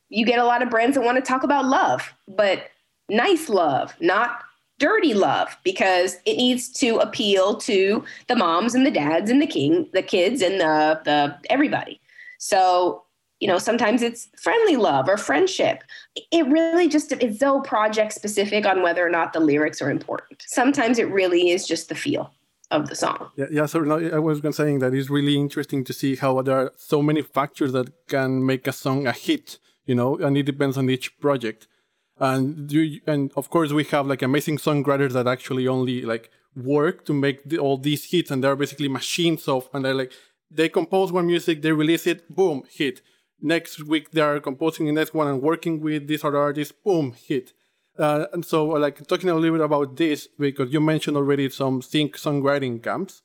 You 0.10 0.26
get 0.26 0.40
a 0.40 0.46
lot 0.46 0.64
of 0.64 0.72
brands 0.72 0.96
that 0.96 1.04
want 1.04 1.18
to 1.18 1.22
talk 1.22 1.44
about 1.44 1.66
love 1.66 2.12
but 2.28 2.72
nice 3.08 3.50
love 3.50 3.94
not 4.00 4.44
dirty 4.80 5.14
love 5.14 5.56
because 5.64 6.18
it 6.26 6.38
needs 6.38 6.70
to 6.70 6.98
appeal 6.98 7.56
to 7.56 8.04
the 8.28 8.36
moms 8.36 8.76
and 8.76 8.86
the 8.86 8.92
dads 8.92 9.30
and 9.30 9.42
the 9.42 9.48
king 9.48 9.88
the 9.94 10.04
kids 10.04 10.42
and 10.42 10.60
the 10.60 11.00
the 11.06 11.36
everybody. 11.50 12.00
So 12.40 13.04
you 13.40 13.48
know 13.48 13.58
sometimes 13.58 14.02
it's 14.02 14.30
friendly 14.38 14.76
love 14.76 15.08
or 15.08 15.18
friendship. 15.18 15.84
It 16.32 16.46
really 16.48 16.88
just 16.88 17.12
it's 17.12 17.40
so 17.40 17.62
project 17.62 18.14
specific 18.14 18.66
on 18.66 18.82
whether 18.82 19.06
or 19.06 19.10
not 19.10 19.34
the 19.34 19.40
lyrics 19.40 19.82
are 19.82 19.92
important. 19.92 20.44
Sometimes 20.48 21.00
it 21.00 21.10
really 21.10 21.50
is 21.50 21.68
just 21.68 21.90
the 21.90 21.96
feel 21.96 22.32
of 22.72 22.90
the 22.90 22.96
song. 22.96 23.30
Yeah, 23.36 23.46
yeah 23.52 23.66
so 23.68 23.80
i 24.14 24.20
was 24.20 24.42
saying 24.56 24.80
that 24.80 24.94
it's 24.94 25.10
really 25.10 25.36
interesting 25.36 25.84
to 25.84 25.94
see 25.94 26.16
how 26.16 26.42
there 26.42 26.58
are 26.58 26.72
so 26.76 27.02
many 27.02 27.22
factors 27.22 27.72
that 27.74 27.88
can 28.08 28.46
make 28.46 28.68
a 28.68 28.72
song 28.72 29.06
a 29.08 29.12
hit 29.12 29.60
you 29.86 29.96
know 29.96 30.18
and 30.18 30.38
it 30.38 30.44
depends 30.44 30.78
on 30.78 30.90
each 30.90 31.08
project 31.20 31.68
and 32.20 32.72
you, 32.72 33.02
and 33.08 33.32
of 33.36 33.50
course 33.50 33.72
we 33.72 33.84
have 33.86 34.08
like 34.08 34.22
amazing 34.22 34.58
songwriters 34.58 35.14
that 35.14 35.28
actually 35.28 35.68
only 35.68 36.02
like 36.02 36.30
work 36.56 37.06
to 37.06 37.14
make 37.14 37.44
the, 37.44 37.58
all 37.58 37.78
these 37.78 38.12
hits 38.12 38.30
and 38.30 38.44
they're 38.44 38.56
basically 38.56 38.88
machines 38.88 39.48
of 39.48 39.68
and 39.74 39.84
they're 39.84 39.96
like 39.96 40.12
they 40.52 40.70
compose 40.70 41.12
one 41.12 41.26
music 41.26 41.64
they 41.64 41.72
release 41.72 42.06
it 42.06 42.30
boom 42.34 42.64
hit 42.70 43.02
next 43.44 43.84
week 43.84 44.12
they 44.12 44.22
are 44.22 44.40
composing 44.40 44.88
the 44.88 44.92
next 44.92 45.14
one 45.14 45.28
and 45.28 45.42
working 45.42 45.82
with 45.82 46.08
this 46.08 46.24
other 46.24 46.38
artist, 46.38 46.82
boom, 46.84 47.14
hit. 47.28 47.54
Uh, 48.00 48.26
and 48.34 48.44
so, 48.44 48.66
like 48.66 49.06
talking 49.06 49.30
a 49.30 49.36
little 49.36 49.58
bit 49.58 49.66
about 49.66 49.98
this 49.98 50.28
because 50.40 50.74
you 50.74 50.80
mentioned 50.80 51.16
already 51.16 51.48
some 51.50 51.82
sync 51.82 52.16
songwriting 52.18 52.82
camps. 52.82 53.22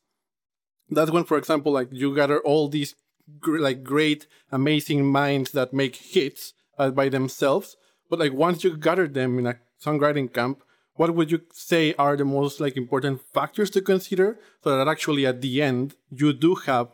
That's 0.91 1.11
when, 1.11 1.25
for 1.25 1.39
example, 1.39 1.73
like 1.73 1.89
you 1.91 2.15
gather 2.15 2.41
all 2.41 2.69
these 2.69 2.95
gr- 3.41 3.61
like 3.61 3.83
great, 3.83 4.27
amazing 4.53 5.07
minds 5.07 5.53
that 5.53 5.73
make 5.73 5.97
hits 5.97 6.53
uh, 6.79 6.91
by 6.91 7.09
themselves. 7.09 7.77
But 8.09 8.19
like 8.19 8.33
once 8.33 8.65
you 8.65 8.77
gather 8.77 9.07
them 9.07 9.39
in 9.39 9.47
a 9.47 9.59
songwriting 9.83 10.33
camp, 10.33 10.63
what 10.95 11.15
would 11.15 11.31
you 11.31 11.43
say 11.53 11.95
are 11.95 12.17
the 12.17 12.25
most 12.25 12.61
like 12.61 12.77
important 12.77 13.21
factors 13.21 13.71
to 13.71 13.81
consider 13.81 14.39
so 14.65 14.77
that 14.77 14.89
actually 14.89 15.27
at 15.27 15.41
the 15.41 15.63
end 15.63 15.95
you 16.11 16.33
do 16.33 16.57
have 16.57 16.89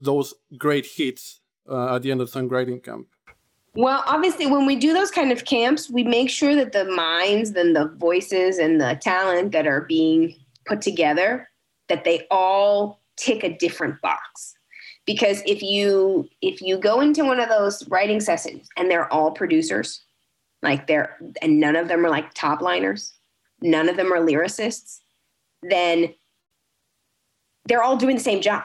those 0.00 0.34
great 0.56 0.86
hits 0.86 1.40
uh, 1.68 1.96
at 1.96 2.02
the 2.02 2.10
end 2.10 2.20
of 2.20 2.30
songwriting 2.30 2.82
camp? 2.82 3.08
Well, 3.74 4.02
obviously, 4.06 4.46
when 4.46 4.66
we 4.66 4.74
do 4.74 4.92
those 4.92 5.12
kind 5.12 5.30
of 5.30 5.44
camps, 5.44 5.88
we 5.88 6.02
make 6.02 6.28
sure 6.28 6.56
that 6.56 6.72
the 6.72 6.86
minds 6.86 7.50
and 7.50 7.74
the 7.74 7.86
voices 7.98 8.58
and 8.58 8.80
the 8.80 8.98
talent 9.00 9.52
that 9.52 9.66
are 9.66 9.82
being 9.82 10.34
put 10.66 10.82
together, 10.82 11.48
that 11.88 12.02
they 12.02 12.26
all 12.32 13.00
tick 13.16 13.44
a 13.44 13.56
different 13.56 14.00
box. 14.00 14.54
Because 15.06 15.42
if 15.46 15.62
you 15.62 16.28
if 16.42 16.60
you 16.60 16.78
go 16.78 17.00
into 17.00 17.24
one 17.24 17.38
of 17.40 17.48
those 17.48 17.86
writing 17.88 18.20
sessions 18.20 18.68
and 18.76 18.90
they're 18.90 19.12
all 19.12 19.30
producers, 19.30 20.04
like 20.62 20.86
they're 20.86 21.16
and 21.42 21.58
none 21.60 21.76
of 21.76 21.88
them 21.88 22.04
are 22.04 22.10
like 22.10 22.32
top 22.34 22.60
liners, 22.60 23.12
none 23.60 23.88
of 23.88 23.96
them 23.96 24.12
are 24.12 24.18
lyricists, 24.18 24.98
then 25.62 26.14
they're 27.66 27.82
all 27.82 27.96
doing 27.96 28.16
the 28.16 28.22
same 28.22 28.40
job. 28.40 28.64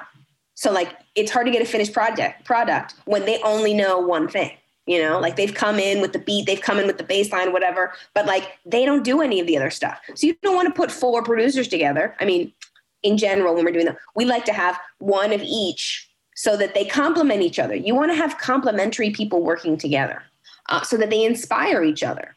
So 0.56 0.72
like 0.72 0.94
it's 1.16 1.32
hard 1.32 1.46
to 1.46 1.52
get 1.52 1.62
a 1.62 1.66
finished 1.66 1.94
project 1.94 2.46
product 2.46 2.96
when 3.06 3.26
they 3.26 3.42
only 3.44 3.74
know 3.74 4.00
one 4.00 4.28
thing. 4.28 4.52
You 4.88 5.02
know, 5.02 5.20
like 5.20 5.36
they've 5.36 5.54
come 5.54 5.80
in 5.80 6.00
with 6.00 6.14
the 6.14 6.20
beat, 6.20 6.46
they've 6.46 6.62
come 6.62 6.78
in 6.78 6.86
with 6.86 7.00
the 7.00 7.04
bass 7.04 7.32
line, 7.32 7.52
whatever, 7.52 7.94
but 8.14 8.28
like 8.28 8.60
they 8.66 8.86
don't 8.86 9.04
do 9.04 9.22
any 9.22 9.40
of 9.40 9.48
the 9.48 9.58
other 9.58 9.72
stuff. 9.72 10.00
So 10.14 10.28
you 10.28 10.36
don't 10.44 10.56
want 10.56 10.68
to 10.68 10.74
put 10.74 10.92
four 10.92 11.24
producers 11.24 11.68
together. 11.68 12.16
I 12.20 12.26
mean, 12.26 12.54
in 13.02 13.18
general, 13.18 13.56
when 13.56 13.66
we're 13.66 13.72
doing 13.72 13.88
that, 13.88 13.98
we 14.16 14.26
like 14.26 14.46
to 14.46 14.54
have 14.54 14.80
one 15.00 15.34
of 15.34 15.42
each 15.42 16.08
so 16.36 16.56
that 16.58 16.76
they 16.76 16.86
complement 16.86 17.42
each 17.42 17.58
other. 17.58 17.74
You 17.74 17.96
want 17.96 18.12
to 18.12 18.16
have 18.16 18.38
complementary 18.38 19.10
people 19.10 19.42
working 19.42 19.76
together 19.76 20.22
uh, 20.70 20.82
so 20.82 20.98
that 20.98 21.10
they 21.10 21.24
inspire 21.24 21.84
each 21.84 22.04
other. 22.04 22.36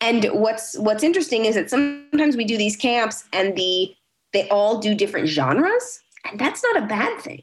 And 0.00 0.26
what's 0.32 0.76
what's 0.78 1.02
interesting 1.02 1.44
is 1.44 1.54
that 1.56 1.70
sometimes 1.70 2.36
we 2.36 2.44
do 2.44 2.56
these 2.56 2.76
camps 2.76 3.24
and 3.32 3.56
the 3.56 3.94
they 4.32 4.48
all 4.48 4.78
do 4.78 4.94
different 4.94 5.28
genres 5.28 6.00
and 6.30 6.38
that's 6.38 6.62
not 6.62 6.82
a 6.82 6.86
bad 6.86 7.20
thing 7.20 7.42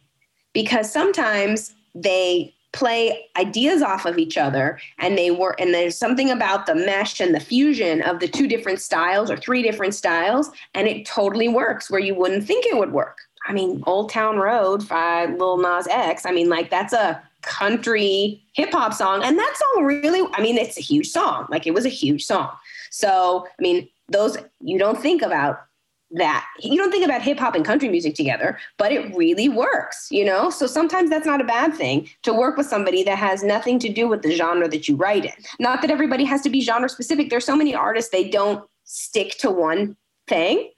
because 0.53 0.91
sometimes 0.91 1.73
they 1.93 2.53
play 2.71 3.25
ideas 3.37 3.81
off 3.81 4.05
of 4.05 4.17
each 4.17 4.37
other 4.37 4.79
and 4.99 5.17
they 5.17 5.31
work 5.31 5.59
and 5.59 5.73
there's 5.73 5.97
something 5.97 6.29
about 6.29 6.65
the 6.65 6.75
mesh 6.75 7.19
and 7.19 7.33
the 7.33 7.39
fusion 7.39 8.01
of 8.01 8.19
the 8.19 8.27
two 8.27 8.47
different 8.47 8.79
styles 8.79 9.31
or 9.31 9.37
three 9.37 9.61
different 9.61 9.93
styles 9.95 10.51
and 10.73 10.87
it 10.87 11.05
totally 11.05 11.47
works 11.47 11.89
where 11.89 12.01
you 12.01 12.13
wouldn't 12.13 12.45
think 12.45 12.65
it 12.65 12.77
would 12.77 12.91
work. 12.91 13.17
I 13.47 13.53
mean, 13.53 13.81
Old 13.85 14.09
Town 14.09 14.37
Road 14.37 14.87
by 14.89 15.25
Lil 15.25 15.57
Nas 15.57 15.87
X, 15.87 16.25
I 16.25 16.31
mean 16.31 16.49
like 16.49 16.69
that's 16.69 16.93
a 16.93 17.21
country 17.45 18.43
hip 18.53 18.71
hop 18.71 18.93
song 18.93 19.23
and 19.23 19.37
that 19.37 19.53
song 19.55 19.83
really 19.83 20.27
I 20.33 20.41
mean 20.41 20.57
it's 20.57 20.77
a 20.77 20.81
huge 20.81 21.07
song. 21.07 21.47
Like 21.49 21.67
it 21.67 21.73
was 21.73 21.85
a 21.85 21.89
huge 21.89 22.25
song. 22.25 22.51
So, 22.91 23.45
I 23.47 23.61
mean, 23.61 23.89
those 24.09 24.37
you 24.61 24.79
don't 24.79 25.01
think 25.01 25.21
about 25.21 25.65
that 26.11 26.45
you 26.59 26.77
don't 26.77 26.91
think 26.91 27.03
about 27.03 27.21
hip 27.21 27.39
hop 27.39 27.55
and 27.55 27.65
country 27.65 27.89
music 27.89 28.15
together, 28.15 28.57
but 28.77 28.91
it 28.91 29.13
really 29.15 29.49
works, 29.49 30.07
you 30.11 30.23
know? 30.23 30.49
So 30.49 30.67
sometimes 30.67 31.09
that's 31.09 31.25
not 31.25 31.41
a 31.41 31.45
bad 31.45 31.73
thing 31.73 32.07
to 32.23 32.33
work 32.33 32.57
with 32.57 32.67
somebody 32.67 33.03
that 33.03 33.17
has 33.17 33.43
nothing 33.43 33.79
to 33.79 33.89
do 33.89 34.07
with 34.07 34.21
the 34.21 34.31
genre 34.31 34.67
that 34.69 34.87
you 34.87 34.95
write 34.95 35.25
in. 35.25 35.33
Not 35.59 35.81
that 35.81 35.91
everybody 35.91 36.23
has 36.23 36.41
to 36.41 36.49
be 36.49 36.61
genre 36.61 36.87
specific. 36.87 37.29
There's 37.29 37.45
so 37.45 37.55
many 37.55 37.75
artists, 37.75 38.11
they 38.11 38.29
don't 38.29 38.63
stick 38.83 39.37
to 39.39 39.49
one 39.49 39.97
thing. 40.27 40.69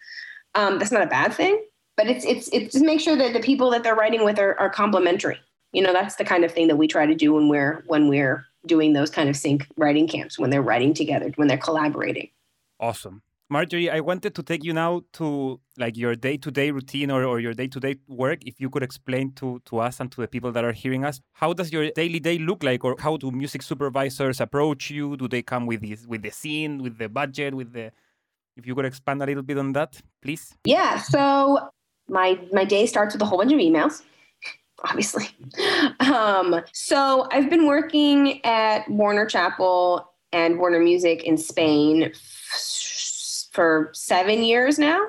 Um, 0.55 0.79
that's 0.79 0.91
not 0.91 1.03
a 1.03 1.07
bad 1.07 1.33
thing, 1.33 1.61
but 1.97 2.07
it's, 2.07 2.25
it's, 2.25 2.47
it's 2.47 2.73
just 2.73 2.85
make 2.85 3.01
sure 3.01 3.17
that 3.17 3.33
the 3.33 3.41
people 3.41 3.69
that 3.71 3.83
they're 3.83 3.95
writing 3.95 4.23
with 4.23 4.39
are, 4.39 4.59
are 4.59 4.69
complementary. 4.69 5.39
You 5.77 5.83
know, 5.83 5.93
that's 5.93 6.15
the 6.15 6.25
kind 6.25 6.43
of 6.43 6.51
thing 6.51 6.67
that 6.69 6.77
we 6.81 6.87
try 6.87 7.05
to 7.05 7.13
do 7.13 7.33
when 7.35 7.49
we're, 7.49 7.83
when 7.85 8.07
we're 8.07 8.43
doing 8.65 8.93
those 8.93 9.11
kind 9.11 9.29
of 9.29 9.35
sync 9.35 9.67
writing 9.77 10.07
camps, 10.07 10.39
when 10.39 10.49
they're 10.49 10.67
writing 10.71 10.91
together, 11.01 11.31
when 11.35 11.47
they're 11.47 11.65
collaborating. 11.69 12.29
Awesome. 12.79 13.21
Marjorie, 13.47 13.91
I 13.91 13.99
wanted 13.99 14.33
to 14.33 14.41
take 14.41 14.63
you 14.63 14.73
now 14.73 15.03
to 15.13 15.59
like 15.77 15.95
your 15.95 16.15
day-to-day 16.15 16.71
routine 16.71 17.11
or, 17.11 17.23
or 17.25 17.39
your 17.39 17.53
day-to-day 17.53 17.97
work. 18.07 18.39
If 18.43 18.59
you 18.59 18.71
could 18.71 18.81
explain 18.81 19.33
to, 19.33 19.61
to 19.65 19.77
us 19.77 19.99
and 19.99 20.11
to 20.13 20.21
the 20.21 20.27
people 20.27 20.51
that 20.51 20.65
are 20.65 20.71
hearing 20.73 21.05
us, 21.05 21.21
how 21.33 21.53
does 21.53 21.71
your 21.71 21.91
daily 21.91 22.19
day 22.19 22.39
look 22.39 22.63
like, 22.63 22.83
or 22.83 22.95
how 22.97 23.17
do 23.17 23.29
music 23.29 23.61
supervisors 23.61 24.41
approach 24.41 24.89
you? 24.89 25.15
Do 25.15 25.27
they 25.27 25.43
come 25.43 25.67
with 25.67 25.81
this 25.81 26.07
with 26.07 26.23
the 26.23 26.31
scene, 26.31 26.81
with 26.81 26.97
the 26.97 27.07
budget, 27.07 27.53
with 27.53 27.71
the? 27.71 27.91
If 28.57 28.65
you 28.65 28.73
could 28.73 28.85
expand 28.85 29.21
a 29.21 29.27
little 29.27 29.43
bit 29.43 29.59
on 29.59 29.73
that, 29.73 30.01
please. 30.23 30.57
Yeah. 30.65 30.97
So 30.97 31.69
my 32.09 32.39
my 32.51 32.65
day 32.65 32.87
starts 32.87 33.13
with 33.13 33.21
a 33.21 33.25
whole 33.25 33.37
bunch 33.37 33.53
of 33.53 33.59
emails. 33.59 34.01
Obviously. 34.83 35.29
Um, 35.99 36.61
so 36.71 37.27
I've 37.31 37.49
been 37.49 37.65
working 37.65 38.43
at 38.45 38.87
Warner 38.89 39.25
Chappell 39.25 40.13
and 40.31 40.59
Warner 40.59 40.79
Music 40.79 41.23
in 41.23 41.37
Spain 41.37 42.13
for 43.51 43.89
seven 43.93 44.43
years 44.43 44.77
now. 44.77 45.03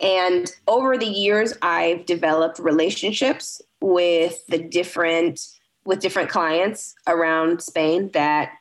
And 0.00 0.52
over 0.68 0.98
the 0.98 1.06
years, 1.06 1.54
I've 1.62 2.04
developed 2.04 2.58
relationships 2.58 3.62
with 3.80 4.44
the 4.46 4.58
different 4.58 5.40
with 5.86 6.00
different 6.00 6.28
clients 6.28 6.94
around 7.06 7.62
Spain 7.62 8.10
that 8.12 8.52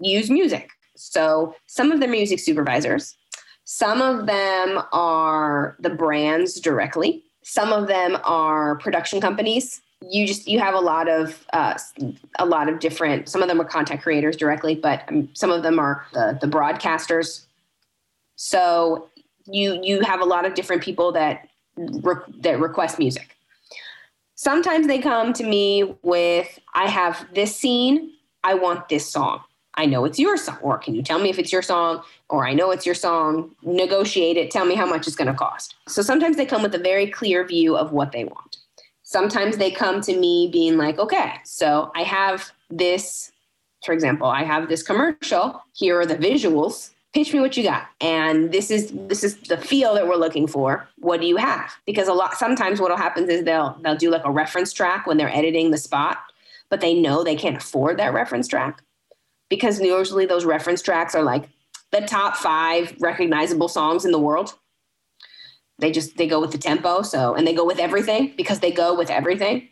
use 0.00 0.30
music. 0.30 0.70
So 0.96 1.54
some 1.66 1.92
of 1.92 2.00
them 2.00 2.08
are 2.08 2.12
music 2.12 2.38
supervisors. 2.38 3.14
Some 3.64 4.00
of 4.00 4.26
them 4.26 4.82
are 4.92 5.76
the 5.78 5.90
brands 5.90 6.58
directly. 6.58 7.24
Some 7.48 7.72
of 7.72 7.88
them 7.88 8.18
are 8.24 8.76
production 8.76 9.20
companies. 9.20 9.80
You 10.00 10.26
just 10.26 10.46
you 10.46 10.60
have 10.60 10.74
a 10.74 10.80
lot 10.80 11.08
of 11.08 11.44
uh, 11.52 11.76
a 12.38 12.46
lot 12.46 12.68
of 12.68 12.78
different. 12.78 13.28
Some 13.28 13.42
of 13.42 13.48
them 13.48 13.60
are 13.60 13.64
content 13.64 14.02
creators 14.02 14.36
directly, 14.36 14.74
but 14.74 15.02
um, 15.08 15.28
some 15.32 15.50
of 15.50 15.62
them 15.62 15.78
are 15.78 16.06
the 16.12 16.38
the 16.40 16.46
broadcasters 16.46 17.46
so 18.38 19.10
you 19.46 19.80
you 19.82 20.00
have 20.02 20.20
a 20.20 20.24
lot 20.24 20.46
of 20.46 20.54
different 20.54 20.80
people 20.80 21.10
that 21.12 21.48
re- 21.76 22.22
that 22.40 22.60
request 22.60 22.98
music. 22.98 23.36
Sometimes 24.36 24.86
they 24.86 25.00
come 25.00 25.32
to 25.32 25.42
me 25.42 25.96
with 26.02 26.58
I 26.72 26.88
have 26.88 27.26
this 27.34 27.54
scene, 27.54 28.12
I 28.44 28.54
want 28.54 28.88
this 28.88 29.10
song. 29.10 29.40
I 29.78 29.86
know 29.86 30.04
it's 30.04 30.18
your 30.18 30.36
song, 30.36 30.58
or 30.60 30.76
can 30.76 30.96
you 30.96 31.02
tell 31.02 31.20
me 31.20 31.30
if 31.30 31.38
it's 31.38 31.52
your 31.52 31.62
song? 31.62 32.02
Or 32.28 32.46
I 32.46 32.52
know 32.52 32.72
it's 32.72 32.84
your 32.84 32.96
song, 32.96 33.54
negotiate 33.62 34.36
it, 34.36 34.50
tell 34.50 34.64
me 34.64 34.74
how 34.74 34.84
much 34.84 35.06
it's 35.06 35.14
going 35.14 35.28
to 35.28 35.34
cost. 35.34 35.76
So 35.86 36.02
sometimes 36.02 36.36
they 36.36 36.44
come 36.44 36.62
with 36.62 36.74
a 36.74 36.78
very 36.78 37.06
clear 37.06 37.46
view 37.46 37.76
of 37.76 37.92
what 37.92 38.10
they 38.10 38.24
want. 38.24 38.56
Sometimes 39.04 39.56
they 39.56 39.70
come 39.70 40.00
to 40.02 40.18
me 40.18 40.50
being 40.52 40.76
like, 40.76 40.98
okay, 40.98 41.34
so 41.44 41.92
I 41.94 42.02
have 42.02 42.50
this, 42.68 43.30
for 43.86 43.92
example, 43.92 44.26
I 44.26 44.42
have 44.42 44.68
this 44.68 44.82
commercial, 44.82 45.62
here 45.72 45.98
are 46.00 46.06
the 46.06 46.16
visuals 46.16 46.90
pitch 47.14 47.32
me 47.32 47.40
what 47.40 47.56
you 47.56 47.62
got 47.62 47.88
and 48.02 48.52
this 48.52 48.70
is 48.70 48.92
this 48.92 49.24
is 49.24 49.38
the 49.48 49.56
feel 49.56 49.94
that 49.94 50.06
we're 50.06 50.14
looking 50.14 50.46
for 50.46 50.86
what 50.98 51.22
do 51.22 51.26
you 51.26 51.38
have 51.38 51.74
because 51.86 52.06
a 52.06 52.12
lot 52.12 52.34
sometimes 52.34 52.80
what'll 52.80 52.98
happen 52.98 53.28
is 53.30 53.44
they'll 53.44 53.78
they'll 53.82 53.96
do 53.96 54.10
like 54.10 54.24
a 54.26 54.30
reference 54.30 54.74
track 54.74 55.06
when 55.06 55.16
they're 55.16 55.34
editing 55.34 55.70
the 55.70 55.78
spot 55.78 56.18
but 56.68 56.82
they 56.82 56.92
know 56.92 57.24
they 57.24 57.34
can't 57.34 57.56
afford 57.56 57.98
that 57.98 58.12
reference 58.12 58.46
track 58.46 58.82
because 59.48 59.80
usually 59.80 60.26
those 60.26 60.44
reference 60.44 60.82
tracks 60.82 61.14
are 61.14 61.22
like 61.22 61.48
the 61.90 62.00
top 62.02 62.36
five 62.36 62.94
recognizable 63.00 63.68
songs 63.68 64.04
in 64.04 64.12
the 64.12 64.18
world. 64.18 64.54
They 65.78 65.92
just 65.92 66.16
they 66.16 66.26
go 66.26 66.40
with 66.40 66.52
the 66.52 66.58
tempo 66.58 67.02
so 67.02 67.34
and 67.34 67.46
they 67.46 67.54
go 67.54 67.64
with 67.64 67.78
everything 67.78 68.34
because 68.36 68.60
they 68.60 68.72
go 68.72 68.94
with 68.96 69.10
everything. 69.10 69.68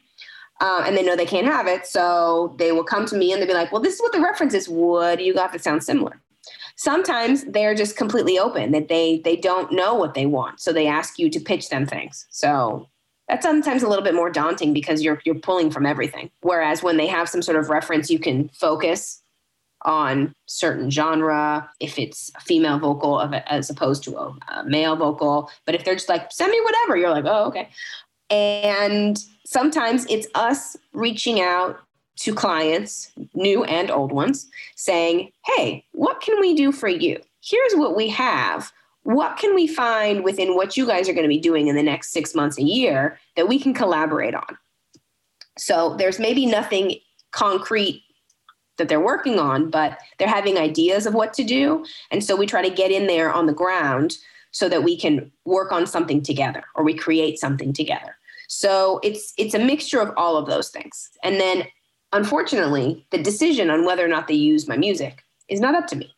Uh, 0.59 0.85
and 0.87 0.97
they 0.97 1.03
know 1.03 1.15
they 1.15 1.27
can't 1.27 1.47
have 1.47 1.67
it 1.67 1.87
so 1.87 2.57
they 2.59 2.73
will 2.73 2.85
come 2.85 3.05
to 3.05 3.15
me 3.15 3.31
and 3.31 3.43
they'll 3.43 3.49
be 3.49 3.53
like 3.53 3.71
well 3.71 3.83
this 3.83 3.95
is 3.95 4.01
what 4.01 4.13
the 4.13 4.21
reference 4.21 4.55
is. 4.55 4.69
What 4.69 5.19
do 5.19 5.25
you 5.25 5.35
got 5.35 5.53
that 5.53 5.63
sounds 5.63 5.85
similar? 5.85 6.21
Sometimes 6.77 7.45
they're 7.45 7.75
just 7.75 7.97
completely 7.97 8.39
open 8.39 8.73
that 8.73 8.89
they 8.89 9.21
they 9.25 9.37
don't 9.37 9.73
know 9.73 9.95
what 9.95 10.15
they 10.15 10.27
want 10.27 10.61
so 10.61 10.73
they 10.73 10.87
ask 10.87 11.19
you 11.19 11.29
to 11.31 11.41
pitch 11.41 11.69
them 11.69 11.87
things. 11.87 12.27
So 12.31 12.89
that's 13.29 13.45
sometimes 13.45 13.83
a 13.83 13.89
little 13.89 14.05
bit 14.05 14.15
more 14.15 14.31
daunting 14.31 14.73
because 14.73 15.03
you're 15.03 15.21
you're 15.25 15.35
pulling 15.35 15.71
from 15.71 15.85
everything. 15.85 16.31
Whereas 16.41 16.83
when 16.83 16.97
they 16.97 17.09
have 17.09 17.29
some 17.29 17.43
sort 17.43 17.59
of 17.59 17.69
reference 17.69 18.09
you 18.09 18.21
can 18.21 18.49
focus 18.51 19.23
on 19.87 20.35
certain 20.47 20.91
genre 20.91 21.71
if 21.81 21.99
it's 21.99 22.31
a 22.37 22.41
female 22.41 22.79
vocal 22.79 23.19
of 23.19 23.33
as 23.33 23.71
opposed 23.71 24.05
to 24.05 24.17
a, 24.17 24.37
a 24.49 24.65
male 24.65 24.97
vocal 24.97 25.51
but 25.65 25.75
if 25.75 25.85
they're 25.85 25.95
just 25.95 26.09
like 26.09 26.31
send 26.31 26.51
me 26.51 26.61
whatever 26.63 26.97
you're 26.97 27.11
like 27.11 27.25
oh 27.27 27.47
okay 27.47 27.71
and 28.29 29.19
sometimes 29.47 30.05
it's 30.11 30.27
us 30.35 30.77
reaching 30.93 31.41
out 31.41 31.79
to 32.17 32.35
clients, 32.35 33.13
new 33.35 33.65
and 33.65 33.91
old 33.91 34.11
ones, 34.11 34.49
saying, 34.75 35.31
Hey, 35.45 35.85
what 35.93 36.21
can 36.21 36.41
we 36.41 36.55
do 36.55 36.73
for 36.73 36.89
you? 36.89 37.21
Here's 37.43 37.75
what 37.75 37.95
we 37.95 38.09
have. 38.09 38.73
What 39.03 39.37
can 39.37 39.55
we 39.55 39.69
find 39.69 40.25
within 40.25 40.57
what 40.57 40.77
you 40.77 40.87
guys 40.87 41.09
are 41.09 41.13
going 41.13 41.25
to 41.25 41.29
be 41.29 41.39
doing 41.39 41.69
in 41.69 41.77
the 41.77 41.83
next 41.83 42.13
six 42.13 42.35
months, 42.35 42.59
a 42.59 42.63
year 42.63 43.21
that 43.37 43.49
we 43.49 43.59
can 43.59 43.73
collaborate 43.73 44.35
on? 44.35 44.59
So 45.59 45.95
there's 45.97 46.19
maybe 46.19 46.45
nothing 46.45 46.97
concrete 47.31 48.03
that 48.79 48.89
they're 48.89 49.01
working 49.01 49.39
on, 49.39 49.71
but 49.71 49.99
they're 50.19 50.29
having 50.29 50.59
ideas 50.59 51.07
of 51.07 51.15
what 51.15 51.33
to 51.35 51.45
do. 51.45 51.85
And 52.11 52.23
so 52.23 52.37
we 52.37 52.47
try 52.47 52.63
to 52.63 52.75
get 52.75 52.91
in 52.91 53.07
there 53.07 53.33
on 53.33 53.47
the 53.47 53.53
ground 53.53 54.17
so 54.51 54.69
that 54.69 54.83
we 54.85 54.99
can 54.99 55.31
work 55.45 55.73
on 55.73 55.87
something 55.87 56.23
together 56.23 56.65
or 56.75 56.85
we 56.85 56.95
create 56.95 57.39
something 57.39 57.73
together. 57.73 58.17
So 58.49 59.01
it's 59.03 59.35
it's 59.37 59.55
a 59.55 59.59
mixture 59.59 60.01
of 60.01 60.13
all 60.17 60.37
of 60.37 60.47
those 60.47 60.69
things. 60.69 61.11
And 61.23 61.41
then 61.41 61.67
Unfortunately, 62.13 63.07
the 63.11 63.19
decision 63.19 63.69
on 63.69 63.85
whether 63.85 64.05
or 64.05 64.09
not 64.09 64.29
they 64.29 64.35
use 64.35 64.69
my 64.69 64.77
music 64.77 65.23
is 65.49 65.61
not 65.61 65.75
up 65.75 65.87
to 65.89 65.97
me. 65.97 66.15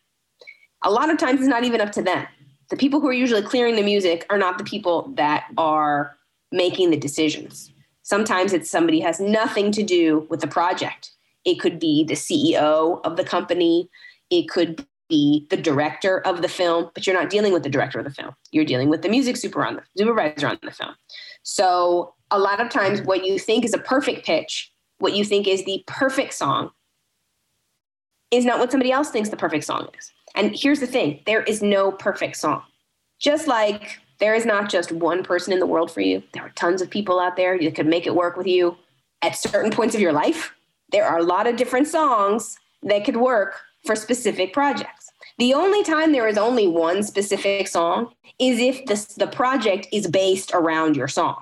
A 0.83 0.91
lot 0.91 1.11
of 1.11 1.19
times 1.19 1.41
it's 1.41 1.49
not 1.49 1.65
even 1.65 1.81
up 1.81 1.93
to 1.93 2.03
them. 2.03 2.27
The 2.71 2.77
people 2.77 3.01
who 3.01 3.09
are 3.09 3.13
usually 3.13 3.43
clearing 3.43 3.75
the 3.75 3.83
music 3.83 4.27
are 4.31 4.39
not 4.39 4.59
the 4.59 4.65
people 4.65 5.11
that 5.17 5.45
are 5.57 6.17
making 6.53 6.91
the 6.91 6.97
decisions. 6.97 7.73
Sometimes 8.03 8.53
it's 8.53 8.71
somebody 8.71 9.01
has 9.01 9.19
nothing 9.19 9.73
to 9.73 9.83
do 9.83 10.27
with 10.31 10.41
the 10.41 10.47
project. 10.47 11.11
It 11.49 11.61
could 11.61 11.79
be 11.79 12.05
the 12.05 12.15
CEO 12.15 13.01
of 13.05 13.17
the 13.17 13.25
company, 13.25 13.89
it 14.31 14.49
could 14.49 14.87
be 15.09 15.47
the 15.49 15.57
director 15.57 16.21
of 16.27 16.43
the 16.43 16.49
film, 16.49 16.91
but 16.93 17.07
you're 17.07 17.19
not 17.19 17.31
dealing 17.31 17.53
with 17.53 17.63
the 17.63 17.71
director 17.71 17.99
of 17.99 18.05
the 18.05 18.11
film. 18.11 18.35
You're 18.51 18.67
dealing 18.67 18.91
with 18.91 19.01
the 19.01 19.09
music 19.09 19.39
super 19.39 19.65
on 19.65 19.77
the, 19.77 19.83
supervisor 19.97 20.47
on 20.47 20.59
the 20.63 20.71
film. 20.71 20.95
So 21.43 22.15
a 22.31 22.39
lot 22.39 22.61
of 22.61 22.69
times 22.69 23.01
what 23.01 23.25
you 23.25 23.39
think 23.39 23.65
is 23.65 23.73
a 23.73 23.79
perfect 23.79 24.27
pitch 24.27 24.71
what 24.99 25.15
you 25.15 25.25
think 25.25 25.47
is 25.47 25.65
the 25.65 25.83
perfect 25.87 26.35
song 26.35 26.71
is 28.31 28.45
not 28.45 28.59
what 28.59 28.71
somebody 28.71 28.93
else 28.93 29.11
thinks 29.11 29.31
the 29.31 29.37
perfect 29.37 29.65
song 29.65 29.89
is. 29.99 30.13
And 30.35 30.55
here's 30.55 30.81
the 30.81 30.87
thing 30.87 31.21
there 31.27 31.43
is 31.43 31.63
no 31.63 31.93
perfect 31.93 32.37
song. 32.37 32.63
Just 33.19 33.49
like 33.49 33.99
there 34.19 34.35
is 34.35 34.45
not 34.45 34.69
just 34.69 34.93
one 34.93 35.23
person 35.23 35.53
in 35.53 35.61
the 35.61 35.67
world 35.67 35.91
for 35.91 36.01
you, 36.01 36.23
there 36.33 36.43
are 36.43 36.51
tons 36.51 36.83
of 36.83 36.91
people 36.91 37.19
out 37.19 37.37
there 37.37 37.59
that 37.59 37.75
could 37.75 37.87
make 37.87 38.07
it 38.07 38.15
work 38.15 38.37
with 38.37 38.47
you 38.47 38.77
at 39.23 39.37
certain 39.37 39.71
points 39.71 39.95
of 39.95 40.01
your 40.01 40.13
life. 40.13 40.53
There 40.91 41.05
are 41.05 41.19
a 41.19 41.23
lot 41.23 41.47
of 41.47 41.57
different 41.57 41.89
songs 41.89 42.57
that 42.83 43.05
could 43.05 43.17
work 43.17 43.61
for 43.85 43.97
specific 43.97 44.53
projects. 44.53 45.11
The 45.39 45.55
only 45.55 45.83
time 45.85 46.13
there 46.13 46.27
is 46.27 46.39
only 46.39 46.67
one 46.67 47.03
specific 47.03 47.69
song 47.69 48.13
is 48.39 48.59
if 48.59 48.85
the, 48.87 49.15
the 49.19 49.31
project 49.31 49.87
is 49.93 50.07
based 50.07 50.53
around 50.53 50.97
your 50.97 51.09
song. 51.09 51.37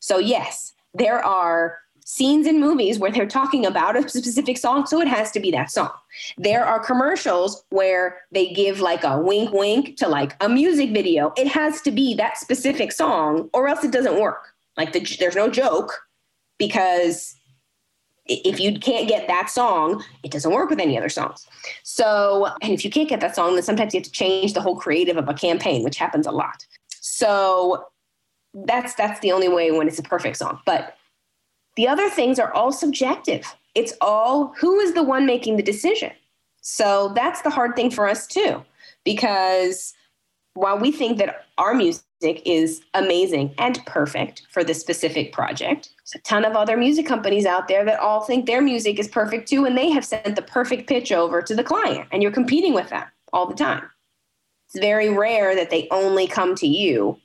So, 0.00 0.18
yes, 0.18 0.72
there 0.94 1.24
are 1.24 1.78
scenes 2.04 2.46
in 2.46 2.58
movies 2.58 2.98
where 2.98 3.10
they're 3.10 3.26
talking 3.26 3.66
about 3.66 3.94
a 3.94 4.08
specific 4.08 4.56
song, 4.56 4.86
so 4.86 5.00
it 5.00 5.08
has 5.08 5.30
to 5.30 5.40
be 5.40 5.50
that 5.50 5.70
song. 5.70 5.90
There 6.38 6.64
are 6.64 6.82
commercials 6.82 7.64
where 7.68 8.20
they 8.32 8.52
give 8.52 8.80
like 8.80 9.04
a 9.04 9.20
wink 9.20 9.52
wink 9.52 9.98
to 9.98 10.08
like 10.08 10.34
a 10.40 10.48
music 10.48 10.90
video. 10.92 11.32
It 11.36 11.48
has 11.48 11.82
to 11.82 11.90
be 11.90 12.14
that 12.14 12.38
specific 12.38 12.92
song, 12.92 13.50
or 13.52 13.68
else 13.68 13.84
it 13.84 13.92
doesn't 13.92 14.18
work. 14.18 14.54
Like 14.76 14.92
the, 14.92 15.00
there's 15.20 15.36
no 15.36 15.50
joke 15.50 16.00
because 16.58 17.37
if 18.28 18.60
you 18.60 18.78
can't 18.78 19.08
get 19.08 19.26
that 19.26 19.48
song, 19.48 20.04
it 20.22 20.30
doesn't 20.30 20.52
work 20.52 20.68
with 20.70 20.80
any 20.80 20.96
other 20.98 21.08
songs. 21.08 21.46
So, 21.82 22.48
and 22.60 22.72
if 22.72 22.84
you 22.84 22.90
can't 22.90 23.08
get 23.08 23.20
that 23.20 23.34
song, 23.34 23.54
then 23.54 23.62
sometimes 23.62 23.94
you 23.94 24.00
have 24.00 24.04
to 24.04 24.12
change 24.12 24.52
the 24.52 24.60
whole 24.60 24.76
creative 24.76 25.16
of 25.16 25.28
a 25.28 25.34
campaign, 25.34 25.82
which 25.82 25.96
happens 25.96 26.26
a 26.26 26.30
lot. 26.30 26.66
So 26.88 27.86
that's 28.54 28.94
that's 28.94 29.20
the 29.20 29.32
only 29.32 29.48
way 29.48 29.70
when 29.70 29.88
it's 29.88 29.98
a 29.98 30.02
perfect 30.02 30.36
song. 30.36 30.60
But 30.66 30.96
the 31.76 31.88
other 31.88 32.10
things 32.10 32.38
are 32.38 32.52
all 32.52 32.72
subjective. 32.72 33.56
It's 33.74 33.94
all 34.00 34.54
who 34.58 34.78
is 34.80 34.94
the 34.94 35.02
one 35.02 35.26
making 35.26 35.56
the 35.56 35.62
decision. 35.62 36.10
So 36.60 37.12
that's 37.14 37.42
the 37.42 37.50
hard 37.50 37.76
thing 37.76 37.90
for 37.90 38.08
us 38.08 38.26
too, 38.26 38.62
because 39.04 39.94
while 40.54 40.78
we 40.78 40.90
think 40.90 41.18
that 41.18 41.46
our 41.56 41.72
music 41.72 42.02
is 42.20 42.82
amazing 42.94 43.54
and 43.58 43.84
perfect 43.86 44.46
for 44.50 44.64
this 44.64 44.80
specific 44.80 45.32
project. 45.32 45.90
There's 45.98 46.20
a 46.20 46.28
ton 46.28 46.44
of 46.44 46.56
other 46.56 46.76
music 46.76 47.06
companies 47.06 47.46
out 47.46 47.68
there 47.68 47.84
that 47.84 48.00
all 48.00 48.22
think 48.22 48.46
their 48.46 48.60
music 48.60 48.98
is 48.98 49.08
perfect 49.08 49.48
too, 49.48 49.64
and 49.64 49.76
they 49.76 49.90
have 49.90 50.04
sent 50.04 50.34
the 50.34 50.42
perfect 50.42 50.88
pitch 50.88 51.12
over 51.12 51.42
to 51.42 51.54
the 51.54 51.64
client, 51.64 52.08
and 52.10 52.22
you're 52.22 52.32
competing 52.32 52.74
with 52.74 52.88
them 52.88 53.04
all 53.32 53.46
the 53.46 53.54
time. 53.54 53.88
It's 54.66 54.80
very 54.80 55.10
rare 55.10 55.54
that 55.54 55.70
they 55.70 55.88
only 55.90 56.26
come 56.26 56.54
to 56.56 56.66
you 56.66 57.18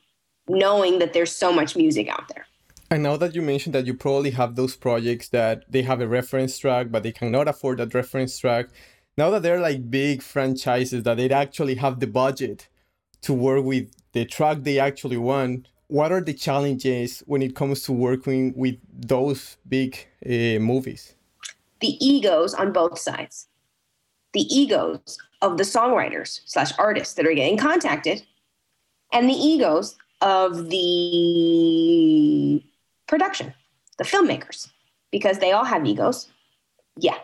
knowing 0.48 1.00
that 1.00 1.14
there's 1.14 1.36
so 1.36 1.52
much 1.52 1.76
music 1.76 2.08
out 2.10 2.28
there. 2.28 2.46
And 2.92 3.02
now 3.02 3.18
that 3.18 3.34
you 3.34 3.42
mentioned 3.42 3.74
that 3.74 3.88
you 3.88 3.96
probably 3.96 4.32
have 4.32 4.56
those 4.56 4.76
projects 4.76 5.30
that 5.30 5.64
they 5.70 5.82
have 5.82 6.00
a 6.02 6.08
reference 6.08 6.58
track, 6.58 6.88
but 6.92 7.02
they 7.04 7.12
cannot 7.12 7.48
afford 7.48 7.80
that 7.80 7.94
reference 7.94 8.38
track, 8.38 8.68
now 9.18 9.30
that 9.32 9.42
they're 9.42 9.60
like 9.60 9.90
big 9.90 10.22
franchises 10.22 11.04
that 11.04 11.18
they 11.18 11.30
actually 11.30 11.76
have 11.76 12.00
the 12.00 12.08
budget 12.08 12.68
to 13.22 13.34
work 13.34 13.64
with 13.64 13.92
the 14.14 14.26
track 14.26 14.60
they 14.62 14.80
actually 14.80 15.18
want, 15.18 15.68
what 15.88 16.12
are 16.12 16.22
the 16.22 16.34
challenges 16.34 17.22
when 17.28 17.42
it 17.42 17.56
comes 17.56 17.84
to 17.84 17.92
working 17.92 18.54
with 18.56 18.78
those 18.92 19.58
big 19.68 20.08
uh, 20.26 20.60
movies? 20.60 21.16
The 21.82 21.98
egos 22.04 22.54
on 22.54 22.72
both 22.72 22.98
sides. 22.98 23.48
The 24.32 24.42
egos 24.42 25.20
of 25.42 25.58
the 25.58 25.64
songwriters 25.64 26.40
slash 26.46 26.72
artists 26.80 27.14
that 27.16 27.28
are 27.28 27.34
getting 27.34 27.58
contacted, 27.58 28.24
and 29.12 29.30
the 29.30 29.34
egos 29.34 29.96
of 30.22 30.70
the 30.70 32.64
production, 33.08 33.54
the 33.98 34.04
filmmakers, 34.06 34.70
because 35.12 35.38
they 35.40 35.52
all 35.52 35.66
have 35.66 35.86
egos. 35.86 36.30
Yeah, 36.98 37.18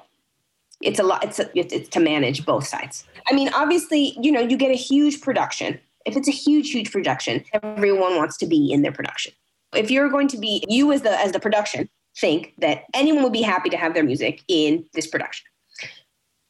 it's 0.82 1.00
a 1.00 1.04
lot. 1.04 1.24
It's 1.24 1.40
a, 1.40 1.50
it's, 1.58 1.74
it's 1.74 1.90
to 1.90 2.00
manage 2.00 2.46
both 2.46 2.68
sides. 2.68 3.06
I 3.28 3.34
mean, 3.34 3.50
obviously, 3.56 4.18
you 4.22 4.32
know, 4.32 4.42
you 4.42 4.58
get 4.58 4.70
a 4.70 4.76
huge 4.76 5.22
production. 5.22 5.80
If 6.06 6.16
it's 6.16 6.28
a 6.28 6.32
huge, 6.32 6.72
huge 6.72 6.92
production, 6.92 7.44
everyone 7.54 8.16
wants 8.16 8.38
to 8.38 8.46
be 8.46 8.72
in 8.72 8.82
their 8.82 8.92
production. 8.92 9.34
If 9.74 9.92
you're 9.92 10.10
going 10.10 10.28
to 10.30 10.38
be 10.38 10.64
you 10.68 10.92
as 10.92 11.02
the 11.02 11.20
as 11.20 11.32
the 11.32 11.40
production, 11.40 11.90
think 12.18 12.54
that 12.58 12.84
anyone 12.94 13.24
would 13.24 13.34
be 13.34 13.42
happy 13.42 13.70
to 13.70 13.78
have 13.78 13.94
their 13.94 14.04
music 14.04 14.44
in 14.48 14.86
this 14.94 15.08
production. 15.08 15.46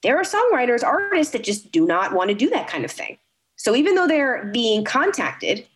There 0.01 0.17
are 0.17 0.23
songwriters, 0.23 0.83
artists 0.83 1.33
that 1.33 1.43
just 1.43 1.71
do 1.71 1.85
not 1.85 2.13
want 2.13 2.29
to 2.29 2.35
do 2.35 2.49
that 2.51 2.67
kind 2.67 2.85
of 2.85 2.91
thing. 2.91 3.17
So 3.57 3.75
even 3.75 3.95
though 3.95 4.07
they're 4.07 4.45
being 4.45 4.85
contacted, 4.85 5.67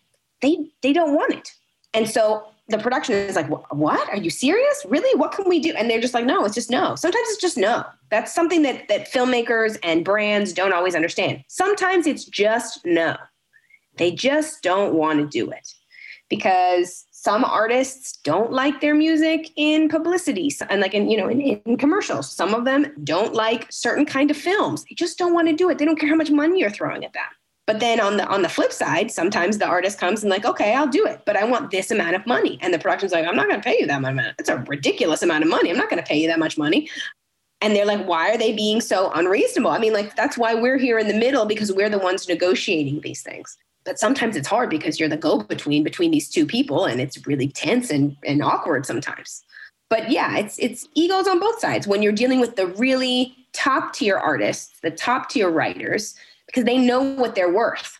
they 0.41 0.69
they 0.81 0.93
don't 0.93 1.13
want 1.13 1.33
it. 1.33 1.51
And 1.93 2.09
so 2.09 2.47
the 2.69 2.77
production 2.77 3.13
is 3.13 3.35
like, 3.35 3.49
what? 3.49 4.09
Are 4.09 4.17
you 4.17 4.29
serious? 4.29 4.85
Really? 4.87 5.17
What 5.19 5.33
can 5.33 5.49
we 5.49 5.59
do? 5.59 5.73
And 5.73 5.89
they're 5.89 5.99
just 5.99 6.13
like, 6.13 6.25
no, 6.25 6.45
it's 6.45 6.55
just 6.55 6.69
no. 6.69 6.95
Sometimes 6.95 7.27
it's 7.29 7.41
just 7.41 7.57
no. 7.57 7.83
That's 8.09 8.33
something 8.33 8.61
that 8.61 8.87
that 8.87 9.11
filmmakers 9.11 9.77
and 9.83 10.05
brands 10.05 10.53
don't 10.53 10.73
always 10.73 10.95
understand. 10.95 11.43
Sometimes 11.49 12.07
it's 12.07 12.23
just 12.23 12.85
no. 12.85 13.17
They 13.97 14.11
just 14.11 14.63
don't 14.63 14.93
want 14.95 15.19
to 15.19 15.27
do 15.27 15.51
it 15.51 15.73
because 16.29 17.05
some 17.11 17.45
artists 17.45 18.17
don't 18.23 18.51
like 18.51 18.81
their 18.81 18.95
music 18.95 19.51
in 19.55 19.87
publicity 19.87 20.51
and 20.69 20.81
like 20.81 20.93
in 20.93 21.09
you 21.09 21.17
know 21.17 21.29
in, 21.29 21.39
in 21.41 21.77
commercials. 21.77 22.31
Some 22.31 22.53
of 22.53 22.65
them 22.65 22.91
don't 23.03 23.33
like 23.33 23.67
certain 23.71 24.05
kind 24.05 24.29
of 24.29 24.37
films. 24.37 24.83
They 24.83 24.95
just 24.95 25.17
don't 25.17 25.33
want 25.33 25.47
to 25.47 25.55
do 25.55 25.69
it. 25.69 25.77
They 25.77 25.85
don't 25.85 25.99
care 25.99 26.09
how 26.09 26.15
much 26.15 26.31
money 26.31 26.59
you're 26.59 26.69
throwing 26.69 27.05
at 27.05 27.13
them. 27.13 27.23
But 27.65 27.79
then 27.79 28.01
on 28.01 28.17
the 28.17 28.25
on 28.27 28.41
the 28.41 28.49
flip 28.49 28.73
side, 28.73 29.09
sometimes 29.09 29.57
the 29.57 29.65
artist 29.65 29.99
comes 29.99 30.21
and 30.21 30.29
like, 30.29 30.43
okay, 30.43 30.75
I'll 30.75 30.87
do 30.87 31.05
it, 31.05 31.21
but 31.25 31.37
I 31.37 31.45
want 31.45 31.71
this 31.71 31.91
amount 31.91 32.15
of 32.15 32.27
money. 32.27 32.59
And 32.61 32.73
the 32.73 32.79
production's 32.79 33.13
like, 33.13 33.25
I'm 33.25 33.37
not 33.37 33.47
going 33.47 33.61
to 33.61 33.63
pay 33.63 33.77
you 33.79 33.87
that 33.87 34.01
much. 34.01 34.35
It's 34.37 34.49
a 34.49 34.57
ridiculous 34.57 35.23
amount 35.23 35.43
of 35.45 35.49
money. 35.49 35.69
I'm 35.69 35.77
not 35.77 35.89
going 35.89 36.03
to 36.03 36.07
pay 36.07 36.17
you 36.17 36.27
that 36.27 36.39
much 36.39 36.57
money. 36.57 36.89
And 37.61 37.73
they're 37.73 37.85
like, 37.85 38.05
why 38.05 38.31
are 38.31 38.37
they 38.37 38.51
being 38.51 38.81
so 38.81 39.09
unreasonable? 39.13 39.71
I 39.71 39.79
mean, 39.79 39.93
like 39.93 40.17
that's 40.17 40.37
why 40.37 40.53
we're 40.53 40.77
here 40.77 40.99
in 40.99 41.07
the 41.07 41.13
middle 41.13 41.45
because 41.45 41.71
we're 41.71 41.89
the 41.89 41.99
ones 41.99 42.27
negotiating 42.27 42.99
these 42.99 43.21
things. 43.21 43.57
But 43.85 43.99
sometimes 43.99 44.35
it's 44.35 44.47
hard 44.47 44.69
because 44.69 44.99
you're 44.99 45.09
the 45.09 45.17
go-between 45.17 45.83
between 45.83 46.11
these 46.11 46.29
two 46.29 46.45
people, 46.45 46.85
and 46.85 47.01
it's 47.01 47.25
really 47.27 47.49
tense 47.49 47.89
and, 47.89 48.15
and 48.25 48.41
awkward 48.41 48.85
sometimes. 48.85 49.43
But 49.89 50.09
yeah, 50.09 50.37
it's 50.37 50.57
it's 50.57 50.87
egos 50.95 51.27
on 51.27 51.39
both 51.39 51.59
sides. 51.59 51.87
When 51.87 52.01
you're 52.01 52.13
dealing 52.13 52.39
with 52.39 52.55
the 52.55 52.67
really 52.67 53.35
top 53.53 53.93
tier 53.93 54.17
artists, 54.17 54.79
the 54.81 54.91
top 54.91 55.29
tier 55.29 55.49
writers, 55.49 56.15
because 56.47 56.63
they 56.63 56.77
know 56.77 57.01
what 57.01 57.35
they're 57.35 57.53
worth. 57.53 57.99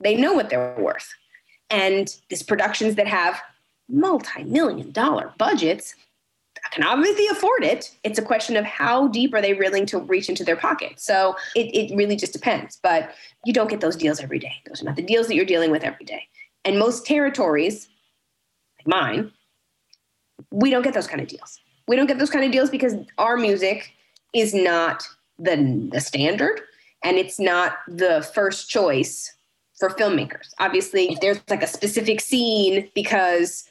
They 0.00 0.16
know 0.16 0.32
what 0.32 0.50
they're 0.50 0.74
worth. 0.78 1.14
And 1.70 2.14
these 2.28 2.42
productions 2.42 2.94
that 2.96 3.06
have 3.06 3.40
multi 3.88 4.44
million 4.44 4.90
dollar 4.90 5.32
budgets 5.38 5.94
can 6.70 6.84
obviously 6.84 7.26
afford 7.28 7.64
it. 7.64 7.96
It's 8.04 8.18
a 8.18 8.22
question 8.22 8.56
of 8.56 8.64
how 8.64 9.08
deep 9.08 9.34
are 9.34 9.40
they 9.40 9.54
willing 9.54 9.86
to 9.86 9.98
reach 9.98 10.28
into 10.28 10.44
their 10.44 10.56
pocket. 10.56 11.00
So 11.00 11.36
it, 11.54 11.74
it 11.74 11.94
really 11.96 12.16
just 12.16 12.32
depends. 12.32 12.78
But 12.82 13.10
you 13.44 13.52
don't 13.52 13.70
get 13.70 13.80
those 13.80 13.96
deals 13.96 14.20
every 14.20 14.38
day. 14.38 14.52
Those 14.66 14.82
are 14.82 14.84
not 14.84 14.96
the 14.96 15.02
deals 15.02 15.28
that 15.28 15.34
you're 15.34 15.44
dealing 15.44 15.70
with 15.70 15.84
every 15.84 16.04
day. 16.04 16.24
And 16.64 16.78
most 16.78 17.06
territories, 17.06 17.88
like 18.78 18.86
mine, 18.86 19.32
we 20.50 20.70
don't 20.70 20.82
get 20.82 20.94
those 20.94 21.06
kind 21.06 21.20
of 21.20 21.28
deals. 21.28 21.60
We 21.86 21.96
don't 21.96 22.06
get 22.06 22.18
those 22.18 22.30
kind 22.30 22.44
of 22.44 22.52
deals 22.52 22.70
because 22.70 22.94
our 23.16 23.36
music 23.36 23.92
is 24.34 24.54
not 24.54 25.06
the, 25.38 25.88
the 25.90 26.00
standard 26.00 26.60
and 27.02 27.16
it's 27.16 27.38
not 27.38 27.78
the 27.86 28.28
first 28.34 28.68
choice 28.68 29.34
for 29.78 29.90
filmmakers. 29.90 30.48
Obviously, 30.58 31.12
if 31.12 31.20
there's 31.20 31.40
like 31.48 31.62
a 31.62 31.66
specific 31.66 32.20
scene 32.20 32.90
because 32.94 33.68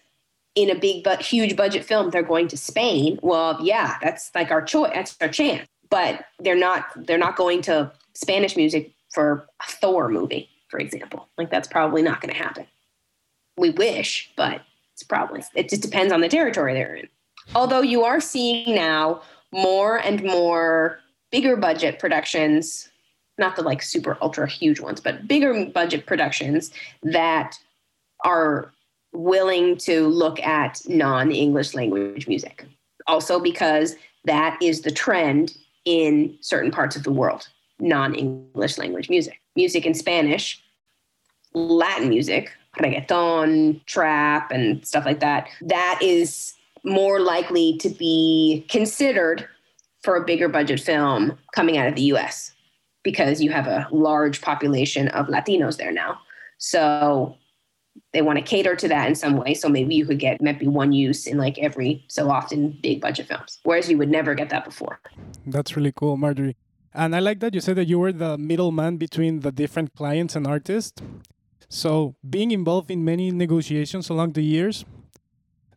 in 0.58 0.72
a 0.72 0.76
big 0.76 1.04
but 1.04 1.22
huge 1.22 1.56
budget 1.56 1.86
film 1.86 2.10
they're 2.10 2.24
going 2.24 2.48
to 2.48 2.58
Spain, 2.58 3.20
well, 3.22 3.60
yeah, 3.62 3.98
that's 4.02 4.32
like 4.34 4.50
our 4.50 4.62
choice, 4.62 4.92
that's 4.94 5.16
our 5.22 5.30
chance. 5.30 5.68
But 5.90 6.26
they're 6.40 6.58
not 6.58 6.86
they're 7.06 7.18
not 7.18 7.38
going 7.38 7.62
to 7.64 7.92
Spanish 8.16 8.58
music 8.58 8.92
for 9.14 9.48
a 9.62 9.72
Thor 9.72 10.10
movie, 10.10 10.50
for 10.68 10.80
example. 10.80 11.30
Like 11.38 11.52
that's 11.52 11.68
probably 11.68 12.02
not 12.02 12.20
going 12.20 12.34
to 12.34 12.44
happen. 12.44 12.66
We 13.58 13.70
wish, 13.70 14.32
but 14.36 14.62
it's 14.94 15.04
probably 15.04 15.44
it 15.54 15.70
just 15.70 15.84
depends 15.84 16.12
on 16.12 16.22
the 16.22 16.28
territory 16.28 16.74
they're 16.74 16.96
in. 16.96 17.08
Although 17.56 17.82
you 17.82 18.04
are 18.04 18.20
seeing 18.20 18.74
now 18.74 19.22
more 19.52 19.98
and 19.98 20.24
more 20.24 21.00
bigger 21.32 21.56
budget 21.56 22.00
productions 22.00 22.90
not 23.38 23.56
the 23.56 23.62
like 23.62 23.84
super 23.84 24.18
ultra 24.20 24.50
huge 24.50 24.80
ones, 24.80 25.00
but 25.00 25.28
bigger 25.28 25.68
budget 25.68 26.08
productions 26.08 26.72
that 27.04 27.56
are 28.26 28.74
willing 29.18 29.78
to 29.78 30.08
look 30.08 30.40
at 30.42 30.82
non 30.88 31.32
English 31.32 31.74
language 31.74 32.28
music. 32.28 32.66
Also, 33.08 33.40
because 33.40 33.96
that 34.26 34.58
is 34.62 34.82
the 34.82 34.92
trend 34.92 35.56
in 35.86 36.38
certain 36.42 36.72
parts 36.72 36.96
of 36.96 37.04
the 37.04 37.12
world 37.12 37.48
non 37.80 38.16
English 38.16 38.78
language 38.78 39.10
music. 39.10 39.40
Music 39.56 39.86
in 39.86 39.94
Spanish, 39.94 40.62
Latin 41.54 42.10
music, 42.10 42.52
reggaeton, 42.80 43.84
trap, 43.86 44.52
and 44.52 44.86
stuff 44.86 45.06
like 45.06 45.20
that, 45.20 45.48
that 45.62 46.00
is 46.02 46.54
more 46.84 47.20
likely 47.20 47.78
to 47.78 47.90
be 47.90 48.66
considered 48.70 49.48
for 50.04 50.16
a 50.16 50.26
bigger 50.26 50.48
budget 50.48 50.80
film 50.80 51.38
coming 51.54 51.78
out 51.78 51.88
of 51.88 51.96
the 51.96 52.04
US 52.04 52.52
because 53.04 53.42
you 53.42 53.52
have 53.52 53.68
a 53.68 53.88
large 53.92 54.42
population 54.42 55.08
of 55.10 55.28
Latinos 55.28 55.78
there 55.78 55.92
now. 55.92 56.20
So 56.58 57.36
they 58.14 58.22
want 58.22 58.38
to 58.38 58.44
cater 58.44 58.76
to 58.76 58.88
that 58.88 59.08
in 59.08 59.16
some 59.16 59.38
way. 59.38 59.54
So 59.54 59.70
maybe 59.70 59.96
you 59.96 60.06
could 60.06 60.20
get 60.20 60.42
maybe 60.42 60.68
one 60.68 60.92
use 60.92 61.28
in 61.28 61.38
like 61.38 61.58
every 61.60 62.06
so 62.08 62.30
often 62.30 62.78
big 62.82 63.02
budget 63.02 63.28
films, 63.28 63.60
whereas 63.64 63.90
you 63.90 63.98
would 63.98 64.10
never 64.10 64.34
get 64.36 64.50
that 64.50 64.66
before. 64.66 65.00
That's 65.46 65.76
really 65.76 65.92
cool, 65.92 66.18
Marjorie. 66.18 66.56
And 66.94 67.16
I 67.16 67.20
like 67.20 67.40
that 67.42 67.54
you 67.54 67.60
said 67.60 67.76
that 67.76 67.88
you 67.88 68.00
were 68.00 68.12
the 68.12 68.38
middleman 68.38 68.98
between 68.98 69.42
the 69.42 69.52
different 69.52 69.94
clients 69.94 70.36
and 70.36 70.48
artists. 70.48 71.02
So 71.70 72.16
being 72.28 72.52
involved 72.52 72.90
in 72.90 73.04
many 73.04 73.30
negotiations 73.32 74.10
along 74.10 74.34
the 74.34 74.42
years, 74.42 74.86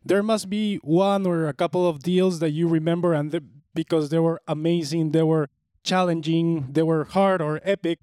there 0.03 0.23
must 0.23 0.49
be 0.49 0.77
one 0.77 1.27
or 1.27 1.47
a 1.47 1.53
couple 1.53 1.87
of 1.87 2.01
deals 2.01 2.39
that 2.39 2.51
you 2.51 2.67
remember 2.67 3.13
and 3.13 3.31
the, 3.31 3.43
because 3.75 4.09
they 4.09 4.19
were 4.19 4.41
amazing, 4.47 5.11
they 5.11 5.23
were 5.23 5.49
challenging, 5.83 6.67
they 6.71 6.83
were 6.83 7.03
hard 7.03 7.41
or 7.41 7.59
epic. 7.63 7.99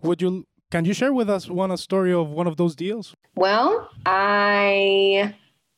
Would 0.00 0.22
you 0.22 0.46
can 0.72 0.86
you 0.86 0.94
share 0.94 1.12
with 1.12 1.28
us 1.28 1.50
one 1.50 1.70
a 1.70 1.76
story 1.76 2.14
of 2.14 2.30
one 2.30 2.46
of 2.46 2.56
those 2.56 2.74
deals? 2.74 3.14
Well, 3.36 3.90
I 4.06 5.34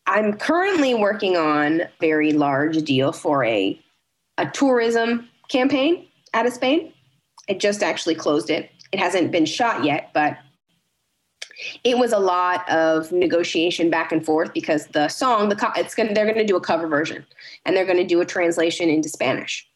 I'm 0.06 0.34
currently 0.34 0.94
working 0.94 1.36
on 1.36 1.80
a 1.80 1.90
very 2.00 2.32
large 2.32 2.76
deal 2.84 3.10
for 3.12 3.44
a 3.44 3.78
a 4.38 4.46
tourism 4.50 5.28
campaign 5.48 6.06
out 6.32 6.46
of 6.46 6.52
Spain. 6.52 6.92
I 7.50 7.54
just 7.54 7.82
actually 7.82 8.14
closed 8.14 8.50
it. 8.50 8.70
It 8.92 9.00
hasn't 9.00 9.32
been 9.32 9.46
shot 9.46 9.84
yet, 9.84 10.10
but 10.14 10.38
it 11.82 11.98
was 11.98 12.12
a 12.12 12.18
lot 12.18 12.68
of 12.70 13.10
negotiation 13.10 13.90
back 13.90 14.12
and 14.12 14.24
forth 14.24 14.52
because 14.54 14.86
the 14.88 15.08
song, 15.08 15.48
the 15.48 15.56
co- 15.56 15.72
it's 15.76 15.94
gonna, 15.94 16.14
they're 16.14 16.24
going 16.24 16.38
to 16.38 16.44
do 16.44 16.56
a 16.56 16.60
cover 16.60 16.86
version 16.86 17.24
and 17.64 17.76
they're 17.76 17.84
going 17.84 17.98
to 17.98 18.06
do 18.06 18.20
a 18.20 18.24
translation 18.24 18.88
into 18.88 19.08
Spanish 19.08 19.68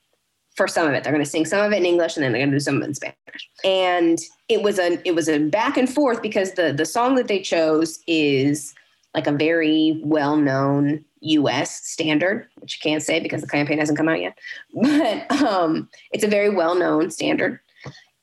for 0.59 0.69
some 0.69 0.87
of 0.87 0.93
it. 0.93 1.03
They're 1.03 1.13
going 1.13 1.25
to 1.25 1.31
sing 1.31 1.47
some 1.47 1.65
of 1.65 1.73
it 1.73 1.77
in 1.77 1.87
English 1.87 2.17
and 2.17 2.25
then 2.25 2.33
they're 2.33 2.41
going 2.41 2.51
to 2.51 2.57
do 2.57 2.61
some 2.61 2.77
of 2.77 2.83
it 2.83 2.89
in 2.89 2.95
Spanish. 2.95 3.49
And 3.65 4.19
it 4.49 4.63
was 4.63 4.79
a 4.79 5.01
it 5.09 5.15
was 5.15 5.29
a 5.29 5.39
back 5.39 5.79
and 5.79 5.89
forth 5.89 6.21
because 6.21 6.53
the 6.53 6.75
the 6.75 6.85
song 6.85 7.15
that 7.15 7.29
they 7.29 7.41
chose 7.41 8.01
is 8.07 8.75
like 9.15 9.27
a 9.27 9.33
very 9.33 10.03
well 10.05 10.37
known 10.37 11.05
U.S. 11.21 11.87
standard, 11.89 12.47
which 12.59 12.77
you 12.77 12.91
can't 12.91 13.03
say 13.03 13.21
because 13.21 13.41
the 13.41 13.49
campaign 13.49 13.79
hasn't 13.79 13.97
come 13.97 14.09
out 14.09 14.21
yet. 14.21 14.37
But 14.75 15.43
um, 15.43 15.89
it's 16.13 16.25
a 16.25 16.29
very 16.29 16.51
well 16.51 16.75
known 16.75 17.11
standard. 17.11 17.61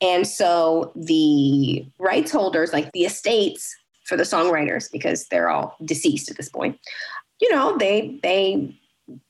And 0.00 0.26
so 0.26 0.92
the 0.94 1.86
rights 1.98 2.30
holders, 2.30 2.72
like 2.72 2.92
the 2.92 3.04
estates 3.04 3.74
for 4.04 4.16
the 4.16 4.22
songwriters 4.22 4.92
because 4.92 5.26
they're 5.28 5.48
all 5.48 5.74
deceased 5.84 6.30
at 6.30 6.36
this 6.36 6.50
point. 6.50 6.78
You 7.40 7.50
know, 7.50 7.76
they 7.78 8.18
they 8.22 8.78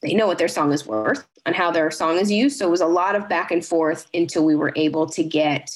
they 0.03 0.15
know 0.15 0.27
what 0.27 0.39
their 0.39 0.49
song 0.49 0.73
is 0.73 0.87
worth 0.87 1.25
and 1.47 1.55
how 1.55 1.71
their 1.71 1.91
song 1.91 2.19
is 2.19 2.31
used. 2.31 2.59
So 2.59 2.67
it 2.67 2.71
was 2.71 2.81
a 2.83 2.87
lot 2.87 3.17
of 3.17 3.29
back 3.29 3.51
and 3.51 3.65
forth 3.65 4.07
until 4.13 4.45
we 4.45 4.55
were 4.55 4.73
able 4.77 5.07
to 5.07 5.25
get 5.25 5.71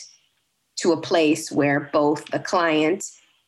to 0.77 0.93
a 0.93 1.01
place 1.01 1.51
where 1.51 1.89
both 1.93 2.27
the 2.27 2.39
client 2.41 3.05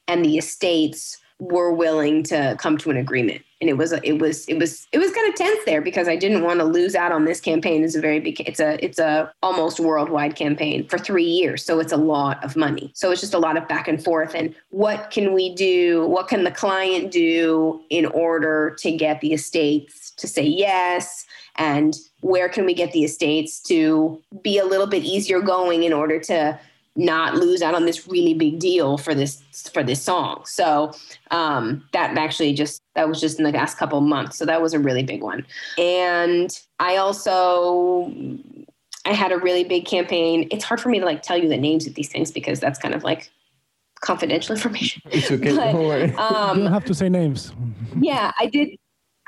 and 0.09 0.25
the 0.25 0.39
estates 0.39 1.19
were 1.39 1.73
willing 1.73 2.23
to 2.23 2.57
come 2.59 2.79
to 2.79 2.91
an 2.91 2.97
agreement 2.97 3.43
and 3.63 3.71
it 3.71 3.75
was 3.75 3.93
it 3.93 4.19
was 4.19 4.45
it 4.47 4.59
was 4.59 4.89
it 4.91 4.99
was 4.99 5.13
kind 5.13 5.29
of 5.29 5.37
tense 5.37 5.61
there 5.65 5.81
because 5.81 6.09
I 6.09 6.17
didn't 6.17 6.43
want 6.43 6.59
to 6.59 6.65
lose 6.65 6.97
out 6.97 7.13
on 7.13 7.25
this 7.25 7.41
campaign. 7.41 7.85
It's 7.85 7.95
a 7.95 8.01
very 8.01 8.19
big 8.19 8.41
it's 8.41 8.59
a 8.59 8.85
it's 8.85 8.99
a 8.99 9.33
almost 9.41 9.79
worldwide 9.79 10.35
campaign 10.35 10.87
for 10.89 10.99
3 10.99 11.23
years. 11.23 11.65
So 11.65 11.79
it's 11.79 11.93
a 11.93 11.97
lot 11.97 12.45
of 12.45 12.57
money. 12.57 12.91
So 12.95 13.13
it's 13.13 13.21
just 13.21 13.35
a 13.35 13.39
lot 13.39 13.57
of 13.57 13.69
back 13.69 13.87
and 13.87 14.03
forth 14.03 14.35
and 14.35 14.53
what 14.71 15.11
can 15.11 15.33
we 15.33 15.55
do? 15.55 16.07
What 16.09 16.27
can 16.27 16.43
the 16.43 16.51
client 16.51 17.13
do 17.13 17.81
in 17.89 18.07
order 18.07 18.77
to 18.81 18.91
get 18.91 19.21
the 19.21 19.33
estates 19.33 20.11
to 20.17 20.27
say 20.27 20.43
yes 20.43 21.25
and 21.57 21.97
where 22.21 22.49
can 22.49 22.65
we 22.65 22.75
get 22.75 22.93
the 22.93 23.05
estates 23.05 23.61
to 23.61 24.21
be 24.43 24.59
a 24.59 24.65
little 24.65 24.87
bit 24.87 25.05
easier 25.05 25.41
going 25.41 25.83
in 25.83 25.93
order 25.93 26.19
to 26.21 26.59
not 26.95 27.35
lose 27.35 27.63
out 27.63 27.75
on 27.75 27.87
this 27.87 28.07
really 28.07 28.35
big 28.35 28.59
deal 28.59 28.99
for 28.99 29.15
this 29.15 29.43
for 29.73 29.83
this 29.83 30.03
song. 30.03 30.43
So 30.45 30.93
um, 31.31 31.85
that 31.93 32.17
actually 32.19 32.53
just 32.55 32.83
that 32.95 33.09
was 33.09 33.21
just 33.21 33.39
in 33.39 33.45
the 33.45 33.53
last 33.53 33.79
couple 33.79 34.01
months. 34.01 34.37
So 34.37 34.45
that 34.45 34.61
was 34.61 34.75
a 34.75 34.79
really 34.79 35.03
big 35.03 35.23
one. 35.23 35.47
And 35.79 36.51
I 36.79 36.97
also 36.97 38.13
I 39.05 39.13
had 39.13 39.33
a 39.33 39.39
really 39.39 39.65
big 39.65 39.87
campaign. 39.87 40.49
It's 40.51 40.65
hard 40.65 40.81
for 40.81 40.91
me 40.91 41.01
to 41.01 41.07
like 41.07 41.23
tell 41.23 41.37
you 41.37 41.49
the 41.49 41.57
names 41.57 41.87
of 41.87 41.95
these 41.95 42.11
things 42.11 42.31
because 42.31 42.61
that's 42.61 42.79
kind 42.79 42.95
of 42.95 43.03
like 43.03 43.31
confidential 44.01 44.55
information. 44.57 45.03
It's 45.07 45.31
okay. 45.31 45.57
But, 45.57 46.19
um, 46.19 46.59
you 46.59 46.65
don't 46.65 46.73
have 46.73 46.85
to 46.85 46.95
say 46.95 47.09
names. 47.09 47.53
yeah, 48.01 48.33
I 48.39 48.47
did. 48.47 48.71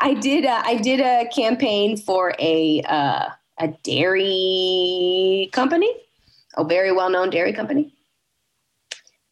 I 0.05 0.13
did. 0.13 0.45
A, 0.45 0.63
I 0.67 0.77
did 0.77 1.01
a 1.01 1.27
campaign 1.35 1.97
for 1.97 2.35
a 2.39 2.83
uh, 2.83 3.31
a 3.59 3.69
dairy 3.83 5.49
company, 5.53 5.91
a 6.59 6.65
very 6.65 6.93
well 6.93 7.09
known 7.09 7.31
dairy 7.31 7.55
company, 7.55 7.95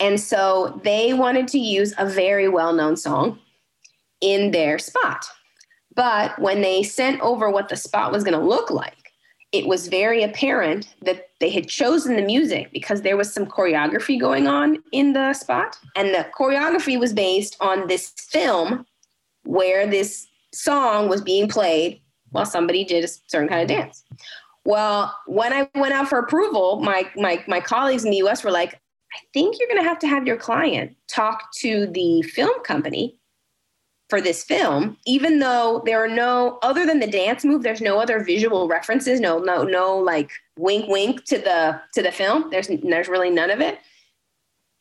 and 0.01 0.19
so 0.19 0.81
they 0.83 1.13
wanted 1.13 1.47
to 1.49 1.59
use 1.59 1.93
a 1.99 2.07
very 2.07 2.49
well 2.49 2.73
known 2.73 2.97
song 2.97 3.39
in 4.23 4.51
their 4.53 4.79
spot. 4.79 5.27
But 5.95 6.39
when 6.39 6.63
they 6.63 6.83
sent 6.83 7.21
over 7.21 7.51
what 7.51 7.69
the 7.69 7.77
spot 7.77 8.11
was 8.11 8.25
going 8.25 8.41
to 8.41 8.45
look 8.45 8.71
like, 8.71 9.13
it 9.53 9.67
was 9.67 9.89
very 9.89 10.23
apparent 10.23 10.95
that 11.03 11.29
they 11.39 11.51
had 11.51 11.69
chosen 11.69 12.17
the 12.17 12.23
music 12.23 12.73
because 12.73 13.03
there 13.03 13.19
was 13.19 13.31
some 13.31 13.45
choreography 13.45 14.19
going 14.19 14.47
on 14.47 14.83
in 14.93 15.13
the 15.13 15.35
spot. 15.35 15.77
And 15.97 16.15
the 16.15 16.27
choreography 16.35 16.99
was 16.99 17.13
based 17.13 17.59
on 17.61 17.89
this 17.89 18.15
film 18.17 18.87
where 19.45 19.87
this 19.87 20.29
song 20.55 21.09
was 21.09 21.21
being 21.21 21.49
played 21.49 22.01
while 22.31 22.47
somebody 22.47 22.85
did 22.85 23.05
a 23.05 23.09
certain 23.09 23.49
kind 23.49 23.63
of 23.63 23.69
dance. 23.69 24.05
Well, 24.65 25.17
when 25.27 25.53
I 25.53 25.69
went 25.75 25.93
out 25.93 26.09
for 26.09 26.19
approval, 26.19 26.81
my 26.81 27.11
my 27.17 27.43
my 27.47 27.61
colleagues 27.61 28.05
in 28.05 28.11
the 28.11 28.19
US 28.19 28.45
were 28.45 28.51
like, 28.51 28.75
I 28.75 29.19
think 29.35 29.57
you're 29.59 29.69
going 29.69 29.83
to 29.83 29.89
have 29.89 29.99
to 30.01 30.07
have 30.07 30.27
your 30.27 30.37
client 30.37 30.97
talk 31.09 31.53
to 31.57 31.87
the 31.89 32.23
film 32.23 32.63
company 32.63 33.19
for 34.13 34.21
this 34.21 34.45
film, 34.45 34.99
even 35.07 35.39
though 35.39 35.83
there 35.87 36.05
are 36.05 36.07
no 36.07 36.59
other 36.63 36.85
than 36.85 37.01
the 37.01 37.07
dance 37.07 37.47
move, 37.47 37.63
there's 37.63 37.81
no 37.81 37.99
other 37.99 38.23
visual 38.23 38.69
references, 38.69 39.21
no 39.21 39.39
no 39.39 39.63
no 39.63 39.97
like 39.97 40.31
wink 40.59 40.87
wink 40.87 41.25
to 41.25 41.39
the 41.39 41.81
to 41.95 42.03
the 42.03 42.13
film. 42.13 42.51
There's 42.51 42.69
there's 42.69 43.09
really 43.09 43.31
none 43.31 43.51
of 43.51 43.63
it. 43.63 43.79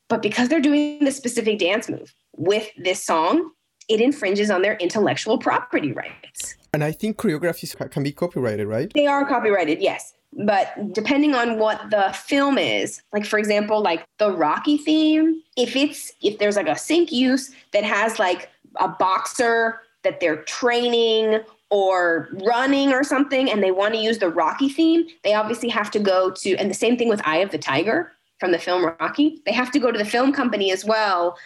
But 0.09 0.21
because 0.21 0.49
they're 0.49 0.59
doing 0.59 1.05
the 1.05 1.13
specific 1.13 1.59
dance 1.59 1.87
move 1.87 2.13
with 2.35 2.67
this 2.77 3.05
song, 3.05 3.51
it 3.91 3.99
infringes 3.99 4.49
on 4.49 4.61
their 4.61 4.75
intellectual 4.75 5.37
property 5.37 5.91
rights. 5.91 6.55
And 6.73 6.81
I 6.83 6.93
think 6.93 7.17
choreographies 7.17 7.75
can 7.91 8.03
be 8.03 8.13
copyrighted, 8.13 8.65
right? 8.65 8.91
They 8.93 9.05
are 9.05 9.25
copyrighted, 9.25 9.81
yes. 9.81 10.13
But 10.45 10.93
depending 10.93 11.35
on 11.35 11.59
what 11.59 11.89
the 11.89 12.13
film 12.13 12.57
is, 12.57 13.01
like 13.11 13.25
for 13.25 13.37
example, 13.37 13.81
like 13.81 14.05
the 14.17 14.31
Rocky 14.31 14.77
theme, 14.77 15.41
if 15.57 15.75
it's 15.75 16.13
if 16.21 16.39
there's 16.39 16.55
like 16.55 16.69
a 16.69 16.77
sync 16.77 17.11
use 17.11 17.51
that 17.73 17.83
has 17.83 18.17
like 18.17 18.49
a 18.77 18.87
boxer 18.87 19.81
that 20.03 20.21
they're 20.21 20.43
training 20.43 21.41
or 21.69 22.29
running 22.45 22.93
or 22.93 23.03
something 23.03 23.51
and 23.51 23.61
they 23.61 23.71
want 23.71 23.93
to 23.93 23.99
use 23.99 24.19
the 24.19 24.29
Rocky 24.29 24.69
theme, 24.69 25.05
they 25.25 25.33
obviously 25.33 25.67
have 25.67 25.91
to 25.91 25.99
go 25.99 26.31
to 26.31 26.55
and 26.55 26.69
the 26.69 26.75
same 26.75 26.95
thing 26.95 27.09
with 27.09 27.21
Eye 27.27 27.39
of 27.39 27.51
the 27.51 27.57
Tiger 27.57 28.13
from 28.39 28.53
the 28.53 28.57
film 28.57 28.85
Rocky. 28.85 29.41
They 29.45 29.51
have 29.51 29.71
to 29.71 29.79
go 29.79 29.91
to 29.91 29.97
the 29.97 30.05
film 30.05 30.31
company 30.31 30.71
as 30.71 30.85
well 30.85 31.37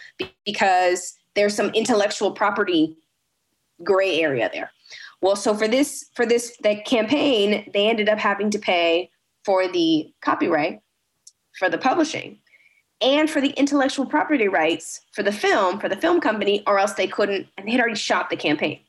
because 0.44 1.18
there's 1.36 1.54
some 1.54 1.68
intellectual 1.68 2.32
property 2.32 2.96
gray 3.84 4.20
area 4.20 4.50
there. 4.52 4.72
Well, 5.20 5.36
so 5.36 5.54
for 5.54 5.68
this 5.68 6.06
for 6.14 6.26
this 6.26 6.56
that 6.62 6.84
campaign, 6.84 7.70
they 7.72 7.88
ended 7.88 8.08
up 8.08 8.18
having 8.18 8.50
to 8.50 8.58
pay 8.58 9.10
for 9.44 9.68
the 9.68 10.12
copyright 10.20 10.80
for 11.58 11.70
the 11.70 11.78
publishing 11.78 12.38
and 13.00 13.30
for 13.30 13.40
the 13.40 13.50
intellectual 13.50 14.06
property 14.06 14.48
rights 14.48 15.02
for 15.12 15.22
the 15.22 15.32
film 15.32 15.78
for 15.78 15.88
the 15.88 15.96
film 15.96 16.20
company 16.20 16.62
or 16.66 16.78
else 16.78 16.94
they 16.94 17.06
couldn't 17.06 17.46
and 17.56 17.66
they 17.66 17.72
had 17.72 17.80
already 17.80 17.96
shot 17.96 18.28
the 18.28 18.36
campaign. 18.36 18.80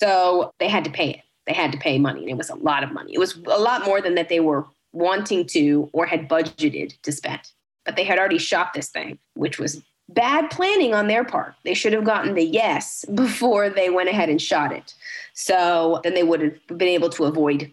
So 0.00 0.52
they 0.58 0.68
had 0.68 0.84
to 0.84 0.90
pay 0.90 1.10
it. 1.10 1.20
They 1.46 1.52
had 1.52 1.72
to 1.72 1.78
pay 1.78 1.98
money 1.98 2.22
and 2.22 2.30
it 2.30 2.36
was 2.36 2.50
a 2.50 2.56
lot 2.56 2.82
of 2.82 2.92
money. 2.92 3.12
It 3.14 3.18
was 3.18 3.36
a 3.36 3.58
lot 3.58 3.84
more 3.84 4.00
than 4.00 4.14
that 4.14 4.28
they 4.28 4.40
were 4.40 4.64
wanting 4.92 5.46
to 5.46 5.90
or 5.92 6.06
had 6.06 6.28
budgeted 6.28 7.00
to 7.02 7.12
spend. 7.12 7.40
But 7.84 7.96
they 7.96 8.04
had 8.04 8.18
already 8.18 8.38
shot 8.38 8.72
this 8.74 8.88
thing, 8.88 9.18
which 9.34 9.58
was 9.58 9.82
bad 10.08 10.50
planning 10.50 10.94
on 10.94 11.08
their 11.08 11.24
part. 11.24 11.54
They 11.64 11.74
should 11.74 11.92
have 11.92 12.04
gotten 12.04 12.34
the 12.34 12.44
yes 12.44 13.04
before 13.14 13.68
they 13.68 13.90
went 13.90 14.08
ahead 14.08 14.28
and 14.28 14.40
shot 14.40 14.72
it. 14.72 14.94
So 15.34 16.00
then 16.04 16.14
they 16.14 16.22
would 16.22 16.40
have 16.40 16.78
been 16.78 16.88
able 16.88 17.10
to 17.10 17.24
avoid 17.24 17.70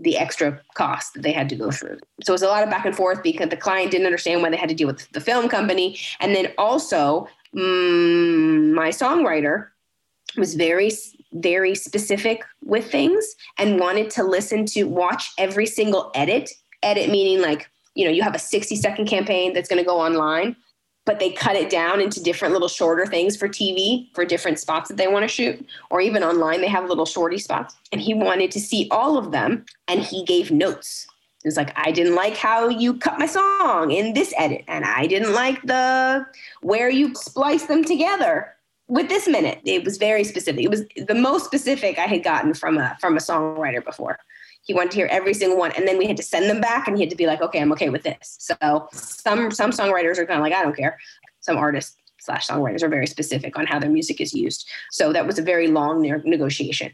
the 0.00 0.16
extra 0.16 0.60
cost 0.74 1.14
that 1.14 1.22
they 1.22 1.30
had 1.30 1.48
to 1.48 1.56
go 1.56 1.70
through. 1.70 1.98
So 2.22 2.32
it 2.32 2.34
was 2.34 2.42
a 2.42 2.48
lot 2.48 2.64
of 2.64 2.70
back 2.70 2.84
and 2.84 2.96
forth 2.96 3.22
because 3.22 3.48
the 3.48 3.56
client 3.56 3.92
didn't 3.92 4.06
understand 4.06 4.42
why 4.42 4.50
they 4.50 4.56
had 4.56 4.68
to 4.68 4.74
deal 4.74 4.88
with 4.88 5.08
the 5.12 5.20
film 5.20 5.48
company. 5.48 5.98
And 6.18 6.34
then 6.34 6.52
also, 6.58 7.28
mm, 7.54 8.72
my 8.72 8.88
songwriter 8.88 9.68
was 10.36 10.54
very, 10.56 10.90
very 11.32 11.76
specific 11.76 12.42
with 12.64 12.90
things 12.90 13.36
and 13.56 13.78
wanted 13.78 14.10
to 14.10 14.24
listen 14.24 14.66
to 14.66 14.84
watch 14.84 15.30
every 15.38 15.66
single 15.66 16.10
edit. 16.16 16.50
Edit 16.82 17.08
meaning 17.08 17.40
like, 17.40 17.70
you 17.94 18.04
know, 18.04 18.10
you 18.10 18.22
have 18.22 18.34
a 18.34 18.40
60 18.40 18.74
second 18.74 19.06
campaign 19.06 19.52
that's 19.52 19.68
going 19.68 19.80
to 19.80 19.86
go 19.86 20.00
online 20.00 20.56
but 21.04 21.18
they 21.18 21.30
cut 21.30 21.56
it 21.56 21.70
down 21.70 22.00
into 22.00 22.22
different 22.22 22.52
little 22.52 22.68
shorter 22.68 23.06
things 23.06 23.36
for 23.36 23.48
TV 23.48 24.12
for 24.14 24.24
different 24.24 24.58
spots 24.58 24.88
that 24.88 24.96
they 24.96 25.06
want 25.06 25.22
to 25.22 25.28
shoot, 25.28 25.66
or 25.90 26.00
even 26.00 26.22
online, 26.22 26.60
they 26.60 26.68
have 26.68 26.88
little 26.88 27.06
shorty 27.06 27.38
spots. 27.38 27.74
And 27.92 28.00
he 28.00 28.14
wanted 28.14 28.50
to 28.52 28.60
see 28.60 28.88
all 28.90 29.18
of 29.18 29.30
them, 29.30 29.64
and 29.88 30.00
he 30.00 30.24
gave 30.24 30.50
notes. 30.50 31.06
It 31.44 31.48
was 31.48 31.56
like, 31.58 31.72
I 31.76 31.90
didn't 31.90 32.14
like 32.14 32.36
how 32.36 32.68
you 32.68 32.94
cut 32.94 33.18
my 33.18 33.26
song 33.26 33.90
in 33.90 34.14
this 34.14 34.32
edit, 34.38 34.64
and 34.66 34.84
I 34.84 35.06
didn't 35.06 35.34
like 35.34 35.60
the 35.62 36.26
where 36.62 36.88
you 36.88 37.14
spliced 37.14 37.68
them 37.68 37.84
together 37.84 38.54
with 38.88 39.08
this 39.08 39.28
minute. 39.28 39.60
It 39.64 39.84
was 39.84 39.98
very 39.98 40.24
specific. 40.24 40.64
It 40.64 40.70
was 40.70 40.84
the 41.06 41.14
most 41.14 41.44
specific 41.44 41.98
I 41.98 42.06
had 42.06 42.24
gotten 42.24 42.54
from 42.54 42.78
a 42.78 42.96
from 42.98 43.16
a 43.16 43.20
songwriter 43.20 43.84
before 43.84 44.18
he 44.64 44.74
wanted 44.74 44.90
to 44.92 44.96
hear 44.96 45.08
every 45.10 45.34
single 45.34 45.58
one. 45.58 45.72
And 45.72 45.86
then 45.86 45.98
we 45.98 46.06
had 46.06 46.16
to 46.16 46.22
send 46.22 46.50
them 46.50 46.60
back 46.60 46.88
and 46.88 46.96
he 46.96 47.02
had 47.02 47.10
to 47.10 47.16
be 47.16 47.26
like 47.26 47.40
okay 47.40 47.60
i'm 47.60 47.72
okay 47.72 47.90
with 47.90 48.02
this. 48.02 48.36
So 48.40 48.88
some 48.92 49.50
some 49.50 49.70
songwriters 49.70 50.18
are 50.18 50.26
kind 50.26 50.38
of 50.40 50.44
like 50.46 50.52
i 50.52 50.62
don't 50.62 50.76
care. 50.76 50.98
Some 51.40 51.56
artists 51.56 51.96
slash 52.20 52.48
songwriters 52.48 52.82
are 52.82 52.88
very 52.88 53.06
specific 53.06 53.58
on 53.58 53.66
how 53.66 53.78
their 53.78 53.90
music 53.90 54.20
is 54.20 54.32
used. 54.32 54.68
So 54.90 55.12
that 55.12 55.26
was 55.26 55.38
a 55.38 55.42
very 55.42 55.68
long 55.68 56.02
ne- 56.02 56.22
negotiation 56.24 56.92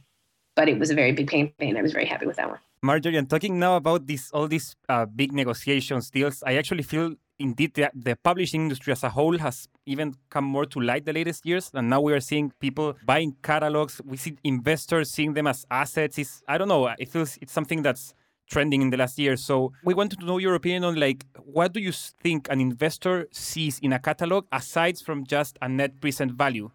but 0.56 0.68
it 0.68 0.78
was 0.78 0.90
a 0.90 0.94
very 0.94 1.12
big 1.12 1.28
pain. 1.28 1.46
campaign 1.46 1.76
i 1.76 1.82
was 1.82 1.92
very 1.92 2.04
happy 2.06 2.26
with 2.26 2.36
that 2.36 2.48
one. 2.48 2.58
Marjorie, 2.82 3.16
and 3.16 3.28
talking 3.28 3.58
now 3.58 3.76
about 3.76 4.06
these 4.06 4.30
all 4.32 4.48
these 4.48 4.76
uh, 4.88 5.04
big 5.06 5.32
negotiations 5.32 6.10
deals, 6.10 6.42
I 6.46 6.54
actually 6.60 6.82
feel 6.82 7.14
indeed 7.40 7.74
the, 7.74 7.90
the 7.94 8.16
publishing 8.16 8.62
industry 8.62 8.92
as 8.92 9.02
a 9.02 9.10
whole 9.10 9.38
has 9.38 9.68
even 9.86 10.14
come 10.28 10.44
more 10.44 10.66
to 10.66 10.80
light 10.80 11.04
the 11.04 11.12
latest 11.12 11.44
years, 11.44 11.70
and 11.74 11.90
now 11.90 12.00
we 12.00 12.12
are 12.12 12.20
seeing 12.20 12.52
people 12.60 12.96
buying 13.04 13.34
catalogs. 13.42 14.00
We 14.04 14.16
see 14.16 14.36
investors 14.44 15.10
seeing 15.10 15.34
them 15.34 15.46
as 15.46 15.66
assets. 15.70 16.18
It's, 16.18 16.42
I 16.46 16.58
don't 16.58 16.68
know. 16.68 16.86
It 16.98 17.08
feels 17.08 17.38
it's 17.40 17.52
something 17.52 17.82
that's 17.82 18.14
trending 18.48 18.82
in 18.82 18.90
the 18.90 18.96
last 18.96 19.18
year. 19.18 19.36
So 19.36 19.72
we 19.84 19.94
wanted 19.94 20.20
to 20.20 20.26
know 20.26 20.38
your 20.38 20.54
opinion 20.54 20.84
on 20.84 20.96
like 20.96 21.24
what 21.42 21.72
do 21.72 21.80
you 21.80 21.92
think 21.92 22.48
an 22.50 22.60
investor 22.60 23.26
sees 23.32 23.78
in 23.78 23.92
a 23.92 23.98
catalog 23.98 24.46
aside 24.52 24.98
from 24.98 25.24
just 25.24 25.58
a 25.62 25.68
net 25.68 26.00
present 26.00 26.32
value? 26.32 26.70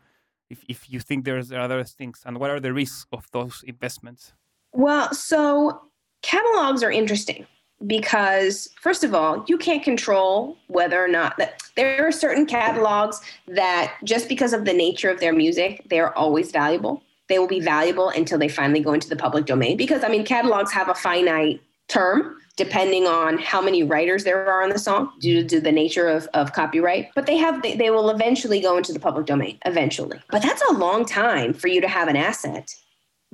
If 0.50 0.64
if 0.68 0.90
you 0.90 1.00
think 1.00 1.26
there's 1.26 1.52
other 1.52 1.84
things, 1.84 2.22
and 2.26 2.40
what 2.40 2.50
are 2.50 2.60
the 2.60 2.74
risks 2.74 3.06
of 3.12 3.28
those 3.32 3.64
investments? 3.68 4.34
well 4.76 5.14
so 5.14 5.82
catalogs 6.22 6.84
are 6.84 6.92
interesting 6.92 7.48
because 7.86 8.70
first 8.82 9.04
of 9.04 9.14
all 9.14 9.44
you 9.48 9.58
can't 9.58 9.84
control 9.84 10.58
whether 10.68 11.04
or 11.04 11.08
not 11.08 11.38
that 11.38 11.62
there 11.76 12.08
are 12.08 12.12
certain 12.12 12.46
catalogs 12.46 13.22
that 13.48 13.94
just 14.04 14.30
because 14.30 14.54
of 14.54 14.66
the 14.66 14.74
nature 14.74 15.10
of 15.10 15.20
their 15.20 15.34
music 15.34 15.82
they're 15.90 16.18
always 16.18 16.52
valuable. 16.52 17.04
They 17.28 17.40
will 17.40 17.48
be 17.48 17.60
valuable 17.60 18.10
until 18.10 18.38
they 18.38 18.48
finally 18.48 18.80
go 18.80 18.94
into 18.94 19.10
the 19.10 19.16
public 19.16 19.46
domain 19.46 19.78
because 19.78 20.04
i 20.04 20.08
mean 20.08 20.24
catalogs 20.24 20.72
have 20.72 20.90
a 20.90 20.96
finite 20.96 21.62
term 21.88 22.38
depending 22.56 23.06
on 23.06 23.38
how 23.38 23.62
many 23.62 23.84
writers 23.84 24.24
there 24.24 24.48
are 24.48 24.64
on 24.64 24.70
the 24.70 24.80
song 24.80 25.12
due 25.20 25.46
to 25.46 25.60
the 25.60 25.72
nature 25.72 26.08
of, 26.08 26.28
of 26.34 26.54
copyright 26.54 27.10
but 27.14 27.26
they 27.26 27.36
have 27.36 27.62
they, 27.62 27.76
they 27.76 27.90
will 27.90 28.10
eventually 28.10 28.62
go 28.62 28.78
into 28.78 28.94
the 28.94 29.00
public 29.00 29.26
domain 29.26 29.58
eventually. 29.66 30.20
But 30.32 30.42
that's 30.42 30.64
a 30.70 30.74
long 30.74 31.06
time 31.06 31.54
for 31.54 31.68
you 31.68 31.82
to 31.82 31.88
have 31.88 32.08
an 32.08 32.16
asset 32.16 32.74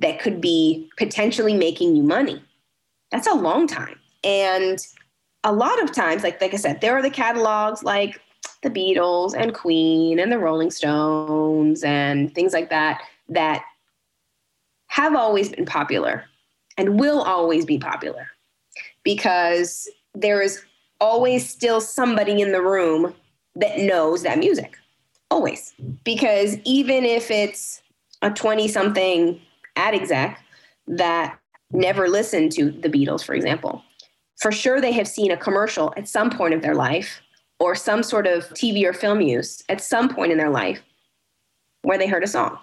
that 0.00 0.20
could 0.20 0.40
be 0.40 0.90
potentially 0.98 1.54
making 1.54 1.94
you 1.94 2.02
money. 2.02 2.42
That's 3.12 3.28
a 3.28 3.34
long 3.34 3.68
time 3.68 3.98
and 4.24 4.86
a 5.44 5.52
lot 5.52 5.82
of 5.82 5.92
times 5.92 6.22
like 6.22 6.40
like 6.40 6.54
i 6.54 6.56
said 6.56 6.80
there 6.80 6.96
are 6.96 7.02
the 7.02 7.10
catalogs 7.10 7.82
like 7.82 8.20
the 8.62 8.70
beatles 8.70 9.34
and 9.36 9.54
queen 9.54 10.18
and 10.18 10.30
the 10.30 10.38
rolling 10.38 10.70
stones 10.70 11.82
and 11.82 12.34
things 12.34 12.52
like 12.52 12.70
that 12.70 13.02
that 13.28 13.64
have 14.86 15.16
always 15.16 15.48
been 15.48 15.66
popular 15.66 16.24
and 16.76 17.00
will 17.00 17.22
always 17.22 17.64
be 17.64 17.78
popular 17.78 18.28
because 19.04 19.88
there 20.14 20.40
is 20.40 20.64
always 21.00 21.48
still 21.48 21.80
somebody 21.80 22.40
in 22.40 22.52
the 22.52 22.62
room 22.62 23.14
that 23.56 23.78
knows 23.78 24.22
that 24.22 24.38
music. 24.38 24.78
Always. 25.30 25.74
Because 26.04 26.56
even 26.64 27.04
if 27.04 27.30
it's 27.30 27.82
a 28.22 28.30
20 28.30 28.68
something 28.68 29.40
ad 29.76 29.94
exec 29.94 30.42
that 30.86 31.38
never 31.72 32.08
listened 32.08 32.52
to 32.52 32.70
the 32.70 32.88
Beatles, 32.88 33.24
for 33.24 33.34
example, 33.34 33.82
for 34.42 34.50
sure 34.50 34.80
they 34.80 34.90
have 34.90 35.06
seen 35.06 35.30
a 35.30 35.36
commercial 35.36 35.94
at 35.96 36.08
some 36.08 36.28
point 36.28 36.52
of 36.52 36.62
their 36.62 36.74
life 36.74 37.20
or 37.60 37.76
some 37.76 38.02
sort 38.02 38.26
of 38.26 38.42
TV 38.50 38.82
or 38.84 38.92
film 38.92 39.20
use 39.20 39.62
at 39.68 39.80
some 39.80 40.12
point 40.12 40.32
in 40.32 40.38
their 40.38 40.50
life 40.50 40.82
where 41.82 41.96
they 41.96 42.08
heard 42.08 42.24
a 42.24 42.26
song. 42.26 42.58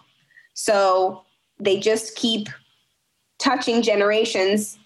So 0.55 1.23
they 1.57 1.79
just 1.79 2.17
keep 2.17 2.49
touching 3.39 3.81
generations 3.81 4.77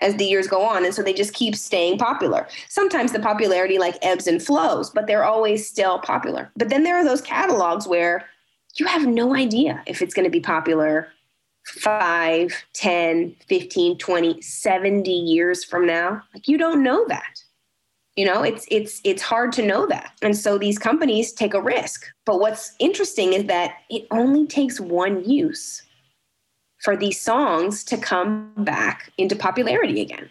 as 0.00 0.16
the 0.16 0.26
years 0.26 0.46
go 0.46 0.60
on. 0.60 0.84
And 0.84 0.94
so 0.94 1.02
they 1.02 1.14
just 1.14 1.32
keep 1.32 1.56
staying 1.56 1.96
popular. 1.96 2.46
Sometimes 2.68 3.12
the 3.12 3.20
popularity 3.20 3.78
like 3.78 3.96
ebbs 4.02 4.26
and 4.26 4.42
flows, 4.42 4.90
but 4.90 5.06
they're 5.06 5.24
always 5.24 5.66
still 5.66 5.98
popular. 6.00 6.50
But 6.58 6.68
then 6.68 6.82
there 6.82 6.96
are 6.96 7.04
those 7.04 7.22
catalogs 7.22 7.88
where 7.88 8.26
you 8.78 8.84
have 8.84 9.06
no 9.06 9.34
idea 9.34 9.82
if 9.86 10.02
it's 10.02 10.12
going 10.12 10.26
to 10.26 10.30
be 10.30 10.40
popular 10.40 11.08
5, 11.66 12.52
10, 12.74 13.36
15, 13.46 13.98
20, 13.98 14.40
70 14.40 15.10
years 15.10 15.64
from 15.64 15.86
now. 15.86 16.22
Like 16.34 16.48
you 16.48 16.58
don't 16.58 16.82
know 16.82 17.04
that. 17.08 17.42
You 18.16 18.24
know, 18.24 18.42
it's 18.42 18.64
it's 18.70 19.00
it's 19.02 19.22
hard 19.22 19.52
to 19.52 19.66
know 19.66 19.86
that. 19.86 20.12
And 20.22 20.36
so 20.36 20.56
these 20.56 20.78
companies 20.78 21.32
take 21.32 21.52
a 21.52 21.60
risk. 21.60 22.06
But 22.24 22.38
what's 22.38 22.74
interesting 22.78 23.32
is 23.32 23.44
that 23.46 23.78
it 23.90 24.06
only 24.10 24.46
takes 24.46 24.78
one 24.78 25.28
use 25.28 25.82
for 26.80 26.96
these 26.96 27.20
songs 27.20 27.82
to 27.84 27.96
come 27.96 28.52
back 28.58 29.10
into 29.18 29.34
popularity 29.34 30.00
again. 30.00 30.30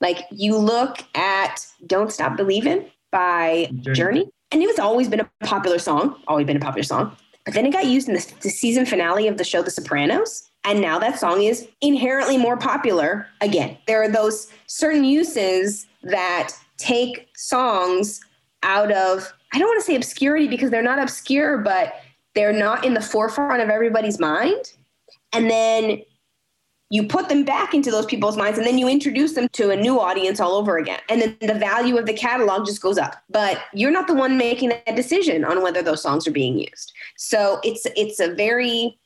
Like 0.00 0.18
you 0.30 0.56
look 0.56 0.98
at 1.14 1.66
Don't 1.86 2.12
Stop 2.12 2.36
Believing 2.36 2.90
by 3.10 3.70
Journey. 3.80 3.94
Journey, 3.96 4.30
and 4.50 4.62
it 4.62 4.66
was 4.66 4.78
always 4.78 5.08
been 5.08 5.20
a 5.20 5.30
popular 5.44 5.78
song, 5.78 6.20
always 6.28 6.46
been 6.46 6.56
a 6.56 6.60
popular 6.60 6.82
song. 6.82 7.16
But 7.48 7.54
then 7.54 7.64
it 7.64 7.72
got 7.72 7.86
used 7.86 8.10
in 8.10 8.14
the, 8.14 8.30
the 8.42 8.50
season 8.50 8.84
finale 8.84 9.26
of 9.26 9.38
the 9.38 9.42
show 9.42 9.62
The 9.62 9.70
Sopranos. 9.70 10.50
And 10.64 10.82
now 10.82 10.98
that 10.98 11.18
song 11.18 11.42
is 11.42 11.66
inherently 11.80 12.36
more 12.36 12.58
popular 12.58 13.26
again. 13.40 13.78
There 13.86 14.02
are 14.02 14.08
those 14.10 14.48
certain 14.66 15.02
uses 15.02 15.86
that 16.02 16.50
take 16.76 17.26
songs 17.36 18.20
out 18.62 18.92
of, 18.92 19.32
I 19.54 19.58
don't 19.58 19.66
want 19.66 19.80
to 19.80 19.86
say 19.86 19.96
obscurity 19.96 20.46
because 20.46 20.70
they're 20.70 20.82
not 20.82 20.98
obscure, 20.98 21.56
but 21.56 21.94
they're 22.34 22.52
not 22.52 22.84
in 22.84 22.92
the 22.92 23.00
forefront 23.00 23.62
of 23.62 23.70
everybody's 23.70 24.20
mind 24.20 24.74
and 25.32 25.50
then 25.50 26.02
you 26.90 27.06
put 27.06 27.28
them 27.28 27.44
back 27.44 27.74
into 27.74 27.90
those 27.90 28.06
people's 28.06 28.36
minds 28.36 28.56
and 28.56 28.66
then 28.66 28.78
you 28.78 28.88
introduce 28.88 29.34
them 29.34 29.48
to 29.52 29.70
a 29.70 29.76
new 29.76 30.00
audience 30.00 30.40
all 30.40 30.54
over 30.54 30.78
again. 30.78 31.00
And 31.10 31.20
then 31.20 31.36
the 31.40 31.58
value 31.58 31.98
of 31.98 32.06
the 32.06 32.14
catalog 32.14 32.64
just 32.64 32.80
goes 32.80 32.96
up. 32.96 33.16
But 33.28 33.60
you're 33.74 33.90
not 33.90 34.06
the 34.06 34.14
one 34.14 34.38
making 34.38 34.70
that 34.70 34.96
decision 34.96 35.44
on 35.44 35.62
whether 35.62 35.82
those 35.82 36.02
songs 36.02 36.26
are 36.26 36.32
being 36.32 36.58
used. 36.58 36.92
So 37.16 37.60
it's 37.62 37.86
it's 37.94 38.20
a 38.20 38.34
very 38.34 38.98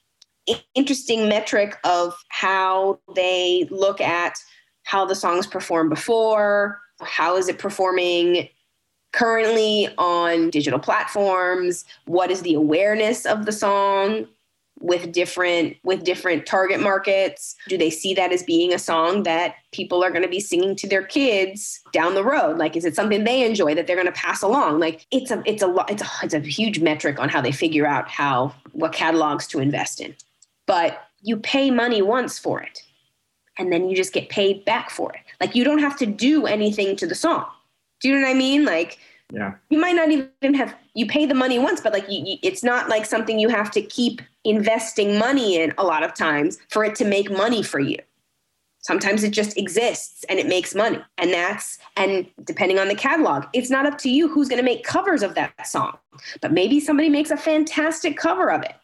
interesting 0.75 1.29
metric 1.29 1.77
of 1.85 2.15
how 2.29 2.99
they 3.15 3.67
look 3.71 4.01
at 4.01 4.39
how 4.85 5.05
the 5.05 5.15
songs 5.15 5.47
performed 5.47 5.91
before 5.91 6.81
how 7.01 7.37
is 7.37 7.49
it 7.49 7.59
performing 7.59 8.49
currently 9.13 9.89
on 9.99 10.51
digital 10.51 10.79
platforms 10.79 11.85
what 12.07 12.31
is 12.31 12.43
the 12.43 12.55
awareness 12.55 13.25
of 13.25 13.47
the 13.47 13.53
song 13.53 14.27
with 14.83 15.13
different 15.13 15.77
with 15.85 16.05
different 16.05 16.45
target 16.45 16.81
markets? 16.81 17.55
Do 17.69 17.79
they 17.79 17.89
see 17.89 18.13
that 18.15 18.33
as 18.33 18.43
being 18.43 18.75
a 18.75 18.79
song 18.79 19.23
that 19.23 19.55
people 19.71 20.05
are 20.05 20.11
going 20.11 20.23
to 20.23 20.29
be 20.29 20.41
singing 20.41 20.77
to 20.77 20.89
their 20.89 21.05
kids 21.05 21.81
down 21.93 22.15
the 22.15 22.25
road? 22.25 22.59
Like 22.59 22.77
is 22.77 22.85
it 22.85 22.95
something 22.95 23.25
they 23.25 23.47
enjoy 23.47 23.75
that 23.75 23.87
they're 23.87 23.97
going 23.97 24.07
to 24.07 24.13
pass 24.13 24.43
along? 24.43 24.81
Like 24.81 25.07
it's 25.11 25.31
a 25.31 25.43
it's 25.47 25.63
a 25.63 25.75
it's 25.89 26.03
a 26.03 26.09
it's 26.23 26.35
a 26.35 26.41
huge 26.41 26.81
metric 26.81 27.19
on 27.19 27.29
how 27.29 27.41
they 27.41 27.53
figure 27.53 27.87
out 27.87 28.09
how 28.09 28.55
what 28.73 28.93
catalogs 28.93 29.47
to 29.49 29.61
invest 29.61 30.01
in. 30.01 30.15
But 30.67 31.09
you 31.23 31.37
pay 31.37 31.71
money 31.71 32.03
once 32.03 32.39
for 32.39 32.61
it 32.61 32.83
and 33.59 33.73
then 33.73 33.89
you 33.89 33.97
just 33.97 34.13
get 34.13 34.29
paid 34.29 34.65
back 34.65 34.91
for 34.91 35.13
it. 35.13 35.21
Like 35.41 35.55
you 35.55 35.65
don't 35.65 35.79
have 35.79 35.97
to 35.99 36.07
do 36.07 36.47
anything 36.47 36.97
to 36.97 37.07
the 37.07 37.15
song. 37.15 37.47
Do 38.01 38.09
you 38.09 38.17
know 38.17 38.23
what 38.23 38.31
i 38.31 38.35
mean? 38.35 38.65
Like 38.65 38.99
yeah. 39.33 39.55
You 39.71 39.81
might 39.81 39.97
not 39.97 40.11
even 40.11 40.55
have 40.55 40.77
you 40.95 41.07
pay 41.07 41.25
the 41.25 41.35
money 41.35 41.59
once 41.59 41.81
but 41.81 41.93
like 41.93 42.09
you, 42.09 42.23
you, 42.25 42.37
it's 42.43 42.63
not 42.63 42.91
like 42.91 43.07
something 43.07 43.39
you 43.39 43.49
have 43.49 43.71
to 43.71 43.81
keep 43.81 44.21
investing 44.45 45.19
money 45.19 45.57
in 45.57 45.73
a 45.79 45.85
lot 45.85 46.03
of 46.03 46.13
times 46.13 46.59
for 46.69 46.85
it 46.85 46.95
to 46.97 47.05
make 47.07 47.31
money 47.31 47.63
for 47.63 47.81
you. 47.81 47.97
Sometimes 48.81 49.23
it 49.25 49.31
just 49.31 49.57
exists 49.57 50.25
and 50.29 50.39
it 50.39 50.47
makes 50.47 50.75
money. 50.75 50.99
And 51.17 51.33
that's 51.33 51.79
and 51.97 52.27
depending 52.45 52.79
on 52.79 52.89
the 52.89 52.95
catalog 52.95 53.47
it's 53.55 53.71
not 53.71 53.87
up 53.87 53.97
to 53.99 54.11
you 54.11 54.29
who's 54.29 54.49
going 54.49 54.61
to 54.61 54.65
make 54.65 54.85
covers 54.85 55.23
of 55.23 55.35
that 55.35 55.67
song 55.67 55.97
but 56.43 56.53
maybe 56.53 56.79
somebody 56.79 57.09
makes 57.09 57.31
a 57.31 57.37
fantastic 57.37 58.19
cover 58.19 58.51
of 58.51 58.63
it 58.63 58.75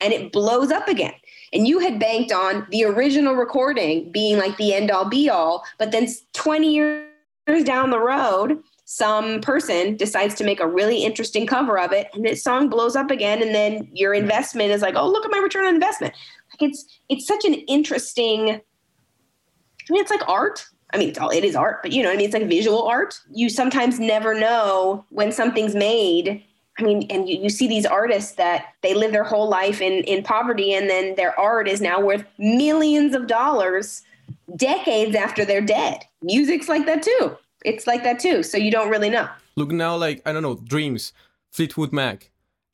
and 0.00 0.12
it 0.12 0.32
blows 0.32 0.70
up 0.70 0.86
again. 0.86 1.14
And 1.54 1.66
you 1.66 1.78
had 1.78 1.98
banked 1.98 2.30
on 2.30 2.66
the 2.70 2.84
original 2.84 3.34
recording 3.34 4.12
being 4.12 4.36
like 4.36 4.58
the 4.58 4.74
end 4.74 4.90
all 4.90 5.08
be 5.08 5.30
all 5.30 5.64
but 5.78 5.92
then 5.92 6.08
20 6.34 6.74
years 6.74 7.64
down 7.64 7.88
the 7.88 7.98
road 7.98 8.62
some 8.90 9.42
person 9.42 9.98
decides 9.98 10.34
to 10.34 10.42
make 10.44 10.60
a 10.60 10.66
really 10.66 11.04
interesting 11.04 11.46
cover 11.46 11.78
of 11.78 11.92
it 11.92 12.08
and 12.14 12.24
this 12.24 12.42
song 12.42 12.70
blows 12.70 12.96
up 12.96 13.10
again 13.10 13.42
and 13.42 13.54
then 13.54 13.86
your 13.92 14.14
investment 14.14 14.70
is 14.70 14.80
like 14.80 14.94
oh 14.96 15.06
look 15.06 15.26
at 15.26 15.30
my 15.30 15.36
return 15.36 15.66
on 15.66 15.74
investment. 15.74 16.14
Like 16.54 16.70
it's 16.70 16.86
it's 17.10 17.26
such 17.26 17.44
an 17.44 17.52
interesting 17.52 18.48
i 18.48 19.92
mean 19.92 20.00
it's 20.00 20.10
like 20.10 20.26
art. 20.26 20.64
I 20.94 20.96
mean 20.96 21.10
it's 21.10 21.18
all 21.18 21.28
it 21.28 21.44
is 21.44 21.54
art 21.54 21.82
but 21.82 21.92
you 21.92 22.02
know 22.02 22.08
what 22.08 22.14
i 22.14 22.16
mean 22.16 22.24
it's 22.24 22.34
like 22.34 22.48
visual 22.48 22.84
art. 22.84 23.20
You 23.30 23.50
sometimes 23.50 24.00
never 24.00 24.32
know 24.32 25.04
when 25.10 25.32
something's 25.32 25.74
made. 25.74 26.42
I 26.78 26.82
mean, 26.82 27.06
and 27.10 27.28
you, 27.28 27.40
you 27.42 27.50
see 27.50 27.68
these 27.68 27.84
artists 27.84 28.36
that 28.36 28.68
they 28.82 28.94
live 28.94 29.12
their 29.12 29.24
whole 29.24 29.50
life 29.50 29.82
in, 29.82 30.04
in 30.04 30.22
poverty, 30.22 30.72
and 30.72 30.88
then 30.88 31.16
their 31.16 31.38
art 31.38 31.68
is 31.68 31.80
now 31.80 32.00
worth 32.00 32.24
millions 32.38 33.16
of 33.16 33.26
dollars 33.26 34.02
decades 34.54 35.16
after 35.16 35.44
they're 35.44 35.60
dead. 35.60 36.04
Music's 36.22 36.68
like 36.68 36.86
that 36.86 37.02
too 37.02 37.36
it's 37.64 37.86
like 37.86 38.04
that 38.04 38.18
too. 38.18 38.42
So 38.42 38.56
you 38.58 38.70
don't 38.70 38.90
really 38.90 39.10
know. 39.10 39.28
Look 39.56 39.70
now, 39.70 39.96
like 39.96 40.22
I 40.26 40.32
don't 40.32 40.42
know, 40.42 40.56
Dreams, 40.56 41.12
Fleetwood 41.50 41.92
Mac. 41.92 42.30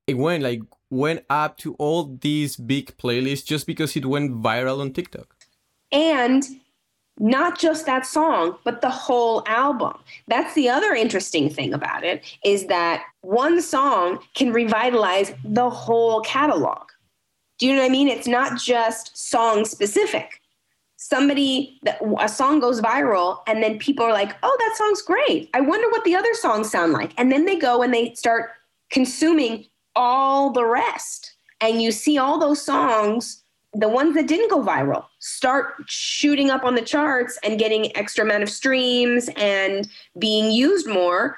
It 0.06 0.18
went 0.18 0.42
like 0.42 0.60
went 0.90 1.24
up 1.30 1.56
to 1.58 1.74
all 1.74 2.16
these 2.20 2.56
big 2.56 2.96
playlists 2.96 3.44
just 3.44 3.66
because 3.66 3.96
it 3.96 4.06
went 4.06 4.42
viral 4.42 4.80
on 4.80 4.92
TikTok. 4.92 5.34
And 5.90 6.44
not 7.18 7.58
just 7.58 7.86
that 7.86 8.04
song, 8.04 8.56
but 8.64 8.80
the 8.80 8.90
whole 8.90 9.42
album. 9.46 9.94
That's 10.26 10.54
the 10.54 10.68
other 10.68 10.94
interesting 10.94 11.48
thing 11.48 11.72
about 11.72 12.04
it 12.04 12.24
is 12.44 12.66
that 12.66 13.04
one 13.20 13.62
song 13.62 14.18
can 14.34 14.52
revitalize 14.52 15.32
the 15.44 15.70
whole 15.70 16.20
catalog. 16.22 16.88
Do 17.58 17.66
you 17.66 17.74
know 17.74 17.82
what 17.82 17.86
I 17.86 17.90
mean? 17.90 18.08
It's 18.08 18.26
not 18.26 18.58
just 18.58 19.16
song 19.16 19.64
specific 19.64 20.40
somebody 21.04 21.78
that 21.82 22.00
a 22.18 22.28
song 22.28 22.60
goes 22.60 22.80
viral 22.80 23.40
and 23.46 23.62
then 23.62 23.78
people 23.78 24.06
are 24.06 24.12
like 24.12 24.34
oh 24.42 24.56
that 24.58 24.74
song's 24.76 25.02
great. 25.02 25.50
I 25.52 25.60
wonder 25.60 25.90
what 25.90 26.02
the 26.04 26.16
other 26.16 26.32
songs 26.32 26.70
sound 26.70 26.92
like. 26.92 27.12
And 27.18 27.30
then 27.30 27.44
they 27.44 27.56
go 27.56 27.82
and 27.82 27.92
they 27.92 28.14
start 28.14 28.52
consuming 28.90 29.66
all 29.94 30.50
the 30.50 30.64
rest. 30.64 31.36
And 31.60 31.82
you 31.82 31.92
see 31.92 32.16
all 32.16 32.38
those 32.38 32.60
songs 32.60 33.42
the 33.76 33.88
ones 33.88 34.14
that 34.14 34.28
didn't 34.28 34.50
go 34.50 34.62
viral 34.62 35.04
start 35.18 35.74
shooting 35.88 36.48
up 36.48 36.64
on 36.64 36.74
the 36.74 36.80
charts 36.82 37.38
and 37.42 37.58
getting 37.58 37.94
extra 37.96 38.24
amount 38.24 38.44
of 38.44 38.48
streams 38.48 39.28
and 39.36 39.88
being 40.18 40.52
used 40.52 40.88
more 40.88 41.36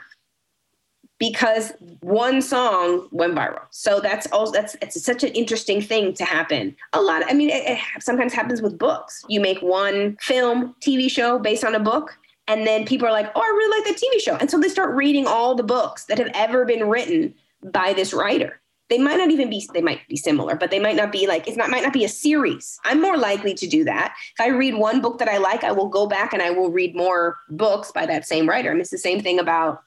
because 1.19 1.73
one 2.01 2.43
song 2.43 3.09
went 3.11 3.35
viral. 3.35 3.63
So 3.71 4.01
that's 4.01 4.27
all. 4.33 4.51
That's 4.51 4.77
it's 4.83 5.03
such 5.03 5.25
an 5.25 5.33
interesting 5.33 5.81
thing 5.81 6.13
to 6.15 6.25
happen. 6.25 6.77
A 6.93 7.01
lot. 7.01 7.23
Of, 7.23 7.29
I 7.31 7.35
mean, 7.35 7.51
it, 7.51 7.65
it 7.67 7.79
sometimes 8.01 8.33
happens 8.33 8.61
with 8.63 8.79
books. 8.79 9.25
You 9.29 9.41
make 9.41 9.61
one 9.61 10.17
film, 10.21 10.75
TV 10.81 11.11
show 11.11 11.39
based 11.39 11.65
on 11.65 11.75
a 11.75 11.81
book, 11.81 12.19
and 12.49 12.67
then 12.67 12.85
people 12.85 13.07
are 13.09 13.13
like, 13.13 13.31
"Oh, 13.35 13.41
I 13.41 13.47
really 13.47 13.79
like 13.79 13.87
that 13.89 14.03
TV 14.03 14.21
show," 14.21 14.37
and 14.37 14.51
so 14.51 14.59
they 14.59 14.69
start 14.69 14.95
reading 14.95 15.27
all 15.27 15.55
the 15.55 15.63
books 15.63 16.05
that 16.05 16.19
have 16.19 16.31
ever 16.35 16.65
been 16.65 16.89
written 16.89 17.35
by 17.63 17.93
this 17.93 18.13
writer. 18.13 18.61
they 18.89 18.99
might 18.99 19.17
not 19.17 19.31
even 19.31 19.51
be 19.51 19.69
they 19.75 19.83
might 19.83 20.07
be 20.09 20.17
similar 20.17 20.55
but 20.55 20.71
they 20.71 20.79
might 20.79 20.97
not 20.97 21.11
be 21.11 21.27
like 21.27 21.47
it's 21.49 21.57
not 21.57 21.71
might 21.71 21.83
not 21.83 21.93
be 21.93 22.05
a 22.05 22.09
series 22.09 22.79
i'm 22.85 23.01
more 23.01 23.17
likely 23.17 23.55
to 23.55 23.67
do 23.67 23.83
that 23.85 24.15
if 24.39 24.41
i 24.41 24.49
read 24.49 24.75
one 24.75 25.01
book 25.01 25.19
that 25.19 25.29
i 25.29 25.39
like 25.39 25.65
i 25.65 25.73
will 25.73 25.89
go 25.89 26.07
back 26.07 26.33
and 26.33 26.43
i 26.43 26.51
will 26.51 26.71
read 26.71 26.95
more 26.95 27.37
books 27.49 27.91
by 27.93 28.07
that 28.07 28.27
same 28.27 28.49
writer 28.49 28.71
and 28.71 28.81
it's 28.81 28.91
the 28.91 28.99
same 28.99 29.21
thing 29.21 29.39
about 29.39 29.83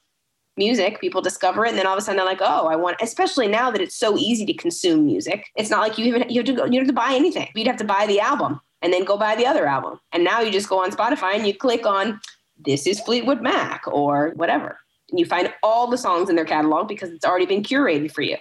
music 0.59 0.99
people 1.01 1.21
discover 1.21 1.65
it 1.65 1.69
and 1.69 1.77
then 1.77 1.87
all 1.87 1.93
of 1.93 1.97
a 1.97 2.01
sudden 2.01 2.17
they're 2.17 2.25
like 2.33 2.41
oh 2.41 2.67
i 2.67 2.75
want 2.75 2.95
especially 3.01 3.47
now 3.47 3.71
that 3.71 3.81
it's 3.81 3.95
so 3.95 4.17
easy 4.17 4.45
to 4.45 4.53
consume 4.53 5.05
music. 5.05 5.47
It's 5.55 5.69
not 5.69 5.81
like 5.81 5.97
you 5.97 6.05
even 6.05 6.29
you 6.29 6.39
have 6.39 6.45
to 6.45 6.53
go 6.53 6.65
you 6.65 6.71
don't 6.71 6.85
have 6.85 6.95
to 6.95 7.01
buy 7.05 7.13
anything. 7.13 7.47
You'd 7.55 7.67
have 7.67 7.77
to 7.77 7.89
buy 7.97 8.05
the 8.07 8.19
album 8.19 8.61
and 8.81 8.93
then 8.93 9.03
go 9.03 9.17
buy 9.17 9.35
the 9.35 9.45
other 9.45 9.65
album. 9.65 9.99
And 10.13 10.23
now 10.23 10.39
you 10.41 10.51
just 10.51 10.69
go 10.69 10.79
on 10.83 10.91
spotify 10.91 11.35
and 11.35 11.45
you 11.47 11.53
click 11.53 11.85
on 11.85 12.19
this 12.65 12.85
is 12.85 12.99
fleetwood 12.99 13.41
mac 13.41 13.81
or 13.87 14.33
whatever. 14.35 14.77
And 15.09 15.19
you 15.19 15.25
find 15.25 15.51
all 15.63 15.89
the 15.89 15.97
songs 15.97 16.29
in 16.29 16.35
their 16.35 16.45
catalog 16.45 16.87
because 16.87 17.09
it's 17.09 17.25
already 17.25 17.45
been 17.45 17.63
curated 17.63 18.11
for 18.11 18.21
you. 18.21 18.37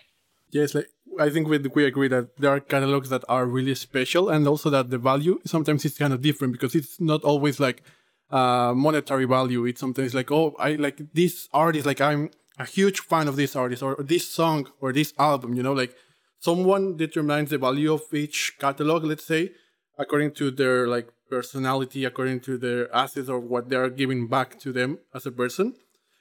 Yes, 0.50 0.74
like 0.74 0.88
I 1.18 1.30
think 1.30 1.48
we, 1.48 1.58
we 1.58 1.84
agree 1.84 2.08
that 2.08 2.36
there 2.36 2.50
are 2.50 2.60
catalogs 2.60 3.08
that 3.10 3.24
are 3.28 3.46
really 3.46 3.74
special, 3.74 4.28
and 4.28 4.46
also 4.46 4.70
that 4.70 4.90
the 4.90 4.98
value 4.98 5.40
sometimes 5.44 5.84
is 5.84 5.96
kind 5.98 6.12
of 6.12 6.22
different 6.22 6.52
because 6.52 6.74
it's 6.74 7.00
not 7.00 7.22
always 7.24 7.58
like 7.58 7.82
uh, 8.30 8.72
monetary 8.74 9.24
value. 9.24 9.64
It's 9.64 9.80
sometimes 9.80 10.14
like, 10.14 10.30
oh, 10.30 10.54
I 10.58 10.72
like 10.72 11.00
this 11.14 11.48
artist, 11.52 11.86
like 11.86 12.00
I'm 12.00 12.30
a 12.58 12.64
huge 12.64 13.00
fan 13.00 13.28
of 13.28 13.36
this 13.36 13.54
artist 13.56 13.82
or 13.82 13.96
this 14.00 14.28
song 14.28 14.68
or 14.80 14.92
this 14.92 15.12
album. 15.18 15.54
You 15.54 15.62
know, 15.62 15.72
like 15.72 15.94
someone 16.40 16.96
determines 16.96 17.50
the 17.50 17.58
value 17.58 17.92
of 17.92 18.02
each 18.12 18.56
catalog, 18.58 19.04
let's 19.04 19.24
say, 19.24 19.52
according 19.98 20.32
to 20.34 20.50
their 20.50 20.86
like 20.88 21.08
personality, 21.30 22.04
according 22.04 22.40
to 22.40 22.58
their 22.58 22.94
assets 22.94 23.28
or 23.28 23.38
what 23.38 23.68
they 23.68 23.76
are 23.76 23.90
giving 23.90 24.28
back 24.28 24.58
to 24.60 24.72
them 24.72 24.98
as 25.14 25.26
a 25.26 25.32
person. 25.32 25.74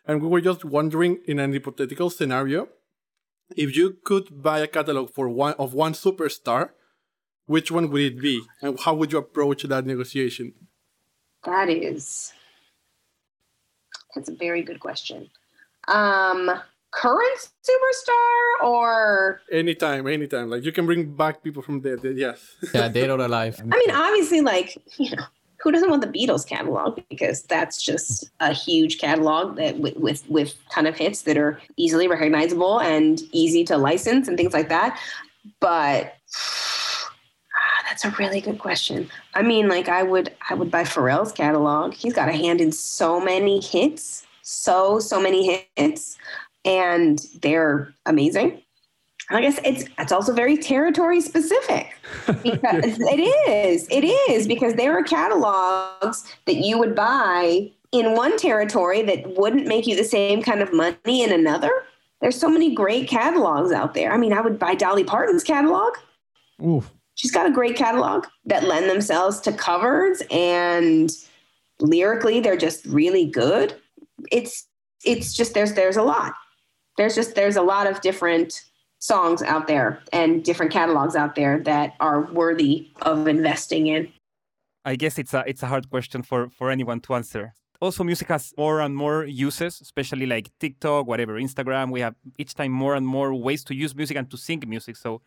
And 0.05 0.22
we 0.22 0.28
were 0.28 0.41
just 0.41 0.64
wondering 0.64 1.20
in 1.28 1.39
an 1.39 1.53
hypothetical 1.53 2.10
scenario 2.10 2.70
if 3.55 3.76
you 3.76 3.97
could 4.03 4.41
buy 4.41 4.60
a 4.60 4.68
catalog 4.68 5.14
for 5.14 5.30
one 5.30 5.53
of 5.53 5.74
one 5.74 5.93
superstar, 5.93 6.72
which 7.45 7.72
one 7.72 7.89
would 7.89 8.01
it 8.01 8.22
be, 8.22 8.41
and 8.62 8.80
how 8.80 8.93
would 8.93 9.12
you 9.12 9.20
approach 9.20 9.64
that 9.64 9.86
negotiation? 9.86 10.53
That 11.45 11.69
is, 11.69 12.33
that's 14.15 14.29
a 14.29 14.35
very 14.35 14.63
good 14.63 14.79
question. 14.79 15.29
Um, 15.88 16.51
current 16.91 17.49
superstar 17.63 18.65
or 18.65 19.41
anytime, 19.51 20.07
anytime. 20.07 20.49
Like 20.49 20.63
you 20.63 20.71
can 20.71 20.85
bring 20.85 21.15
back 21.15 21.43
people 21.43 21.61
from 21.61 21.79
dead. 21.81 21.99
Yes. 22.03 22.55
yeah, 22.73 22.89
dead 22.89 23.09
or 23.09 23.19
alive. 23.19 23.59
I 23.59 23.77
mean, 23.77 23.91
obviously, 23.91 24.41
like 24.41 24.77
you 24.97 25.15
know, 25.15 25.23
who 25.59 25.71
doesn't 25.71 25.89
want 25.89 26.01
the 26.01 26.07
Beatles 26.07 26.47
catalog 26.47 26.99
because 27.09 27.43
that's 27.43 27.81
just 27.81 28.29
a 28.39 28.53
huge 28.53 28.99
catalog 28.99 29.57
that 29.57 29.79
with 29.79 29.95
with, 29.97 30.29
with 30.29 30.55
ton 30.69 30.88
of 30.88 30.97
hits 30.97 31.23
that 31.23 31.38
are 31.38 31.59
easily 31.77 32.07
recognizable 32.07 32.79
and 32.81 33.21
easy 33.31 33.63
to 33.65 33.77
license 33.77 34.27
and 34.27 34.38
things 34.38 34.53
like 34.53 34.69
that. 34.69 34.99
But 35.59 36.13
that's 37.98 38.14
a 38.14 38.18
really 38.22 38.41
good 38.41 38.60
question. 38.60 39.10
I 39.34 39.41
mean, 39.41 39.68
like 39.68 39.89
I 39.89 40.04
would 40.04 40.36
I 40.50 40.54
would 40.54 40.70
buy 40.70 40.84
Pharrell's 40.84 41.32
catalog. 41.32 41.95
He's 41.95 42.14
got 42.14 42.30
a 42.30 42.34
hand 42.34 42.62
in 42.62 42.72
so 42.72 43.20
many 43.20 43.60
hits, 43.60 44.26
so 44.43 45.00
so 45.00 45.20
many 45.20 45.66
hits, 45.76 46.18
and 46.64 47.26
they're 47.41 47.91
amazing. 48.06 48.62
I 49.32 49.41
guess 49.41 49.60
it's 49.64 49.86
it's 49.98 50.12
also 50.12 50.32
very 50.32 50.58
territory 50.58 51.22
specific 51.22 51.98
because 52.28 53.00
it 53.00 53.20
is 53.20 53.88
it 53.89 54.04
is 54.04 54.48
because 54.48 54.76
there 54.76 54.93
are 54.93 55.04
catalogs 55.04 56.24
that 56.45 56.58
you 56.58 56.78
would 56.78 56.95
buy 56.95 57.72
in 57.91 58.16
one 58.16 58.38
territory 58.38 59.02
that 59.02 59.38
wouldn't 59.38 59.66
make 59.66 59.88
you 59.88 59.95
the 59.95 60.04
same 60.04 60.43
kind 60.43 60.62
of 60.62 60.72
money 60.72 61.24
in 61.24 61.32
another. 61.32 61.72
There's 62.22 62.39
so 62.39 62.50
many 62.50 62.76
great 62.76 63.10
catalogs 63.10 63.72
out 63.72 63.95
there. 63.95 64.12
I 64.12 64.18
mean, 64.18 64.34
I 64.34 64.41
would 64.41 64.60
buy 64.60 64.76
Dolly 64.76 65.04
Parton's 65.04 65.43
catalog. 65.43 65.93
Oof. 66.64 66.91
She's 67.18 67.32
got 67.32 67.45
a 67.45 67.51
great 67.51 67.76
catalog 67.76 68.26
that 68.45 68.63
lend 68.63 68.89
themselves 68.89 69.39
to 69.41 69.51
covers 69.51 70.24
and 70.32 71.11
lyrically 71.80 72.39
they're 72.39 72.57
just 72.57 72.86
really 72.86 73.26
good. 73.26 73.76
It's 74.32 74.68
it's 75.03 75.34
just 75.34 75.53
there's 75.53 75.74
there's 75.74 75.97
a 75.97 76.03
lot. 76.03 76.34
There's 76.95 77.15
just 77.15 77.36
there's 77.36 77.57
a 77.57 77.61
lot 77.61 77.86
of 77.86 78.01
different 78.01 78.63
songs 78.99 79.41
out 79.43 79.68
there 79.68 80.01
and 80.11 80.43
different 80.43 80.72
catalogs 80.72 81.15
out 81.15 81.36
there 81.36 81.59
that 81.59 81.93
are 81.99 82.22
worthy 82.32 82.89
of 83.01 83.28
investing 83.28 83.88
in? 83.88 84.11
I 84.86 84.95
guess 84.95 85.18
it's 85.18 85.34
a 85.34 85.43
it's 85.45 85.63
a 85.63 85.68
hard 85.68 85.89
question 85.89 86.24
for 86.24 86.49
for 86.49 86.72
anyone 86.72 86.99
to 87.01 87.15
answer. 87.15 87.53
Also, 87.80 88.03
music 88.03 88.28
has 88.30 88.53
more 88.57 88.82
and 88.82 88.95
more 88.95 89.26
uses, 89.26 89.82
especially 89.82 90.26
like 90.26 90.49
TikTok, 90.59 91.05
whatever, 91.05 91.39
Instagram. 91.39 91.91
We 91.91 92.01
have 92.01 92.15
each 92.39 92.55
time 92.55 92.72
more 92.72 92.95
and 92.95 93.05
more 93.05 93.36
ways 93.36 93.63
to 93.65 93.76
use 93.76 93.93
music 93.95 94.18
and 94.18 94.30
to 94.32 94.38
sync 94.38 94.68
music. 94.68 94.95
So 94.95 95.22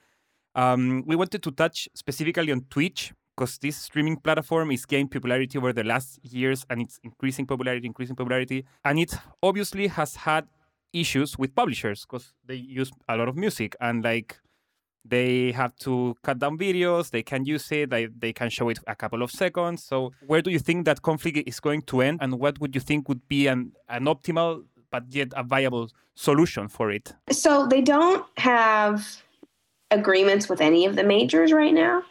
um, 0.55 1.05
we 1.07 1.17
wanted 1.17 1.43
to 1.43 1.51
touch 1.51 1.89
specifically 1.95 2.53
on 2.53 2.65
Twitch 2.71 3.13
because 3.37 3.59
this 3.59 3.77
streaming 3.77 4.17
platform 4.17 4.71
is 4.71 4.85
gaining 4.85 5.09
popularity 5.09 5.57
over 5.57 5.73
the 5.73 5.85
last 5.85 6.19
years 6.23 6.67
and 6.69 6.83
it's 6.83 6.99
increasing 7.03 7.47
popularity, 7.47 7.87
increasing 7.87 8.15
popularity. 8.15 8.65
And 8.85 8.99
it 8.99 9.15
obviously 9.43 9.87
has 9.87 10.15
had 10.17 10.47
issues 10.93 11.39
with 11.39 11.55
publishers 11.55 12.05
because 12.05 12.35
they 12.45 12.57
use 12.57 12.91
a 13.09 13.17
lot 13.17 13.29
of 13.29 13.37
music 13.37 13.77
and 13.81 14.05
like 14.05 14.39
they 15.05 15.53
have 15.53 15.75
to 15.77 16.15
cut 16.23 16.39
down 16.39 16.59
videos 16.59 17.11
they 17.11 17.23
can 17.23 17.45
use 17.45 17.71
it 17.73 17.89
they, 17.91 18.07
they 18.07 18.33
can 18.33 18.51
show 18.51 18.69
it 18.69 18.79
a 18.87 18.95
couple 18.95 19.23
of 19.23 19.31
seconds 19.31 19.83
so 19.83 20.13
where 20.27 20.43
do 20.43 20.51
you 20.51 20.59
think 20.59 20.85
that 20.85 21.01
conflict 21.01 21.39
is 21.47 21.61
going 21.61 21.81
to 21.81 22.03
end 22.03 22.19
and 22.21 22.39
what 22.39 22.61
would 22.61 22.75
you 22.75 22.81
think 22.81 23.09
would 23.09 23.27
be 23.29 23.47
an, 23.47 23.73
an 23.89 24.05
optimal 24.05 24.63
but 24.91 25.05
yet 25.09 25.29
a 25.37 25.43
viable 25.43 25.89
solution 26.15 26.69
for 26.69 26.91
it 26.91 27.15
so 27.31 27.67
they 27.67 27.81
don't 27.81 28.27
have 28.37 29.23
agreements 29.91 30.49
with 30.49 30.61
any 30.61 30.87
of 30.87 30.97
the 30.97 31.05
majors 31.05 31.53
right 31.53 31.75
now. 31.75 32.03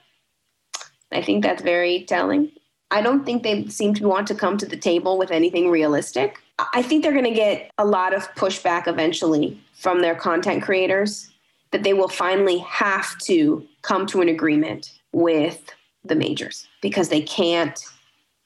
I 1.12 1.22
think 1.22 1.44
that's 1.44 1.62
very 1.62 2.04
telling. 2.04 2.52
I 2.92 3.02
don't 3.02 3.26
think 3.26 3.44
they 3.44 3.68
seem 3.68 3.94
to 3.96 4.08
want 4.08 4.28
to 4.28 4.36
come 4.36 4.58
to 4.58 4.66
the 4.66 4.78
table 4.78 5.18
with 5.18 5.32
anything 5.32 5.70
realistic. 5.70 6.40
I 6.74 6.82
think 6.82 7.04
they're 7.04 7.14
going 7.14 7.24
to 7.24 7.32
get 7.32 7.72
a 7.78 7.86
lot 7.86 8.14
of 8.14 8.30
pushback 8.36 8.88
eventually 8.88 9.60
from 9.74 10.02
their 10.02 10.16
content 10.16 10.64
creators 10.64 11.30
that 11.72 11.84
they 11.84 11.94
will 11.94 12.10
finally 12.10 12.58
have 12.60 13.18
to 13.20 13.66
come 13.84 14.06
to 14.08 14.22
an 14.22 14.30
agreement 14.30 15.00
with 15.14 15.74
the 16.04 16.16
majors 16.16 16.68
because 16.82 17.10
they 17.10 17.22
can't 17.22 17.80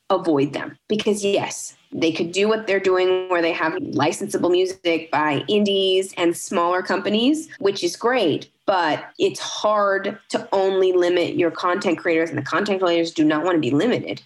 avoid 0.09 0.53
them. 0.53 0.77
Because, 0.89 1.23
yes, 1.23 1.75
they 1.93 2.11
could 2.11 2.31
do 2.31 2.47
what 2.47 2.67
they're 2.67 2.79
doing 2.79 3.29
where 3.29 3.41
they 3.41 3.51
have 3.51 3.73
licensable 3.73 4.51
music 4.51 5.11
by 5.11 5.43
indies 5.47 6.13
and 6.17 6.35
smaller 6.35 6.81
companies, 6.81 7.49
which 7.59 7.83
is 7.83 7.95
great. 7.95 8.49
But 8.65 9.05
it's 9.19 9.39
hard 9.39 10.17
to 10.29 10.47
only 10.51 10.93
limit 10.93 11.35
your 11.35 11.51
content 11.51 11.97
creators, 11.97 12.29
and 12.29 12.37
the 12.37 12.43
content 12.43 12.81
creators 12.81 13.11
do 13.11 13.23
not 13.23 13.43
want 13.43 13.55
to 13.55 13.61
be 13.61 13.71
limited 13.71 14.21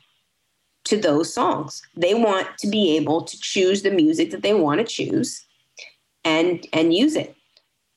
to 0.86 0.97
those 0.97 1.34
songs. 1.34 1.82
They 1.95 2.13
want 2.13 2.47
to 2.59 2.68
be 2.68 2.95
able 2.95 3.24
to 3.24 3.39
choose 3.39 3.82
the 3.82 3.91
music 3.91 4.32
that 4.32 4.43
they 4.43 4.53
want 4.53 4.80
to 4.80 4.86
choose 4.86 5.45
and 6.24 6.65
and 6.72 6.93
use 6.93 7.15
it. 7.15 7.36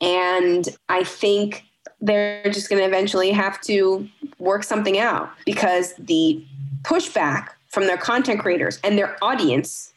And 0.01 0.69
I 0.89 1.05
think 1.05 1.65
they're 2.01 2.51
just 2.51 2.71
going 2.71 2.81
to 2.81 2.87
eventually 2.87 3.31
have 3.31 3.61
to 3.63 4.09
work 4.39 4.65
something 4.65 4.99
out 4.99 5.31
because 5.45 5.95
the 5.99 6.43
pushback 6.83 7.51
from 7.71 7.87
their 7.87 7.97
content 7.97 8.41
creators 8.41 8.79
and 8.85 8.99
their 8.99 9.17
audience, 9.23 9.93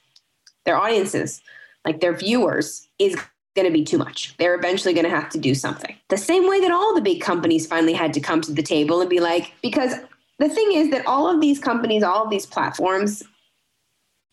their 0.66 0.78
audiences, 0.78 1.42
like 1.86 2.00
their 2.00 2.14
viewers, 2.14 2.88
is 3.00 3.16
going 3.56 3.68
to 3.68 3.74
be 3.74 3.84
too 3.84 3.98
much. 3.98 4.36
They're 4.38 4.56
eventually 4.56 4.94
going 4.94 5.06
to 5.06 5.10
have 5.10 5.30
to 5.30 5.38
do 5.38 5.54
something. 5.54 5.96
The 6.10 6.18
same 6.18 6.48
way 6.48 6.60
that 6.62 6.72
all 6.72 6.96
the 6.96 7.02
big 7.02 7.22
companies 7.22 7.68
finally 7.68 7.94
had 7.94 8.14
to 8.14 8.20
come 8.20 8.42
to 8.42 8.52
the 8.52 8.64
table 8.64 9.02
and 9.02 9.10
be 9.10 9.20
like, 9.20 9.54
because 9.62 9.94
the 10.40 10.50
thing 10.50 10.72
is 10.74 10.90
that 10.92 11.06
all 11.06 11.30
of 11.30 11.42
these 11.42 11.60
companies, 11.60 12.04
all 12.04 12.24
of 12.24 12.30
these 12.30 12.46
platforms 12.46 13.22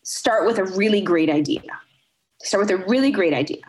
start 0.05 0.47
with 0.47 0.59
a 0.59 0.64
really 0.64 1.01
great 1.01 1.28
idea. 1.28 1.62
Start 2.43 2.62
with 2.62 2.70
a 2.70 2.84
really 2.86 3.11
great 3.11 3.34
idea. 3.34 3.61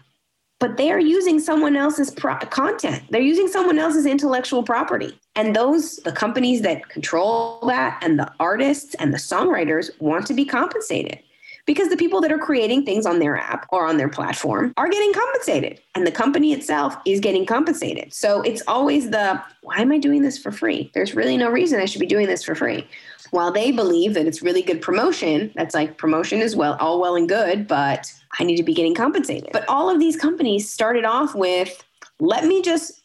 But 0.62 0.78
they 0.78 0.91
are 0.91 0.99
using 0.99 1.39
someone 1.39 1.76
else's 1.76 2.12
pro- 2.12 2.38
content. 2.38 3.03
They're 3.09 3.20
using 3.20 3.47
someone 3.47 3.80
else's 3.80 4.05
intellectual 4.05 4.62
property. 4.62 5.20
And 5.36 5.55
those, 5.55 5.97
the 5.97 6.12
companies 6.12 6.62
that 6.62 6.88
control 6.88 7.59
that 7.68 7.97
and 8.03 8.20
the 8.20 8.32
artists 8.39 8.93
and 8.99 9.12
the 9.12 9.18
songwriters 9.18 9.89
want 9.99 10.28
to 10.28 10.36
be 10.36 10.45
compensated 10.45 11.20
because 11.66 11.89
the 11.89 11.97
people 11.97 12.22
that 12.22 12.32
are 12.32 12.38
creating 12.38 12.86
things 12.86 13.07
on 13.07 13.18
their 13.18 13.38
app 13.38 13.66
or 13.72 13.88
on 13.88 13.97
their 13.97 14.09
platform 14.09 14.72
are 14.78 14.88
getting 14.88 15.12
compensated 15.14 15.80
and 15.95 16.05
the 16.05 16.12
company 16.12 16.53
itself 16.53 16.95
is 17.05 17.20
getting 17.20 17.45
compensated. 17.45 18.14
So 18.14 18.41
it's 18.41 18.62
always 18.68 19.09
the 19.09 19.41
why 19.62 19.78
am 19.78 19.91
I 19.91 19.97
doing 19.97 20.22
this 20.22 20.38
for 20.38 20.51
free? 20.51 20.91
There's 20.93 21.16
really 21.16 21.38
no 21.38 21.49
reason 21.49 21.80
I 21.80 21.86
should 21.86 22.01
be 22.01 22.05
doing 22.05 22.28
this 22.28 22.43
for 22.43 22.53
free. 22.53 22.88
While 23.32 23.51
they 23.51 23.72
believe 23.72 24.14
that 24.14 24.28
it's 24.28 24.43
really 24.43 24.62
good 24.62 24.82
promotion, 24.82 25.51
that's 25.55 25.74
like 25.74 25.97
promotion 25.97 26.39
is 26.39 26.55
well 26.55 26.78
all 26.80 26.99
well 27.01 27.16
and 27.16 27.28
good, 27.28 27.68
but 27.68 28.12
I 28.39 28.43
need 28.43 28.57
to 28.57 28.63
be 28.63 28.73
getting 28.73 28.95
compensated. 28.95 29.49
But 29.51 29.67
all 29.67 29.89
of 29.89 29.99
these 29.99 30.15
companies 30.15 30.69
started 30.69 31.05
off 31.05 31.36
with 31.36 31.84
let 32.19 32.45
me 32.45 32.61
just 32.61 33.01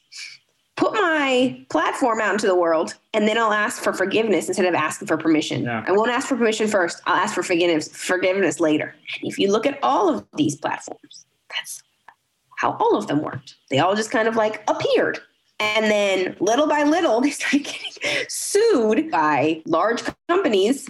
put 0.76 0.92
my 0.92 1.64
platform 1.70 2.20
out 2.20 2.34
into 2.34 2.46
the 2.46 2.54
world 2.54 2.94
and 3.14 3.26
then 3.26 3.38
I'll 3.38 3.52
ask 3.52 3.82
for 3.82 3.94
forgiveness 3.94 4.46
instead 4.48 4.66
of 4.66 4.74
asking 4.74 5.08
for 5.08 5.16
permission. 5.16 5.64
Yeah. 5.64 5.84
I 5.86 5.92
won't 5.92 6.10
ask 6.10 6.28
for 6.28 6.36
permission 6.36 6.68
first. 6.68 7.00
I'll 7.06 7.16
ask 7.16 7.34
for 7.34 7.42
forgiveness 7.42 7.88
forgiveness 7.88 8.60
later. 8.60 8.94
And 9.20 9.30
if 9.30 9.38
you 9.38 9.50
look 9.50 9.66
at 9.66 9.78
all 9.82 10.14
of 10.14 10.26
these 10.34 10.56
platforms, 10.56 11.26
that's 11.48 11.82
how 12.58 12.76
all 12.78 12.96
of 12.96 13.06
them 13.06 13.22
worked. 13.22 13.56
They 13.70 13.78
all 13.78 13.96
just 13.96 14.10
kind 14.10 14.28
of 14.28 14.36
like 14.36 14.62
appeared. 14.68 15.18
And 15.58 15.86
then 15.86 16.36
little 16.40 16.66
by 16.66 16.82
little, 16.82 17.20
they 17.22 17.30
started 17.30 17.64
getting 17.64 18.26
sued 18.28 19.10
by 19.10 19.62
large 19.64 20.02
companies 20.28 20.88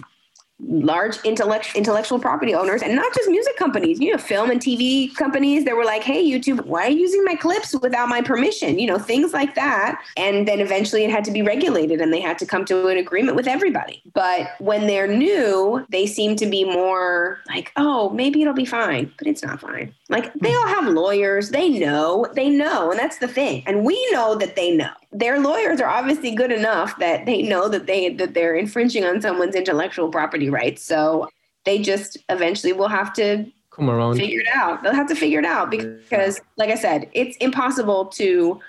large 0.59 1.17
intellect, 1.23 1.75
intellectual 1.75 2.19
property 2.19 2.55
owners 2.55 2.81
and 2.81 2.95
not 2.95 3.13
just 3.13 3.29
music 3.29 3.55
companies, 3.57 3.99
you 3.99 4.11
know, 4.11 4.17
film 4.17 4.49
and 4.49 4.59
TV 4.59 5.13
companies 5.15 5.65
that 5.65 5.75
were 5.75 5.85
like, 5.85 6.03
hey, 6.03 6.23
YouTube, 6.23 6.65
why 6.65 6.87
are 6.87 6.89
you 6.89 6.99
using 6.99 7.23
my 7.23 7.35
clips 7.35 7.75
without 7.81 8.09
my 8.09 8.21
permission? 8.21 8.79
You 8.79 8.87
know, 8.87 8.97
things 8.97 9.33
like 9.33 9.53
that. 9.55 10.01
And 10.15 10.47
then 10.47 10.59
eventually 10.59 11.03
it 11.03 11.11
had 11.11 11.23
to 11.25 11.31
be 11.31 11.41
regulated 11.41 12.01
and 12.01 12.11
they 12.11 12.21
had 12.21 12.39
to 12.39 12.45
come 12.45 12.65
to 12.65 12.87
an 12.87 12.97
agreement 12.97 13.35
with 13.35 13.47
everybody. 13.47 14.01
But 14.13 14.49
when 14.59 14.87
they're 14.87 15.07
new, 15.07 15.85
they 15.89 16.07
seem 16.07 16.35
to 16.37 16.47
be 16.47 16.63
more 16.65 17.39
like, 17.47 17.71
oh, 17.75 18.09
maybe 18.09 18.41
it'll 18.41 18.53
be 18.53 18.65
fine, 18.65 19.11
but 19.17 19.27
it's 19.27 19.43
not 19.43 19.61
fine. 19.61 19.93
Like 20.09 20.33
they 20.35 20.53
all 20.53 20.67
have 20.67 20.87
lawyers, 20.87 21.49
they 21.49 21.67
know, 21.67 22.27
they 22.33 22.49
know. 22.49 22.91
And 22.91 22.99
that's 22.99 23.17
the 23.17 23.27
thing. 23.27 23.63
And 23.65 23.83
we 23.83 23.95
know 24.11 24.35
that 24.35 24.55
they 24.55 24.71
know 24.73 24.91
their 25.11 25.39
lawyers 25.39 25.81
are 25.81 25.89
obviously 25.89 26.31
good 26.31 26.51
enough 26.51 26.97
that 26.99 27.25
they 27.25 27.41
know 27.41 27.67
that 27.67 27.87
they 27.87 28.13
that 28.13 28.33
they're 28.33 28.55
infringing 28.55 29.03
on 29.03 29.21
someone's 29.21 29.55
intellectual 29.55 30.09
property 30.09 30.49
rights. 30.49 30.81
So 30.81 31.29
they 31.65 31.79
just 31.79 32.17
eventually 32.29 32.71
will 32.71 32.87
have 32.87 33.11
to 33.13 33.45
come 33.69 33.89
around 33.89 34.15
figure 34.15 34.39
it 34.39 34.47
out. 34.53 34.81
They'll 34.81 34.93
have 34.93 35.09
to 35.09 35.15
figure 35.15 35.39
it 35.39 35.45
out 35.45 35.69
because, 35.69 36.39
like 36.55 36.69
I 36.69 36.75
said, 36.75 37.09
it's 37.13 37.35
impossible 37.37 38.05
to 38.05 38.61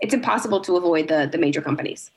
it's 0.00 0.14
impossible 0.14 0.60
to 0.62 0.76
avoid 0.76 1.06
the 1.06 1.28
the 1.30 1.38
major 1.38 1.62
companies. 1.62 2.10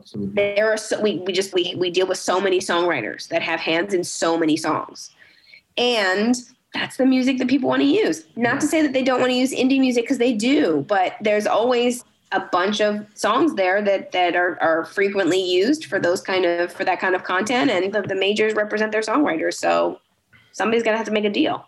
Absolutely. 0.00 0.34
There 0.34 0.72
are 0.72 0.76
so, 0.76 1.00
we 1.00 1.18
we 1.18 1.32
just 1.32 1.54
we 1.54 1.74
we 1.76 1.90
deal 1.90 2.06
with 2.06 2.18
so 2.18 2.40
many 2.40 2.58
songwriters 2.58 3.28
that 3.28 3.42
have 3.42 3.60
hands 3.60 3.94
in 3.94 4.02
so 4.02 4.36
many 4.36 4.56
songs, 4.56 5.10
and 5.76 6.34
that's 6.74 6.96
the 6.96 7.06
music 7.06 7.38
that 7.38 7.48
people 7.48 7.68
want 7.68 7.82
to 7.82 7.88
use. 7.88 8.26
Not 8.36 8.60
to 8.60 8.66
say 8.66 8.82
that 8.82 8.92
they 8.92 9.02
don't 9.02 9.20
want 9.20 9.30
to 9.30 9.36
use 9.36 9.52
indie 9.52 9.80
music 9.80 10.04
because 10.04 10.18
they 10.18 10.32
do, 10.32 10.84
but 10.88 11.16
there's 11.20 11.46
always 11.46 12.04
a 12.32 12.40
bunch 12.40 12.80
of 12.80 13.04
songs 13.14 13.54
there 13.54 13.82
that 13.82 14.12
that 14.12 14.36
are, 14.36 14.56
are 14.62 14.84
frequently 14.84 15.42
used 15.42 15.86
for 15.86 15.98
those 15.98 16.20
kind 16.20 16.44
of 16.44 16.72
for 16.72 16.84
that 16.84 17.00
kind 17.00 17.16
of 17.16 17.24
content 17.24 17.72
and 17.72 17.92
the, 17.92 18.02
the 18.02 18.14
majors 18.14 18.54
represent 18.54 18.92
their 18.92 19.00
songwriters 19.00 19.54
so 19.54 19.98
somebody's 20.52 20.84
gonna 20.84 20.96
have 20.96 21.06
to 21.06 21.12
make 21.12 21.24
a 21.24 21.30
deal. 21.30 21.66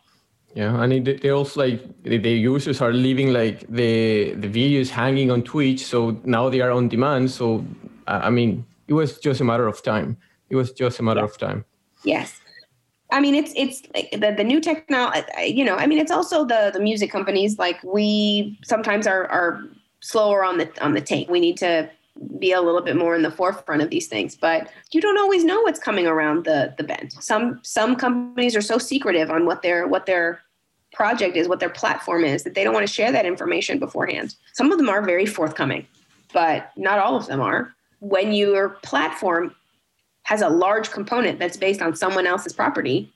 Yeah 0.55 0.81
and 0.81 1.05
they 1.05 1.31
also 1.31 1.63
like 1.63 1.83
the 2.05 2.17
users 2.17 2.81
are 2.81 2.93
leaving 2.93 3.33
like 3.33 3.67
the 3.69 4.35
the 4.35 4.47
videos 4.47 4.89
hanging 4.89 5.33
on 5.33 5.43
twitch 5.43 5.85
so 5.85 6.17
now 6.23 6.49
they 6.49 6.61
are 6.61 6.71
on 6.71 6.89
demand 6.89 7.33
so 7.33 7.65
i 8.07 8.31
mean 8.31 8.65
it 8.87 8.93
was 8.93 9.19
just 9.19 9.41
a 9.41 9.45
matter 9.45 9.67
of 9.67 9.83
time. 9.83 10.19
It 10.51 10.57
was 10.57 10.71
just 10.73 11.01
a 11.01 11.03
matter 11.03 11.21
yeah. 11.21 11.25
of 11.25 11.39
time. 11.39 11.65
Yes 12.05 12.42
I 13.13 13.21
mean, 13.21 13.35
it's 13.35 13.53
it's 13.55 13.83
like 13.95 14.11
the 14.13 14.35
the 14.37 14.45
new 14.45 14.61
technology. 14.61 15.23
You 15.47 15.65
know, 15.65 15.77
I 15.77 15.87
mean, 15.87 15.99
it's 15.99 16.11
also 16.11 16.45
the 16.45 16.71
the 16.73 16.81
music 16.81 17.11
companies. 17.11 17.59
Like 17.59 17.83
we 17.85 18.59
sometimes 18.65 19.07
are 19.07 19.27
are 19.27 19.63
slower 20.01 20.45
on 20.45 20.59
the 20.59 20.69
on 20.83 20.93
the 20.95 21.01
take. 21.01 21.29
We 21.29 21.39
need 21.39 21.59
to 21.59 21.91
be 22.39 22.53
a 22.53 22.61
little 22.61 22.81
bit 22.81 22.97
more 22.97 23.15
in 23.15 23.23
the 23.23 23.31
forefront 23.31 23.83
of 23.83 23.89
these 23.89 24.07
things 24.07 24.37
but 24.37 24.71
you 24.93 25.01
don't 25.01 25.19
always 25.19 25.45
know 25.45 25.63
what's 25.63 25.79
coming 25.79 26.07
around 26.07 26.45
the 26.45 26.73
the 26.77 26.85
bend 26.85 27.11
some 27.15 27.59
some 27.63 27.97
companies 27.97 28.55
are 28.55 28.61
so 28.61 28.77
secretive 28.77 29.31
on 29.31 29.47
what 29.47 29.63
their 29.63 29.89
what 29.89 30.05
their 30.05 30.43
project 30.93 31.37
is 31.37 31.49
what 31.49 31.59
their 31.59 31.71
platform 31.71 32.23
is 32.23 32.43
that 32.43 32.55
they 32.55 32.63
don't 32.63 32.75
want 32.75 32.87
to 32.87 32.93
share 32.93 33.11
that 33.11 33.25
information 33.25 33.79
beforehand 33.79 34.37
some 34.53 34.71
of 34.71 34.77
them 34.77 34.91
are 34.91 35.03
very 35.03 35.25
forthcoming 35.25 35.87
but 36.35 36.71
not 36.77 36.99
all 36.99 37.17
of 37.17 37.27
them 37.27 37.41
are 37.41 37.75
when 38.01 38.33
your 38.33 38.71
platform 38.83 39.55
has 40.33 40.43
a 40.43 40.49
large 40.49 40.91
component 40.91 41.39
that's 41.39 41.57
based 41.57 41.83
on 41.83 41.95
someone 41.95 42.27
else's 42.27 42.53
property 42.53 43.13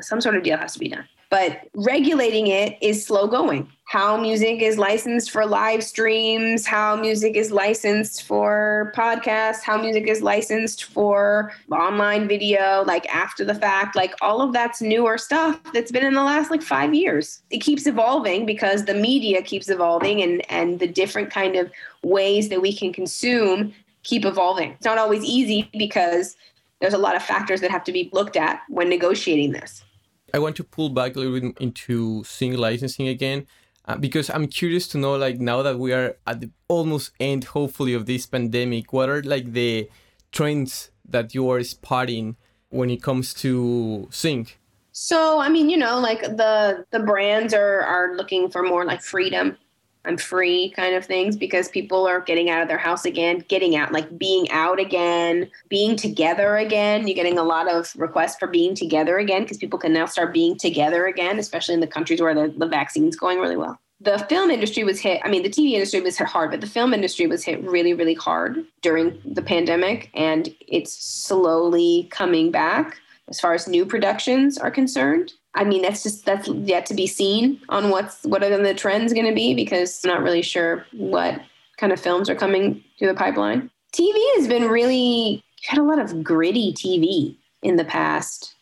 some 0.00 0.20
sort 0.20 0.36
of 0.36 0.42
deal 0.42 0.56
has 0.56 0.74
to 0.74 0.78
be 0.78 0.88
done 0.88 1.04
but 1.30 1.68
regulating 1.74 2.46
it 2.46 2.78
is 2.80 3.04
slow 3.04 3.26
going. 3.26 3.70
How 3.84 4.16
music 4.16 4.60
is 4.60 4.76
licensed 4.78 5.30
for 5.30 5.46
live 5.46 5.82
streams, 5.82 6.66
how 6.66 6.96
music 6.96 7.36
is 7.36 7.50
licensed 7.50 8.22
for 8.22 8.92
podcasts, 8.96 9.62
how 9.62 9.80
music 9.80 10.06
is 10.06 10.22
licensed 10.22 10.84
for 10.84 11.52
online 11.70 12.28
video, 12.28 12.84
like 12.86 13.06
after 13.14 13.44
the 13.44 13.54
fact, 13.54 13.96
like 13.96 14.14
all 14.20 14.42
of 14.42 14.52
that's 14.52 14.80
newer 14.80 15.16
stuff 15.16 15.60
that's 15.72 15.90
been 15.90 16.04
in 16.04 16.14
the 16.14 16.22
last 16.22 16.50
like 16.50 16.62
five 16.62 16.94
years. 16.94 17.42
It 17.50 17.58
keeps 17.58 17.86
evolving 17.86 18.46
because 18.46 18.84
the 18.84 18.94
media 18.94 19.42
keeps 19.42 19.68
evolving 19.68 20.22
and, 20.22 20.50
and 20.50 20.78
the 20.78 20.88
different 20.88 21.30
kind 21.30 21.56
of 21.56 21.70
ways 22.02 22.48
that 22.50 22.60
we 22.60 22.74
can 22.74 22.92
consume 22.92 23.74
keep 24.02 24.24
evolving. 24.24 24.72
It's 24.72 24.84
not 24.84 24.98
always 24.98 25.24
easy 25.24 25.68
because 25.76 26.36
there's 26.80 26.94
a 26.94 26.98
lot 26.98 27.16
of 27.16 27.22
factors 27.22 27.60
that 27.60 27.70
have 27.70 27.84
to 27.84 27.92
be 27.92 28.10
looked 28.12 28.36
at 28.36 28.62
when 28.68 28.88
negotiating 28.88 29.52
this. 29.52 29.84
I 30.32 30.38
want 30.38 30.56
to 30.56 30.64
pull 30.64 30.90
back 30.90 31.16
a 31.16 31.20
little 31.20 31.40
bit 31.40 31.58
into 31.58 32.22
sync 32.24 32.58
licensing 32.58 33.08
again. 33.08 33.46
Uh, 33.86 33.96
because 33.96 34.28
I'm 34.28 34.46
curious 34.48 34.86
to 34.88 34.98
know, 34.98 35.16
like, 35.16 35.40
now 35.40 35.62
that 35.62 35.78
we 35.78 35.94
are 35.94 36.16
at 36.26 36.40
the 36.42 36.50
almost 36.68 37.12
end, 37.18 37.44
hopefully, 37.44 37.94
of 37.94 38.04
this 38.04 38.26
pandemic, 38.26 38.92
what 38.92 39.08
are 39.08 39.22
like 39.22 39.52
the 39.52 39.88
trends 40.30 40.90
that 41.08 41.34
you 41.34 41.48
are 41.50 41.62
spotting 41.62 42.36
when 42.68 42.90
it 42.90 43.02
comes 43.02 43.32
to 43.34 44.06
sync? 44.10 44.60
So, 44.92 45.38
I 45.38 45.48
mean, 45.48 45.70
you 45.70 45.78
know, 45.78 45.98
like 46.00 46.20
the 46.20 46.84
the 46.90 47.00
brands 47.00 47.54
are 47.54 47.80
are 47.80 48.14
looking 48.14 48.50
for 48.50 48.62
more 48.62 48.84
like 48.84 49.00
freedom 49.00 49.56
I'm 50.04 50.16
free 50.16 50.70
kind 50.70 50.94
of 50.94 51.04
things 51.04 51.36
because 51.36 51.68
people 51.68 52.06
are 52.06 52.20
getting 52.20 52.50
out 52.50 52.62
of 52.62 52.68
their 52.68 52.78
house 52.78 53.04
again, 53.04 53.44
getting 53.48 53.76
out, 53.76 53.92
like 53.92 54.18
being 54.18 54.50
out 54.50 54.80
again, 54.80 55.50
being 55.68 55.96
together 55.96 56.56
again. 56.56 57.06
You're 57.06 57.14
getting 57.14 57.38
a 57.38 57.42
lot 57.42 57.68
of 57.68 57.92
requests 57.96 58.36
for 58.36 58.48
being 58.48 58.74
together 58.74 59.18
again 59.18 59.42
because 59.42 59.58
people 59.58 59.78
can 59.78 59.92
now 59.92 60.06
start 60.06 60.32
being 60.32 60.56
together 60.56 61.06
again, 61.06 61.38
especially 61.38 61.74
in 61.74 61.80
the 61.80 61.86
countries 61.86 62.20
where 62.20 62.34
the, 62.34 62.54
the 62.56 62.66
vaccine's 62.66 63.16
going 63.16 63.38
really 63.38 63.56
well. 63.56 63.78
The 64.00 64.18
film 64.28 64.50
industry 64.50 64.84
was 64.84 65.00
hit, 65.00 65.20
I 65.24 65.28
mean, 65.28 65.42
the 65.42 65.50
TV 65.50 65.72
industry 65.72 66.00
was 66.00 66.16
hit 66.16 66.28
hard, 66.28 66.52
but 66.52 66.60
the 66.60 66.68
film 66.68 66.94
industry 66.94 67.26
was 67.26 67.44
hit 67.44 67.60
really, 67.64 67.94
really 67.94 68.14
hard 68.14 68.64
during 68.80 69.20
the 69.24 69.42
pandemic, 69.42 70.08
and 70.14 70.54
it's 70.60 70.92
slowly 70.92 72.06
coming 72.12 72.52
back 72.52 73.00
as 73.28 73.40
far 73.40 73.54
as 73.54 73.66
new 73.66 73.84
productions 73.84 74.56
are 74.56 74.70
concerned. 74.70 75.32
I 75.54 75.64
mean, 75.64 75.82
that's 75.82 76.02
just 76.02 76.24
that's 76.24 76.48
yet 76.48 76.86
to 76.86 76.94
be 76.94 77.06
seen 77.06 77.60
on 77.68 77.90
what's 77.90 78.22
what 78.24 78.42
are 78.42 78.56
the 78.56 78.74
trends 78.74 79.12
going 79.12 79.26
to 79.26 79.34
be 79.34 79.54
because 79.54 80.04
I'm 80.04 80.10
not 80.10 80.22
really 80.22 80.42
sure 80.42 80.86
what 80.92 81.40
kind 81.78 81.92
of 81.92 82.00
films 82.00 82.28
are 82.28 82.34
coming 82.34 82.82
through 82.98 83.08
the 83.08 83.14
pipeline. 83.14 83.70
TV 83.92 84.14
has 84.36 84.46
been 84.46 84.68
really 84.68 85.42
had 85.64 85.78
a 85.78 85.82
lot 85.82 85.98
of 85.98 86.22
gritty 86.22 86.72
TV 86.72 87.36
in 87.62 87.76
the 87.76 87.84
past 87.84 88.54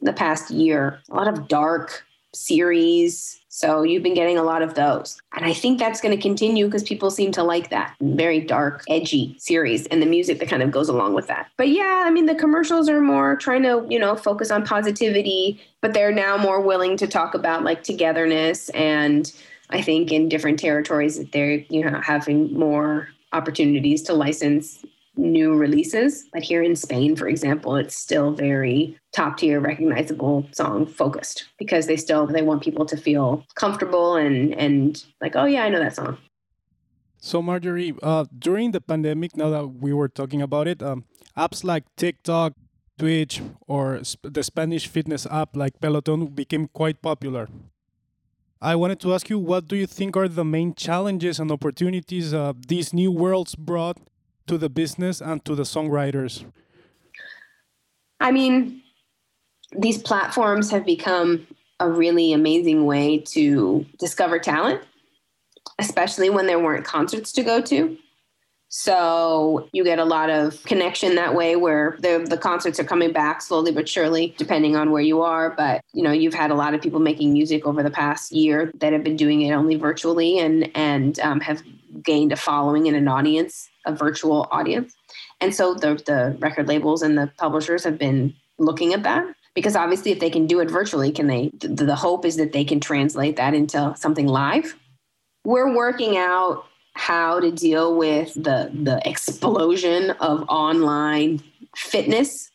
the 0.00 0.12
past 0.12 0.50
year. 0.50 1.00
A 1.10 1.14
lot 1.14 1.28
of 1.28 1.48
dark 1.48 2.04
series, 2.32 3.39
so 3.52 3.82
you've 3.82 4.04
been 4.04 4.14
getting 4.14 4.38
a 4.38 4.44
lot 4.44 4.62
of 4.62 4.74
those. 4.74 5.20
And 5.32 5.44
I 5.44 5.52
think 5.52 5.80
that's 5.80 6.00
going 6.00 6.16
to 6.16 6.22
continue 6.22 6.66
because 6.66 6.84
people 6.84 7.10
seem 7.10 7.32
to 7.32 7.42
like 7.42 7.68
that 7.70 7.96
very 8.00 8.38
dark, 8.38 8.84
edgy 8.88 9.34
series 9.38 9.88
and 9.88 10.00
the 10.00 10.06
music 10.06 10.38
that 10.38 10.48
kind 10.48 10.62
of 10.62 10.70
goes 10.70 10.88
along 10.88 11.14
with 11.14 11.26
that. 11.26 11.50
But 11.56 11.68
yeah, 11.68 12.04
I 12.06 12.10
mean, 12.10 12.26
the 12.26 12.34
commercials 12.36 12.88
are 12.88 13.00
more 13.00 13.34
trying 13.34 13.64
to, 13.64 13.84
you 13.90 13.98
know, 13.98 14.14
focus 14.14 14.52
on 14.52 14.64
positivity, 14.64 15.60
but 15.80 15.94
they're 15.94 16.12
now 16.12 16.36
more 16.36 16.60
willing 16.60 16.96
to 16.98 17.08
talk 17.08 17.34
about 17.34 17.64
like 17.64 17.82
togetherness. 17.82 18.68
And 18.68 19.32
I 19.70 19.82
think 19.82 20.12
in 20.12 20.28
different 20.28 20.60
territories 20.60 21.18
that 21.18 21.32
they're, 21.32 21.64
you 21.68 21.84
know, 21.84 22.00
having 22.00 22.56
more 22.56 23.08
opportunities 23.32 24.02
to 24.02 24.12
license 24.12 24.84
new 25.20 25.54
releases. 25.54 26.24
But 26.32 26.42
here 26.42 26.62
in 26.62 26.74
Spain, 26.74 27.14
for 27.14 27.28
example, 27.28 27.76
it's 27.76 27.94
still 27.94 28.32
very 28.32 28.98
top 29.12 29.38
tier, 29.38 29.60
recognizable 29.60 30.48
song 30.52 30.86
focused 30.86 31.46
because 31.58 31.86
they 31.86 31.96
still 31.96 32.26
they 32.26 32.42
want 32.42 32.62
people 32.62 32.86
to 32.86 32.96
feel 32.96 33.44
comfortable 33.54 34.16
and 34.16 34.54
and 34.54 35.04
like, 35.20 35.36
oh 35.36 35.44
yeah, 35.44 35.64
I 35.64 35.68
know 35.68 35.80
that 35.80 35.94
song. 35.94 36.18
So 37.18 37.42
Marjorie, 37.42 37.94
uh, 38.02 38.24
during 38.38 38.70
the 38.72 38.80
pandemic, 38.80 39.36
now 39.36 39.50
that 39.50 39.66
we 39.66 39.92
were 39.92 40.08
talking 40.08 40.40
about 40.40 40.66
it, 40.66 40.82
um, 40.82 41.04
apps 41.36 41.62
like 41.62 41.84
TikTok, 41.96 42.54
Twitch, 42.98 43.42
or 43.68 44.00
the 44.22 44.42
Spanish 44.42 44.86
fitness 44.86 45.26
app 45.30 45.54
like 45.54 45.80
Peloton 45.80 46.28
became 46.28 46.68
quite 46.68 47.02
popular. 47.02 47.48
I 48.62 48.74
wanted 48.76 49.00
to 49.00 49.14
ask 49.14 49.28
you, 49.30 49.38
what 49.38 49.68
do 49.68 49.76
you 49.76 49.86
think 49.86 50.16
are 50.16 50.28
the 50.28 50.44
main 50.44 50.74
challenges 50.74 51.38
and 51.40 51.50
opportunities 51.50 52.34
uh, 52.34 52.52
these 52.68 52.92
new 52.92 53.10
worlds 53.10 53.54
brought 53.54 53.98
to 54.50 54.58
the 54.58 54.68
business 54.68 55.20
and 55.20 55.44
to 55.44 55.54
the 55.54 55.62
songwriters? 55.62 56.44
I 58.18 58.32
mean, 58.32 58.82
these 59.78 59.98
platforms 59.98 60.72
have 60.72 60.84
become 60.84 61.46
a 61.78 61.88
really 61.88 62.32
amazing 62.32 62.84
way 62.84 63.18
to 63.18 63.86
discover 64.00 64.40
talent, 64.40 64.82
especially 65.78 66.30
when 66.30 66.48
there 66.48 66.58
weren't 66.58 66.84
concerts 66.84 67.30
to 67.32 67.44
go 67.44 67.60
to. 67.62 67.96
So 68.72 69.68
you 69.72 69.84
get 69.84 70.00
a 70.00 70.04
lot 70.04 70.30
of 70.30 70.62
connection 70.64 71.14
that 71.14 71.34
way 71.34 71.54
where 71.54 71.96
the, 72.00 72.26
the 72.28 72.36
concerts 72.36 72.80
are 72.80 72.84
coming 72.84 73.12
back 73.12 73.42
slowly 73.42 73.70
but 73.70 73.88
surely, 73.88 74.34
depending 74.36 74.74
on 74.74 74.90
where 74.90 75.02
you 75.02 75.22
are. 75.22 75.50
But, 75.50 75.80
you 75.92 76.02
know, 76.02 76.12
you've 76.12 76.34
had 76.34 76.50
a 76.50 76.54
lot 76.54 76.74
of 76.74 76.82
people 76.82 77.00
making 77.00 77.32
music 77.32 77.66
over 77.66 77.84
the 77.84 77.90
past 77.90 78.32
year 78.32 78.72
that 78.80 78.92
have 78.92 79.04
been 79.04 79.16
doing 79.16 79.42
it 79.42 79.52
only 79.52 79.76
virtually 79.76 80.40
and, 80.40 80.70
and 80.76 81.20
um, 81.20 81.40
have 81.40 81.62
gained 82.02 82.32
a 82.32 82.36
following 82.36 82.88
and 82.88 82.96
an 82.96 83.06
audience, 83.06 83.69
a 83.86 83.94
virtual 83.94 84.48
audience. 84.50 84.94
And 85.40 85.54
so 85.54 85.74
the, 85.74 85.94
the 86.06 86.36
record 86.38 86.68
labels 86.68 87.02
and 87.02 87.16
the 87.16 87.30
publishers 87.38 87.84
have 87.84 87.98
been 87.98 88.34
looking 88.58 88.92
at 88.92 89.02
that. 89.04 89.24
because 89.54 89.76
obviously 89.76 90.12
if 90.12 90.20
they 90.20 90.30
can 90.30 90.46
do 90.46 90.60
it 90.60 90.70
virtually 90.70 91.12
can 91.12 91.26
they 91.26 91.50
the, 91.58 91.68
the 91.68 91.96
hope 91.96 92.24
is 92.24 92.36
that 92.36 92.52
they 92.52 92.64
can 92.64 92.80
translate 92.80 93.36
that 93.36 93.54
into 93.54 93.92
something 93.96 94.26
live 94.26 94.76
we're 95.44 95.74
working 95.74 96.16
out 96.16 96.64
how 96.94 97.40
to 97.40 97.50
deal 97.50 97.96
with 97.96 98.34
the 98.34 98.70
the 98.82 99.00
explosion 99.04 100.10
of 100.20 100.44
online 100.48 101.42
fitness 101.76 102.50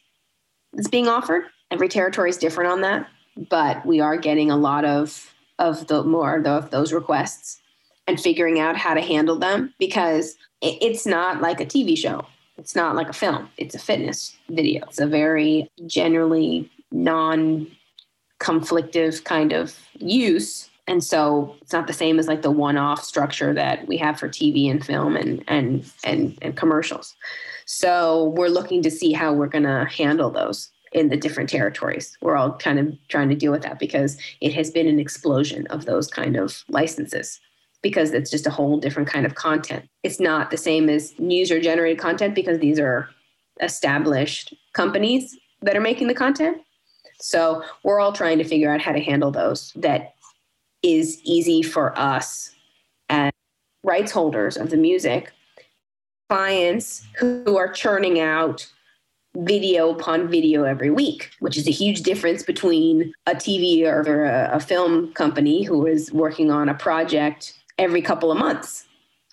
that's 0.73 0.87
being 0.87 1.07
offered 1.07 1.45
every 1.71 1.89
territory 1.89 2.29
is 2.29 2.37
different 2.37 2.71
on 2.71 2.81
that 2.81 3.07
but 3.49 3.85
we 3.85 3.99
are 3.99 4.17
getting 4.17 4.51
a 4.51 4.57
lot 4.57 4.85
of 4.85 5.33
of 5.57 5.87
the 5.87 6.03
more 6.03 6.45
of 6.45 6.69
those 6.71 6.91
requests 6.91 7.61
and 8.07 8.19
figuring 8.19 8.59
out 8.59 8.77
how 8.77 8.93
to 8.93 9.01
handle 9.01 9.37
them 9.37 9.73
because 9.79 10.35
it's 10.61 11.05
not 11.05 11.41
like 11.41 11.59
a 11.59 11.65
TV 11.65 11.97
show. 11.97 12.25
It's 12.57 12.75
not 12.75 12.95
like 12.95 13.09
a 13.09 13.13
film. 13.13 13.49
It's 13.57 13.75
a 13.75 13.79
fitness 13.79 14.37
video. 14.49 14.85
It's 14.85 14.99
a 14.99 15.07
very 15.07 15.69
generally 15.85 16.69
non 16.91 17.67
conflictive 18.39 19.23
kind 19.23 19.51
of 19.53 19.77
use. 19.97 20.69
And 20.87 21.03
so 21.03 21.55
it's 21.61 21.73
not 21.73 21.87
the 21.87 21.93
same 21.93 22.19
as 22.19 22.27
like 22.27 22.43
the 22.43 22.51
one 22.51 22.77
off 22.77 23.03
structure 23.03 23.53
that 23.53 23.87
we 23.87 23.97
have 23.97 24.19
for 24.19 24.29
TV 24.29 24.69
and 24.69 24.85
film 24.85 25.15
and, 25.15 25.43
and, 25.47 25.91
and, 26.03 26.37
and 26.41 26.55
commercials. 26.55 27.15
So 27.65 28.25
we're 28.35 28.49
looking 28.49 28.83
to 28.83 28.91
see 28.91 29.11
how 29.11 29.33
we're 29.33 29.47
going 29.47 29.63
to 29.63 29.85
handle 29.85 30.29
those 30.29 30.71
in 30.91 31.09
the 31.09 31.17
different 31.17 31.49
territories. 31.49 32.15
We're 32.21 32.37
all 32.37 32.53
kind 32.53 32.79
of 32.79 32.93
trying 33.09 33.29
to 33.29 33.35
deal 33.35 33.51
with 33.51 33.63
that 33.63 33.79
because 33.79 34.17
it 34.41 34.53
has 34.53 34.69
been 34.69 34.87
an 34.87 34.99
explosion 34.99 35.65
of 35.67 35.85
those 35.85 36.07
kind 36.07 36.37
of 36.37 36.63
licenses 36.69 37.39
because 37.85 38.13
it's 38.13 38.31
just 38.31 38.47
a 38.47 38.49
whole 38.49 38.79
different 38.79 39.07
kind 39.07 39.27
of 39.27 39.35
content. 39.35 39.87
It's 40.01 40.19
not 40.19 40.49
the 40.49 40.57
same 40.57 40.89
as 40.89 41.13
user 41.19 41.61
generated 41.61 41.99
content 41.99 42.33
because 42.33 42.57
these 42.57 42.79
are 42.79 43.07
established 43.61 44.55
companies 44.73 45.37
that 45.61 45.77
are 45.77 45.81
making 45.81 46.07
the 46.07 46.15
content. 46.15 46.57
So 47.19 47.63
we're 47.83 47.99
all 47.99 48.11
trying 48.11 48.39
to 48.39 48.43
figure 48.43 48.71
out 48.71 48.81
how 48.81 48.91
to 48.91 48.99
handle 48.99 49.29
those 49.29 49.71
that 49.75 50.15
is 50.81 51.21
easy 51.23 51.61
for 51.61 51.95
us 51.95 52.55
as 53.09 53.31
rights 53.83 54.11
holders 54.11 54.57
of 54.57 54.71
the 54.71 54.77
music, 54.77 55.31
clients 56.27 57.05
who 57.19 57.55
are 57.55 57.71
churning 57.71 58.19
out 58.19 58.67
video 59.37 59.91
upon 59.91 60.27
video 60.27 60.63
every 60.63 60.89
week, 60.89 61.29
which 61.39 61.55
is 61.55 61.67
a 61.67 61.71
huge 61.71 62.01
difference 62.01 62.41
between 62.41 63.13
a 63.27 63.35
TV 63.35 63.83
or 63.83 64.25
a, 64.25 64.55
a 64.55 64.59
film 64.59 65.13
company 65.13 65.61
who 65.61 65.85
is 65.85 66.11
working 66.11 66.49
on 66.49 66.67
a 66.67 66.73
project 66.73 67.53
every 67.77 68.01
couple 68.01 68.31
of 68.31 68.37
months. 68.37 68.85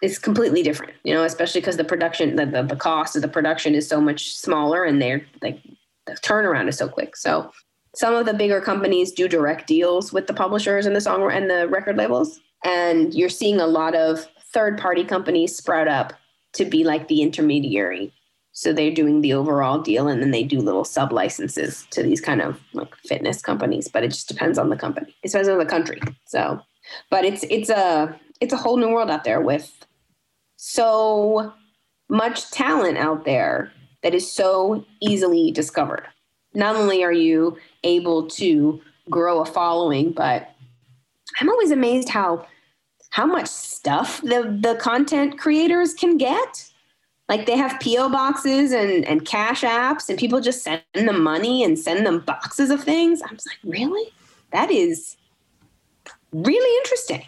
It's 0.03 0.19
completely 0.19 0.63
different, 0.63 0.95
you 1.05 1.15
know, 1.15 1.23
especially 1.23 1.61
because 1.61 1.77
the 1.77 1.85
production, 1.85 2.35
the, 2.37 2.45
the, 2.45 2.63
the 2.63 2.77
cost 2.77 3.15
of 3.15 3.23
the 3.23 3.29
production 3.29 3.75
is 3.75 3.89
so 3.89 4.01
much 4.01 4.35
smaller 4.35 4.85
and 4.85 5.01
they're 5.01 5.25
like 5.43 5.61
the 6.07 6.15
turnaround 6.15 6.69
is 6.69 6.77
so 6.77 6.89
quick. 6.89 7.15
So 7.15 7.53
some 7.95 8.15
of 8.15 8.27
the 8.27 8.35
bigger 8.35 8.61
companies 8.61 9.13
do 9.13 9.29
direct 9.29 9.69
deals 9.69 10.13
with 10.13 10.27
the 10.27 10.35
publishers 10.35 10.87
and 10.87 10.97
the 10.97 11.01
song 11.01 11.31
and 11.31 11.49
the 11.49 11.69
record 11.69 11.97
labels. 11.97 12.41
And 12.65 13.15
you're 13.15 13.29
seeing 13.29 13.61
a 13.61 13.67
lot 13.67 13.95
of 13.95 14.27
third 14.53 14.77
party 14.77 15.05
companies 15.05 15.57
sprout 15.57 15.87
up 15.87 16.15
to 16.55 16.65
be 16.65 16.83
like 16.83 17.07
the 17.07 17.23
intermediary 17.23 18.13
so 18.53 18.73
they're 18.73 18.93
doing 18.93 19.23
the 19.23 19.33
overall 19.33 19.81
deal 19.81 20.09
and 20.09 20.23
then 20.23 20.31
they 20.31 20.45
do 20.45 20.61
little 20.61 20.85
sub 20.85 21.11
licenses 21.11 21.87
to 21.91 22.03
these 22.03 22.21
kind 22.21 22.43
of 22.43 22.61
like 22.75 22.95
fitness 22.97 23.41
companies, 23.41 23.89
but 23.89 24.05
it 24.05 24.09
just 24.09 24.29
depends 24.29 24.59
on 24.59 24.69
the 24.69 24.77
company. 24.77 25.15
It 25.23 25.29
depends 25.29 25.49
on 25.49 25.59
the 25.59 25.65
country. 25.65 26.01
So, 26.27 26.61
but 27.11 27.25
it's 27.25 27.45
it's 27.45 27.71
a 27.71 28.19
it's 28.43 28.53
a 28.53 28.57
whole 28.57 28.77
new 28.77 28.89
world 28.89 29.09
out 29.09 29.23
there 29.23 29.41
with 29.41 29.87
so 30.57 31.53
much 32.09 32.51
talent 32.51 32.99
out 32.99 33.25
there 33.25 33.73
that 34.03 34.15
is 34.15 34.31
so 34.31 34.85
easily 35.01 35.53
discovered. 35.53 36.09
Not 36.53 36.75
only 36.75 37.05
are 37.05 37.13
you 37.13 37.57
able 37.85 38.29
to 38.31 38.81
grow 39.09 39.41
a 39.41 39.47
following, 39.47 40.11
but 40.11 40.51
I'm 41.41 41.49
always 41.49 41.71
amazed 41.71 42.09
how 42.09 42.45
how 43.11 43.27
much 43.27 43.47
stuff 43.47 44.21
the 44.23 44.59
the 44.61 44.77
content 44.81 45.39
creators 45.39 45.95
can 45.95 46.19
get 46.19 46.69
like 47.29 47.47
they 47.47 47.57
have 47.57 47.81
PO 47.81 48.09
boxes 48.09 48.73
and, 48.73 49.05
and 49.05 49.25
cash 49.25 49.63
apps 49.63 50.09
and 50.09 50.19
people 50.19 50.41
just 50.41 50.63
send 50.63 50.83
them 50.95 51.23
money 51.23 51.63
and 51.63 51.79
send 51.79 52.05
them 52.05 52.19
boxes 52.21 52.71
of 52.71 52.83
things. 52.83 53.23
I 53.23 53.33
was 53.33 53.47
like, 53.47 53.59
really? 53.65 54.13
That 54.51 54.71
is 54.71 55.17
really 56.33 56.79
interesting. 56.79 57.25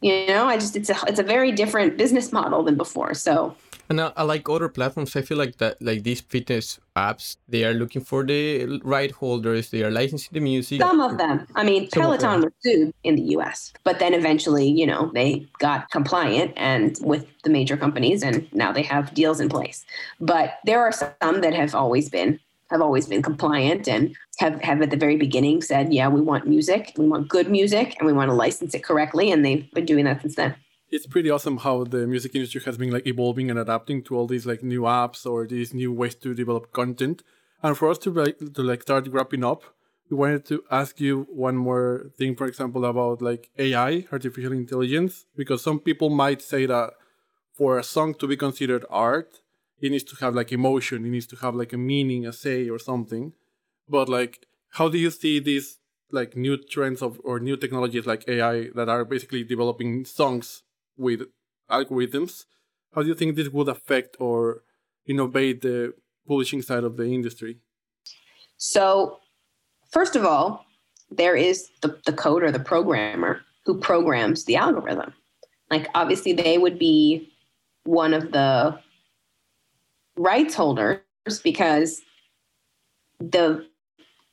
You 0.00 0.26
know, 0.26 0.46
I 0.46 0.56
just 0.56 0.76
it's 0.76 0.90
a 0.90 0.96
it's 1.08 1.18
a 1.18 1.22
very 1.22 1.52
different 1.52 1.96
business 1.96 2.32
model 2.32 2.62
than 2.62 2.76
before. 2.76 3.14
So 3.14 3.56
and 3.88 4.00
uh, 4.00 4.12
like 4.24 4.48
other 4.48 4.68
platforms, 4.68 5.14
I 5.14 5.22
feel 5.22 5.38
like 5.38 5.58
that, 5.58 5.80
like 5.80 6.02
these 6.02 6.20
fitness 6.20 6.80
apps, 6.96 7.36
they 7.48 7.64
are 7.64 7.74
looking 7.74 8.02
for 8.02 8.24
the 8.24 8.80
right 8.82 9.10
holders. 9.10 9.70
They 9.70 9.84
are 9.84 9.90
licensing 9.90 10.30
the 10.32 10.40
music. 10.40 10.80
Some 10.80 11.00
of 11.00 11.18
them. 11.18 11.46
I 11.54 11.62
mean, 11.62 11.88
Some 11.90 12.02
Peloton 12.02 12.40
was 12.42 12.52
sued 12.60 12.92
in 13.04 13.14
the 13.14 13.22
U.S., 13.38 13.72
but 13.84 13.98
then 13.98 14.12
eventually, 14.12 14.68
you 14.68 14.86
know, 14.86 15.10
they 15.14 15.46
got 15.58 15.90
compliant 15.90 16.52
and 16.56 16.98
with 17.02 17.26
the 17.44 17.50
major 17.50 17.76
companies, 17.76 18.22
and 18.22 18.52
now 18.52 18.72
they 18.72 18.82
have 18.82 19.14
deals 19.14 19.40
in 19.40 19.48
place. 19.48 19.84
But 20.20 20.58
there 20.64 20.80
are 20.80 20.92
some 20.92 21.40
that 21.40 21.54
have 21.54 21.74
always 21.74 22.08
been 22.08 22.40
have 22.70 22.80
always 22.80 23.06
been 23.06 23.22
compliant 23.22 23.88
and 23.88 24.16
have, 24.38 24.60
have 24.62 24.82
at 24.82 24.90
the 24.90 24.96
very 24.96 25.16
beginning 25.16 25.62
said, 25.62 25.92
yeah, 25.92 26.08
we 26.08 26.20
want 26.20 26.46
music, 26.46 26.92
we 26.96 27.06
want 27.06 27.28
good 27.28 27.50
music, 27.50 27.96
and 27.98 28.06
we 28.06 28.12
want 28.12 28.28
to 28.28 28.34
license 28.34 28.74
it 28.74 28.82
correctly. 28.82 29.30
And 29.30 29.44
they've 29.44 29.70
been 29.72 29.86
doing 29.86 30.04
that 30.04 30.22
since 30.22 30.34
then 30.36 30.56
it's 30.88 31.06
pretty 31.06 31.30
awesome 31.30 31.58
how 31.58 31.84
the 31.84 32.06
music 32.06 32.34
industry 32.34 32.60
has 32.64 32.78
been 32.78 32.90
like 32.90 33.06
evolving 33.06 33.50
and 33.50 33.58
adapting 33.58 34.02
to 34.04 34.16
all 34.16 34.26
these 34.26 34.46
like 34.46 34.62
new 34.62 34.82
apps 34.82 35.26
or 35.26 35.46
these 35.46 35.74
new 35.74 35.92
ways 35.92 36.14
to 36.14 36.34
develop 36.34 36.72
content. 36.72 37.22
And 37.62 37.76
for 37.76 37.90
us 37.90 37.98
to 37.98 38.10
like 38.10 38.38
to 38.38 38.62
like 38.62 38.82
start 38.82 39.08
wrapping 39.08 39.44
up, 39.44 39.64
we 40.10 40.16
wanted 40.16 40.44
to 40.46 40.62
ask 40.70 41.00
you 41.00 41.26
one 41.30 41.56
more 41.56 42.12
thing, 42.16 42.36
for 42.36 42.46
example, 42.46 42.84
about 42.84 43.20
like 43.20 43.50
AI, 43.58 44.06
artificial 44.12 44.52
intelligence, 44.52 45.26
because 45.36 45.62
some 45.62 45.80
people 45.80 46.10
might 46.10 46.40
say 46.40 46.66
that 46.66 46.92
for 47.52 47.78
a 47.78 47.82
song 47.82 48.14
to 48.14 48.26
be 48.28 48.36
considered 48.36 48.84
art, 48.88 49.40
it 49.80 49.90
needs 49.90 50.04
to 50.04 50.16
have 50.16 50.34
like 50.34 50.52
emotion, 50.52 51.04
it 51.04 51.10
needs 51.10 51.26
to 51.28 51.36
have 51.36 51.54
like 51.54 51.72
a 51.72 51.78
meaning, 51.78 52.26
a 52.26 52.32
say, 52.32 52.68
or 52.68 52.78
something. 52.78 53.32
But 53.88 54.08
like, 54.08 54.46
how 54.70 54.88
do 54.88 54.98
you 54.98 55.10
see 55.10 55.38
these 55.38 55.78
like 56.10 56.36
new 56.36 56.56
trends 56.56 57.02
of 57.02 57.20
or 57.24 57.40
new 57.40 57.56
technologies 57.56 58.06
like 58.06 58.28
AI 58.28 58.68
that 58.74 58.88
are 58.88 59.04
basically 59.04 59.44
developing 59.44 60.04
songs 60.04 60.62
with 60.96 61.22
algorithms, 61.70 62.44
how 62.94 63.02
do 63.02 63.08
you 63.08 63.14
think 63.14 63.36
this 63.36 63.48
would 63.48 63.68
affect 63.68 64.16
or 64.18 64.62
innovate 65.06 65.62
the 65.62 65.92
publishing 66.26 66.62
side 66.62 66.84
of 66.84 66.96
the 66.96 67.04
industry? 67.04 67.58
So, 68.56 69.18
first 69.90 70.16
of 70.16 70.24
all, 70.24 70.64
there 71.10 71.36
is 71.36 71.68
the, 71.82 71.98
the 72.06 72.12
coder, 72.12 72.52
the 72.52 72.58
programmer 72.58 73.42
who 73.64 73.78
programs 73.78 74.44
the 74.44 74.56
algorithm. 74.56 75.12
Like, 75.70 75.88
obviously, 75.94 76.32
they 76.32 76.58
would 76.58 76.78
be 76.78 77.32
one 77.84 78.14
of 78.14 78.32
the 78.32 78.78
rights 80.16 80.54
holders 80.54 81.00
because 81.42 82.02
the 83.20 83.66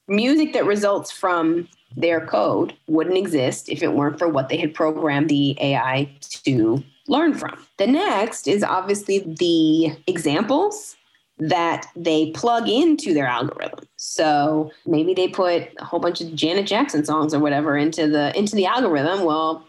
music 0.08 0.54
that 0.54 0.66
results 0.66 1.12
from 1.12 1.68
their 1.96 2.26
code 2.26 2.76
wouldn't 2.88 3.18
exist 3.18 3.70
if 3.70 3.84
it 3.84 3.94
weren't 3.94 4.20
for 4.20 4.28
what 4.28 4.50
they 4.50 4.58
had 4.58 4.74
programmed 4.74 5.30
the 5.30 5.56
AI 5.62 6.10
to 6.30 6.84
learn 7.08 7.34
from. 7.34 7.66
The 7.78 7.88
next 7.88 8.48
is 8.48 8.64
obviously 8.64 9.20
the 9.20 9.96
examples 10.08 10.96
that 11.40 11.88
they 11.96 12.32
plug 12.32 12.70
into 12.70 13.14
their 13.14 13.26
algorithm. 13.26 13.86
So 13.98 14.72
maybe 14.86 15.14
they 15.14 15.28
put 15.28 15.70
a 15.80 15.86
whole 15.86 16.00
bunch 16.00 16.22
of 16.22 16.34
Janet 16.36 16.68
Jackson 16.68 17.06
songs 17.06 17.34
or 17.34 17.40
whatever 17.40 17.76
into 17.76 18.08
the 18.08 18.38
into 18.38 18.56
the 18.56 18.66
algorithm. 18.66 19.24
Well, 19.24 19.66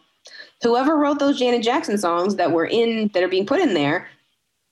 whoever 0.62 0.96
wrote 0.96 1.18
those 1.18 1.38
Janet 1.38 1.62
Jackson 1.62 1.98
songs 1.98 2.36
that 2.36 2.52
were 2.52 2.66
in 2.66 3.10
that 3.14 3.22
are 3.22 3.28
being 3.28 3.46
put 3.46 3.60
in 3.60 3.74
there 3.74 4.08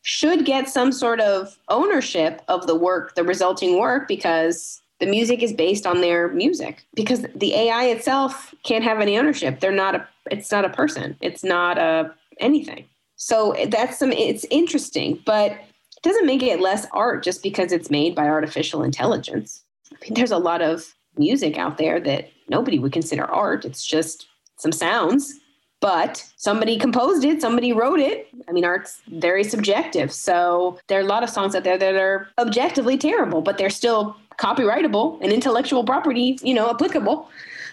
should 0.02 0.44
get 0.44 0.68
some 0.68 0.92
sort 0.92 1.20
of 1.20 1.56
ownership 1.68 2.42
of 2.48 2.66
the 2.66 2.74
work, 2.74 3.14
the 3.14 3.24
resulting 3.24 3.78
work 3.78 4.08
because 4.08 4.80
the 5.00 5.06
music 5.06 5.42
is 5.42 5.52
based 5.52 5.86
on 5.86 6.00
their 6.00 6.28
music 6.28 6.84
because 6.94 7.24
the 7.34 7.54
AI 7.54 7.86
itself 7.86 8.54
can't 8.62 8.84
have 8.84 9.00
any 9.00 9.18
ownership. 9.18 9.60
They're 9.60 9.72
not 9.72 9.94
a 9.94 10.08
it's 10.30 10.52
not 10.52 10.64
a 10.64 10.70
person. 10.70 11.16
It's 11.20 11.42
not 11.42 11.78
a 11.78 12.14
anything. 12.38 12.84
So 13.16 13.54
that's 13.68 13.98
some 13.98 14.12
it's 14.12 14.44
interesting, 14.50 15.20
but 15.26 15.52
it 15.52 16.02
doesn't 16.02 16.26
make 16.26 16.42
it 16.42 16.60
less 16.60 16.86
art 16.92 17.24
just 17.24 17.42
because 17.42 17.72
it's 17.72 17.90
made 17.90 18.14
by 18.14 18.28
artificial 18.28 18.82
intelligence. 18.82 19.62
I 19.92 19.96
mean, 20.02 20.14
there's 20.14 20.30
a 20.30 20.38
lot 20.38 20.62
of 20.62 20.94
music 21.16 21.58
out 21.58 21.78
there 21.78 22.00
that 22.00 22.30
nobody 22.48 22.78
would 22.78 22.92
consider 22.92 23.24
art. 23.24 23.64
It's 23.64 23.84
just 23.84 24.26
some 24.56 24.72
sounds, 24.72 25.34
but 25.82 26.24
somebody 26.36 26.78
composed 26.78 27.24
it, 27.24 27.42
somebody 27.42 27.72
wrote 27.72 27.98
it. 27.98 28.28
I 28.48 28.52
mean, 28.52 28.64
art's 28.64 29.02
very 29.08 29.42
subjective. 29.42 30.12
So 30.12 30.78
there 30.86 30.98
are 30.98 31.02
a 31.02 31.06
lot 31.06 31.24
of 31.24 31.28
songs 31.28 31.56
out 31.56 31.64
there 31.64 31.76
that 31.76 31.96
are 31.96 32.28
objectively 32.38 32.96
terrible, 32.96 33.42
but 33.42 33.58
they're 33.58 33.68
still 33.68 34.16
copyrightable 34.38 35.18
and 35.20 35.32
intellectual 35.32 35.84
property, 35.84 36.38
you 36.40 36.54
know, 36.54 36.70
applicable. 36.70 37.28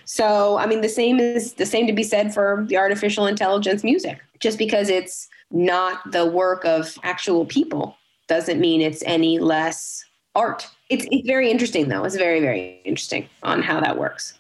So, 0.05 0.57
I 0.57 0.65
mean, 0.65 0.81
the 0.81 0.89
same 0.89 1.19
is 1.19 1.53
the 1.53 1.67
same 1.67 1.85
to 1.85 1.93
be 1.93 2.01
said 2.01 2.33
for 2.33 2.65
the 2.67 2.77
artificial 2.77 3.27
intelligence 3.27 3.83
music. 3.83 4.19
Just 4.39 4.57
because 4.57 4.89
it's 4.89 5.29
not 5.51 6.11
the 6.11 6.25
work 6.25 6.65
of 6.65 6.97
actual 7.03 7.45
people 7.45 7.95
doesn't 8.27 8.59
mean 8.59 8.81
it's 8.81 9.03
any 9.05 9.37
less 9.37 10.03
art. 10.33 10.67
It's 10.89 11.05
it's 11.11 11.27
very 11.27 11.51
interesting 11.51 11.89
though. 11.89 12.03
It's 12.05 12.15
very 12.15 12.39
very 12.39 12.81
interesting 12.85 13.29
on 13.43 13.61
how 13.61 13.79
that 13.81 13.97
works. 13.97 14.38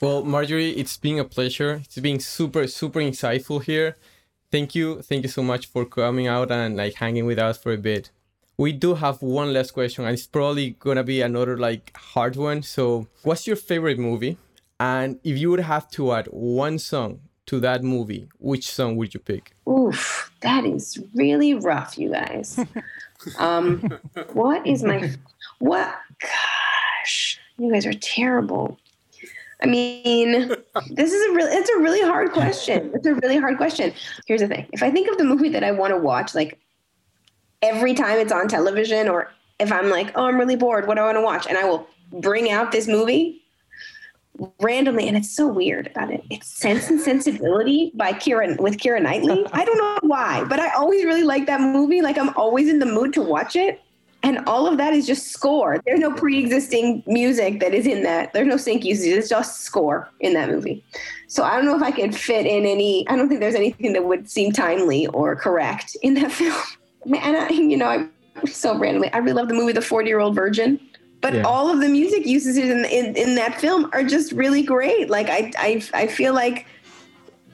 Well, 0.00 0.24
Marjorie, 0.24 0.70
it's 0.70 0.96
been 0.96 1.18
a 1.18 1.24
pleasure. 1.24 1.80
It's 1.84 1.98
been 1.98 2.20
super 2.20 2.66
super 2.66 3.00
insightful 3.00 3.62
here. 3.62 3.96
Thank 4.50 4.74
you, 4.74 5.02
thank 5.02 5.22
you 5.22 5.28
so 5.28 5.42
much 5.42 5.66
for 5.66 5.84
coming 5.84 6.26
out 6.26 6.50
and 6.50 6.76
like 6.76 6.94
hanging 6.94 7.26
with 7.26 7.38
us 7.38 7.58
for 7.58 7.72
a 7.72 7.78
bit. 7.78 8.10
We 8.56 8.72
do 8.72 8.94
have 8.94 9.20
one 9.20 9.52
last 9.52 9.72
question, 9.72 10.04
and 10.04 10.14
it's 10.14 10.26
probably 10.26 10.70
gonna 10.78 11.02
be 11.04 11.22
another 11.22 11.56
like 11.56 11.96
hard 11.96 12.36
one. 12.36 12.62
So, 12.62 13.08
what's 13.22 13.46
your 13.46 13.56
favorite 13.56 13.98
movie? 13.98 14.38
And 14.78 15.18
if 15.24 15.38
you 15.38 15.50
would 15.50 15.60
have 15.60 15.90
to 15.92 16.12
add 16.12 16.26
one 16.30 16.78
song 16.78 17.20
to 17.46 17.60
that 17.60 17.82
movie, 17.82 18.28
which 18.38 18.70
song 18.70 18.96
would 18.96 19.14
you 19.14 19.20
pick? 19.20 19.54
Oof, 19.68 20.30
that 20.40 20.64
is 20.64 20.98
really 21.14 21.54
rough, 21.54 21.98
you 21.98 22.10
guys. 22.10 22.58
um, 23.38 23.80
what 24.32 24.66
is 24.66 24.82
my 24.82 25.12
what? 25.58 25.96
Gosh, 26.20 27.40
you 27.58 27.72
guys 27.72 27.86
are 27.86 27.92
terrible. 27.94 28.78
I 29.62 29.66
mean, 29.66 30.54
this 30.90 31.12
is 31.12 31.30
a 31.30 31.32
really 31.34 31.52
it's 31.52 31.70
a 31.70 31.78
really 31.78 32.02
hard 32.02 32.32
question. 32.32 32.90
It's 32.94 33.06
a 33.06 33.14
really 33.14 33.36
hard 33.36 33.56
question. 33.56 33.92
Here's 34.26 34.40
the 34.40 34.48
thing: 34.48 34.66
if 34.72 34.82
I 34.82 34.90
think 34.90 35.10
of 35.10 35.18
the 35.18 35.24
movie 35.24 35.48
that 35.50 35.64
I 35.64 35.70
want 35.70 35.92
to 35.92 35.98
watch, 35.98 36.34
like 36.34 36.58
every 37.62 37.94
time 37.94 38.18
it's 38.18 38.32
on 38.32 38.48
television, 38.48 39.08
or 39.08 39.30
if 39.58 39.72
I'm 39.72 39.90
like, 39.90 40.12
oh, 40.16 40.26
I'm 40.26 40.38
really 40.38 40.56
bored, 40.56 40.86
what 40.86 40.96
do 40.96 41.02
I 41.02 41.06
want 41.06 41.16
to 41.16 41.22
watch? 41.22 41.46
And 41.46 41.56
I 41.56 41.64
will 41.64 41.86
bring 42.12 42.50
out 42.50 42.72
this 42.72 42.86
movie 42.86 43.42
randomly, 44.60 45.06
and 45.06 45.16
it's 45.16 45.30
so 45.30 45.46
weird 45.46 45.86
about 45.86 46.10
it. 46.10 46.24
It's 46.30 46.48
Sense 46.48 46.90
and 46.90 47.00
Sensibility 47.00 47.92
by 47.94 48.12
Keira 48.12 48.58
with 48.60 48.78
Keira 48.78 49.00
Knightley. 49.00 49.46
I 49.52 49.64
don't 49.64 49.78
know 49.78 49.98
why, 50.08 50.44
but 50.44 50.58
I 50.58 50.70
always 50.74 51.04
really 51.04 51.22
like 51.22 51.46
that 51.46 51.60
movie. 51.60 52.02
Like 52.02 52.18
I'm 52.18 52.34
always 52.36 52.68
in 52.68 52.78
the 52.78 52.86
mood 52.86 53.12
to 53.14 53.22
watch 53.22 53.56
it. 53.56 53.80
And 54.24 54.38
all 54.46 54.66
of 54.66 54.78
that 54.78 54.94
is 54.94 55.06
just 55.06 55.28
score. 55.28 55.80
There's 55.84 56.00
no 56.00 56.10
pre-existing 56.14 57.02
music 57.06 57.60
that 57.60 57.74
is 57.74 57.86
in 57.86 58.02
that. 58.04 58.32
There's 58.32 58.48
no 58.48 58.56
sync 58.56 58.82
usage. 58.84 59.12
It's 59.12 59.28
just 59.28 59.60
score 59.60 60.08
in 60.20 60.32
that 60.32 60.48
movie. 60.48 60.82
So 61.28 61.44
I 61.44 61.54
don't 61.56 61.66
know 61.66 61.76
if 61.76 61.82
I 61.82 61.90
could 61.90 62.16
fit 62.16 62.46
in 62.46 62.64
any. 62.64 63.06
I 63.08 63.16
don't 63.16 63.28
think 63.28 63.40
there's 63.40 63.54
anything 63.54 63.92
that 63.92 64.04
would 64.06 64.28
seem 64.30 64.50
timely 64.50 65.06
or 65.08 65.36
correct 65.36 65.94
in 66.02 66.14
that 66.14 66.32
film. 66.40 66.56
And 67.22 67.36
I, 67.36 67.48
you 67.50 67.76
know, 67.76 67.86
I 67.86 68.08
so 68.46 68.76
randomly. 68.78 69.12
I 69.12 69.18
really 69.18 69.34
love 69.34 69.48
the 69.48 69.54
movie 69.54 69.72
The 69.74 69.82
40 69.82 70.08
Year 70.08 70.20
Old 70.20 70.34
Virgin 70.34 70.80
but 71.20 71.32
Yeah. 71.32 71.42
all 71.44 71.70
of 71.70 71.80
the 71.80 71.88
music 71.88 72.26
uses 72.26 72.58
in, 72.58 72.84
in 72.84 73.16
in 73.16 73.34
that 73.36 73.58
film 73.60 73.88
are 73.94 74.02
just 74.02 74.32
really 74.32 74.62
great 74.62 75.08
like 75.08 75.30
I, 75.30 75.50
I 75.56 75.82
i 75.94 76.06
feel 76.06 76.34
like 76.34 76.66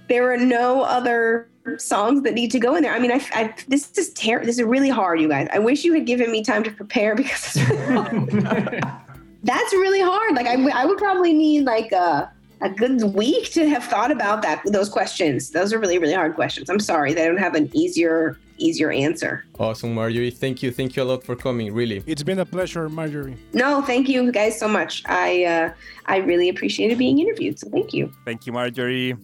there 0.09 0.33
are 0.33 0.37
no 0.37 0.83
other 0.83 1.50
songs 1.77 2.23
that 2.23 2.35
need 2.35 2.51
to 2.51 2.59
go 2.59 2.75
in 2.75 2.83
there 2.83 2.93
i 2.93 2.99
mean 2.99 3.13
i, 3.13 3.21
I 3.33 3.55
this 3.69 3.97
is 3.99 4.11
terrible 4.15 4.47
this 4.47 4.59
is 4.59 4.65
really 4.65 4.89
hard 4.89 5.21
you 5.21 5.29
guys 5.29 5.47
i 5.53 5.59
wish 5.59 5.85
you 5.85 5.93
had 5.93 6.07
given 6.07 6.31
me 6.33 6.43
time 6.43 6.63
to 6.65 6.71
prepare 6.71 7.15
because 7.23 7.57
it's 7.57 7.71
really 7.89 8.81
that's 9.43 9.73
really 9.75 10.01
hard 10.01 10.35
like 10.35 10.47
I, 10.47 10.57
I 10.71 10.85
would 10.85 10.99
probably 10.99 11.33
need 11.33 11.65
like 11.65 11.93
a 11.93 12.31
a 12.63 12.69
good 12.69 13.03
week 13.15 13.51
to 13.53 13.67
have 13.69 13.85
thought 13.85 14.11
about 14.11 14.43
that 14.43 14.63
those 14.67 14.89
questions 14.89 15.51
those 15.51 15.73
are 15.73 15.79
really 15.79 15.99
really 15.99 16.15
hard 16.15 16.35
questions 16.35 16.69
i'm 16.71 16.81
sorry 16.81 17.13
they 17.15 17.27
don't 17.27 17.39
have 17.39 17.55
an 17.55 17.71
easier 17.75 18.39
easier 18.59 18.91
answer 18.91 19.45
Awesome, 19.59 19.95
Marjorie. 19.95 20.31
Thank 20.31 20.63
you, 20.63 20.71
thank 20.71 20.95
you 20.97 21.03
a 21.03 21.05
lot 21.05 21.25
for 21.25 21.35
coming. 21.37 21.73
Really. 21.73 22.03
It's 22.07 22.23
been 22.23 22.39
a 22.39 22.45
pleasure, 22.45 22.89
Marjorie. 22.91 23.37
no 23.55 23.81
thank 23.83 24.09
you 24.09 24.31
guys 24.33 24.59
so 24.59 24.69
much 24.69 25.03
i 25.07 25.45
uh 25.45 25.73
i 26.07 26.17
really 26.19 26.49
appreciated 26.51 26.99
being 26.99 27.19
interviewed 27.19 27.59
so 27.59 27.69
thank 27.71 27.95
you 27.95 28.13
Thank 28.27 28.47
you, 28.47 28.53
Marjorie. 28.53 29.17